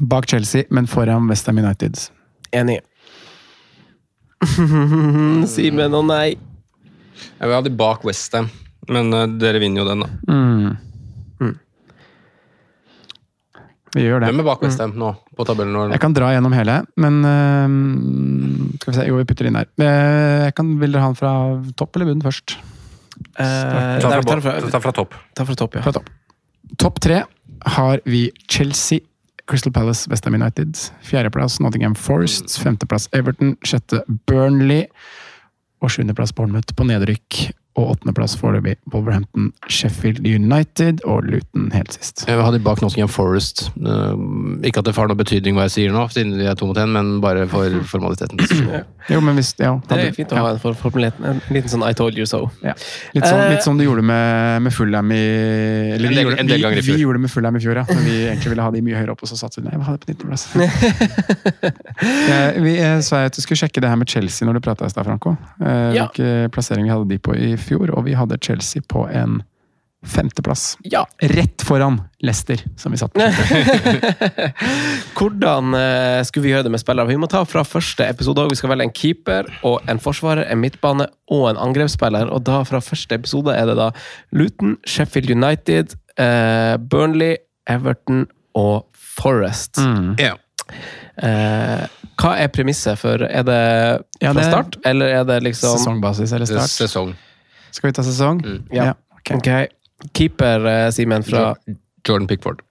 [0.00, 1.96] Bak Chelsea, men foran Westham United.
[2.56, 2.80] Enig.
[5.54, 6.36] Simen og nei.
[7.36, 8.48] Jeg vil ha de bak Westham,
[8.92, 10.08] men uh, dere vinner jo den, da.
[10.32, 11.54] Mm.
[13.96, 14.28] Vi gjør det.
[14.28, 15.72] Hvem er bak Westham nå på tabellen?
[15.72, 15.84] nå?
[15.94, 19.70] Jeg kan dra gjennom hele, men øhm, Skal vi se, jo, vi putter inn her.
[19.80, 21.32] Eh, Jeg kan, vil dere ha den fra
[21.80, 22.56] topp eller bunn først?
[23.40, 25.16] Eh, Ta nei, fra, vi tar det bo- ta fra topp.
[25.38, 25.84] Ta fra topp, ja.
[25.86, 26.10] Fra topp.
[26.82, 27.22] Topp tre
[27.78, 29.00] har vi Chelsea,
[29.46, 30.76] Crystal Palace, Westham United.
[31.06, 32.58] Fjerdeplass Nottingham Forest.
[32.58, 33.56] Femteplass Everton.
[33.62, 34.86] Sjette Burnley.
[35.82, 37.52] Og sjuendeplass Bournemouth på nedrykk.
[37.76, 42.22] Og åttendeplass foreløpig Wolverhampton, Sheffield United og Luton helt sist.
[42.26, 43.66] Jeg vil ha de bak Nottingham Forest.
[43.76, 44.14] Eh,
[44.70, 46.78] ikke at det får noe betydning hva jeg sier nå, siden de er to mot
[46.80, 48.40] én, men bare for formaliteten.
[49.12, 51.24] Jo, men hvis, ja, Det er fint å ha en, for, formaliteten.
[51.36, 52.46] en liten sånn I told you so.
[52.64, 52.72] Ja.
[53.14, 56.24] Litt, sånn, Eh, litt som du gjorde med, med Fulham i Eller En vi del-
[56.24, 56.96] gjorde, en del ganger i vi, fjor.
[56.96, 57.84] vi gjorde det med Fullham i fjor, ja.
[57.92, 59.84] Men vi egentlig ville ha de mye høyere opp, og så satte vi Nei, vi
[59.84, 60.48] har det på 19.-plass.
[62.66, 64.92] Vi eh, sa at du skulle sjekke det her med Chelsea når du prata i
[64.92, 65.36] stad, Franco.
[65.60, 66.06] Eh, Ja.
[66.08, 69.42] Hvilke plassering vi hadde de på i fjor, og vi hadde Chelsea på en
[70.06, 70.76] femteplass.
[70.82, 71.06] Ja.
[71.18, 73.20] Rett foran Leicester, som vi satt på.
[75.18, 77.10] Hvordan uh, skulle vi gjøre det med spillere?
[77.10, 78.44] Vi må ta fra første episode.
[78.44, 78.52] òg.
[78.52, 82.30] Vi skal velge en keeper, og en forsvarer, en midtbane og en angrepsspiller.
[82.30, 83.90] Og da fra første episode er det da
[84.36, 87.36] Luton, Sheffield United, uh, Burnley,
[87.66, 88.26] Everton
[88.56, 88.86] og
[89.16, 89.80] Forest.
[89.82, 90.14] Mm.
[90.22, 90.36] Ja.
[91.16, 91.86] Uh,
[92.16, 93.60] hva er premisset for Er det
[94.20, 96.90] Ja, fra er, start, eller er det liksom Sesongbasis eller Det er start.
[96.90, 97.14] sesong.
[97.76, 98.40] Skal vi ta sesong?
[98.44, 98.62] Mm.
[98.74, 98.92] Ja.
[99.18, 99.34] ok.
[99.40, 99.68] okay.
[100.16, 101.50] Keeper, eh, Simen, fra
[102.06, 102.62] Jordan Pickford.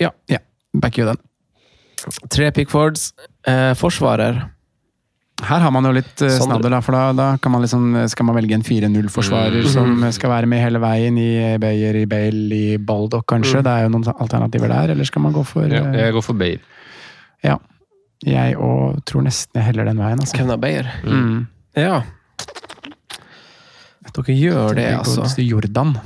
[0.00, 0.10] Ja.
[0.28, 0.38] Ja,
[0.76, 1.22] backer jo den.
[2.32, 3.10] tre Pickfords.
[3.46, 4.42] Eh, forsvarer.
[5.44, 8.24] Her har man jo litt uh, snadder, da, for da, da kan man liksom, skal
[8.24, 9.68] man velge en 4-0-forsvarer Mm.
[9.68, 13.60] som skal være med hele veien i Bayer, i Bale, i Baldock, kanskje.
[13.60, 13.66] Mm.
[13.66, 16.24] Det er jo noen alternativer der, eller skal man gå for Ja, uh, jeg går
[16.24, 16.62] for Bayer.
[17.44, 17.58] Ja.
[18.24, 20.38] Jeg òg tror nesten jeg heller den veien, altså.
[20.38, 20.88] Kevna Bayer.
[21.04, 21.46] Mm.
[21.76, 21.98] Ja.
[24.16, 25.20] At dere gjør det, blir altså.
[25.20, 25.96] godeste Jordan.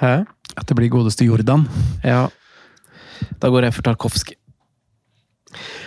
[0.00, 0.14] Hæ?
[0.56, 1.68] At det blir godeste Jordan.
[2.04, 2.26] Ja.
[3.38, 4.34] Da går jeg for Tarkovskij.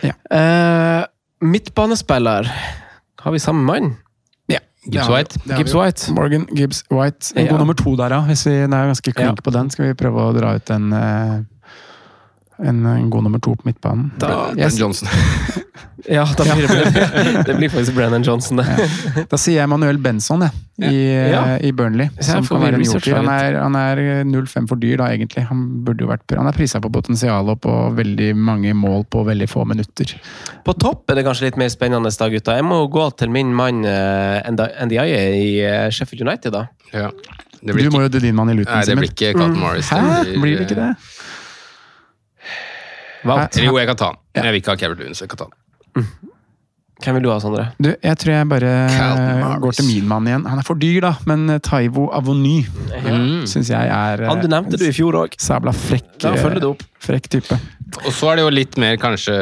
[0.03, 0.13] Ja.
[0.31, 1.03] Eh,
[1.41, 2.47] midtbanespiller.
[3.21, 3.97] Har vi samme mann?
[4.81, 5.37] Gibbs White.
[5.45, 6.13] Det Gibbs White.
[6.17, 7.33] Morgan Gibbs White.
[7.35, 7.51] En Ja.
[7.51, 8.21] god nummer to der, da.
[8.25, 9.41] Hvis vi er ganske klink Ja.
[9.43, 11.43] på den, skal vi prøve å dra ut en eh,
[12.63, 14.11] en, en god nummer to på midtbanen.
[14.21, 14.79] Da, yes.
[14.79, 15.09] Johnson.
[16.17, 19.25] ja, da blir det, det blir faktisk Brennan Johnson, det.
[19.29, 20.51] Da sier jeg Manuel Benson, jeg.
[20.81, 21.41] I, Ja.
[21.55, 22.09] eh, i Burnley.
[22.25, 23.19] Som kan være en joker.
[23.19, 25.43] Han er, han er 0,5 for dyr, da, egentlig.
[25.49, 29.25] Han burde jo vært Han er prisa på potensial og på veldig mange mål på
[29.27, 30.15] veldig få minutter.
[30.65, 32.57] På topp er det kanskje litt mer spennende, da, gutta.
[32.57, 34.41] Jeg må gå til min mann uh,
[34.85, 36.65] Ndiaye i eh, Sheffield United, da.
[36.93, 37.09] Ja.
[37.61, 38.73] Det blir Du må jo til din mann i Luton.
[38.73, 39.91] nei, det blir ikke Carlton Morris.
[39.93, 40.23] Hæ?
[40.41, 40.89] Blir det ikke det?
[43.23, 44.21] Eller Jo, jeg kan ta han.
[44.35, 46.05] Jeg vil ikke ha Kevin Lewin, så jeg kan ta han.
[47.01, 47.63] Hvem vil du ha, Sondre?
[47.81, 48.71] Du, jeg tror jeg bare
[49.63, 50.43] går til min mann igjen.
[50.45, 52.59] Han er for dyr, da, men eh, Taivo Avony
[53.01, 53.47] Mm.
[53.49, 55.33] syns jeg er eh, Han du nevnte du i fjor òg.
[55.41, 56.19] Sabla frekk,
[56.67, 56.83] opp.
[57.01, 57.57] frekk type.
[58.05, 59.33] Og så er det jo litt mer kanskje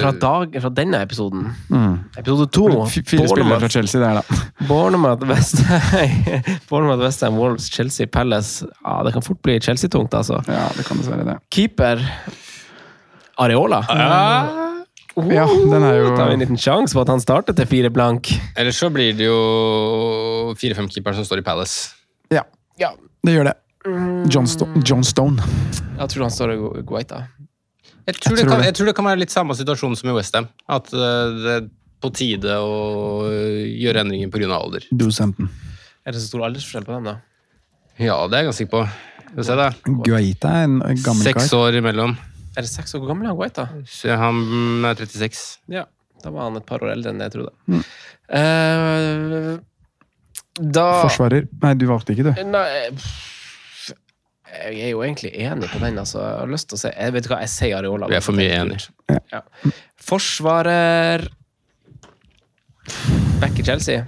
[0.00, 1.44] Fra, dag, fra denne episoden.
[1.68, 1.92] Mm.
[2.16, 2.64] Episode to.
[2.88, 4.40] Fire spillere fra Chelsea der, da.
[4.70, 6.16] Bournemouth, Westham,
[6.70, 8.64] Bournemouth, West Ham, Wolves, Chelsea, Palace.
[8.80, 10.40] Ja, det kan fort bli Chelsea-tungt, altså.
[10.48, 11.36] Ja, det kan dessverre det.
[11.52, 12.00] Keeper
[13.38, 13.82] Areola.
[15.16, 17.88] Ja, den er jo Tar vi en liten sjanse på at han starter til fire
[17.92, 18.28] blank.
[18.56, 21.94] Eller så blir det jo fire-fem keepere som står i Palace.
[22.76, 22.90] Ja,
[23.24, 23.54] det gjør det.
[24.34, 25.40] John, Sto John Stone.
[25.96, 27.22] Jeg tror han står i Gu- Guaita.
[28.06, 30.10] Jeg tror, Jeg det tror kan, jeg tror det kan være litt samme situasjon som
[30.10, 30.48] i Westham.
[30.68, 31.64] At eh, det er
[32.04, 34.50] på tide å gjøre endringer pga.
[34.58, 34.84] alder.
[34.92, 35.48] Dosenten.
[36.04, 37.16] Er det så stor aldersforskjell på dem, da?
[37.98, 38.84] Ja, det er jeg ganske sikker på.
[39.26, 39.70] Skal vi se, da.
[40.10, 41.58] Guaita er en gammel Seks kar.
[41.64, 42.12] år imellom.
[42.56, 43.68] Er det seks år gammel, han Guaita?
[43.90, 45.44] Så han er 36.
[45.72, 45.84] Ja.
[46.24, 47.52] Da var han et par år eldre enn det jeg trodde.
[47.68, 47.82] Mm.
[48.32, 49.58] Uh,
[50.56, 51.44] da Forsvarer.
[51.62, 52.44] Nei, du valgte ikke, du.
[52.48, 52.64] Nei,
[54.56, 56.00] jeg er jo egentlig enig på den.
[56.00, 56.22] Altså.
[56.24, 58.08] Jeg har lyst til å se Jeg vet hva, jeg sier Areola.
[58.08, 58.88] Vi er for mye enige.
[59.32, 59.42] Ja.
[60.00, 61.26] Forsvarer
[63.42, 64.06] Back i Chelsea.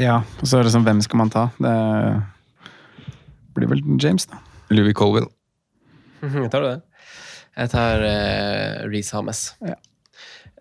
[0.00, 1.48] Ja, og så er det sånn, hvem skal man ta?
[1.62, 1.76] Det
[3.56, 4.40] blir vel James, da.
[4.72, 5.30] Louis Colville.
[6.52, 6.80] tar du det?
[7.56, 9.40] Jeg tar uh, Reece Hames.
[9.60, 9.76] Ja.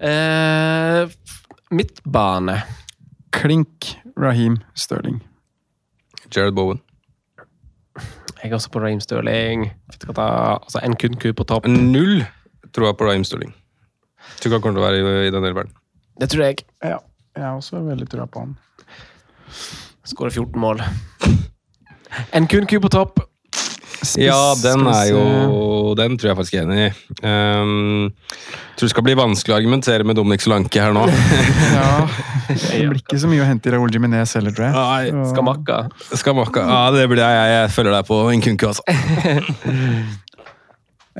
[0.01, 1.11] Uh,
[1.71, 2.61] midtbane.
[3.31, 5.21] Klink, Raheem, Sterling.
[6.35, 6.81] Jared Bowen.
[8.43, 9.69] Jeg er også på Raheem Sterling.
[10.15, 10.27] Da?
[10.57, 11.67] Altså En kun ku på topp.
[11.67, 12.25] Null
[12.75, 13.55] tror jeg på Raheem Sterling.
[14.39, 15.71] Tror ikke han kommer til å være i, i den elveren.
[16.21, 16.65] Det tror jeg.
[16.83, 16.97] Ja,
[17.37, 18.55] jeg har også veldig trua på han.
[20.03, 20.81] Skårer 14 mål.
[22.35, 23.21] En kun ku på topp.
[24.17, 25.23] Ja, den er jo.
[25.97, 26.91] Den tror jeg faktisk er enig i.
[27.21, 28.09] Um,
[28.75, 31.05] tror det skal bli vanskelig å argumentere med Dominic Solanke her nå.
[31.75, 32.07] Ja,
[32.49, 34.75] det blir ikke så mye å hente i Raúl Jiminez heller, tror jeg.
[34.75, 35.83] Nei, Skamakka.
[36.17, 36.65] Skamakka.
[36.65, 37.37] Ja, det blir jeg.
[37.37, 38.83] Jeg, jeg følger deg på en kunke, altså.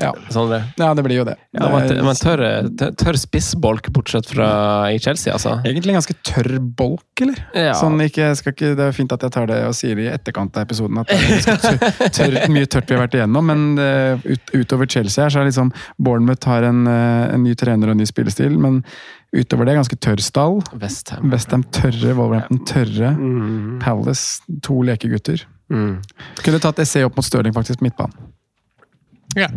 [0.00, 0.14] Ja.
[0.32, 0.62] Sondre.
[0.80, 1.34] ja, det blir jo det.
[1.52, 2.40] Ja, man, det er man tør,
[2.80, 4.46] tør, tør spissbolk, bortsett fra
[4.88, 5.58] i Chelsea, altså.
[5.68, 7.42] egentlig en ganske tørr bolk, eller?
[7.52, 7.74] Ja.
[7.76, 10.12] Sånn, ikke, skal ikke, det er fint at jeg tar det og sier det i
[10.14, 13.52] etterkant av episoden, at det er ganske tør, tør, mye tørt vi har vært igjennom,
[13.52, 17.52] men eh, ut, utover Chelsea her, så er liksom Bournemouth har en, eh, en ny
[17.60, 18.80] trener og en ny spillestil, men
[19.36, 20.60] utover det ganske tørr stall.
[20.80, 21.28] Westham.
[21.32, 23.78] Westham tørre, Wolverhampton tørre, Mm.
[23.84, 25.44] Palace to lekegutter.
[25.72, 25.98] Mm.
[26.44, 28.31] Kunne tatt SE opp mot Stirling, faktisk, midtbanen.
[29.36, 29.48] Ja.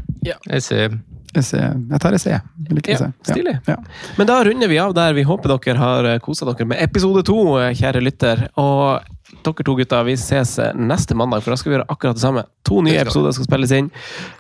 [0.59, 0.97] Ser
[1.41, 1.57] SE.
[1.91, 2.31] Jeg tar SE.
[2.31, 3.09] Jeg liker Ja, SE.
[3.27, 3.57] stilig.
[3.67, 3.75] Ja.
[4.17, 5.13] Men da runder vi av der.
[5.13, 7.35] Vi håper dere har kosa dere med episode to,
[7.75, 8.45] kjære lytter.
[8.55, 9.01] Og
[9.43, 12.45] dere to gutter, vi ses neste mandag, for da skal vi gjøre akkurat det samme.
[12.69, 13.91] To nye episoder skal spilles inn.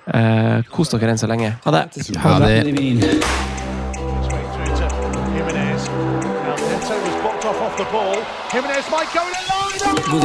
[0.07, 1.51] Eh, kos dere enn så lenge.
[1.65, 1.83] Ha det!
[2.23, 2.55] Ha det.
[2.55, 2.59] Ha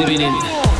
[0.06, 0.79] evening.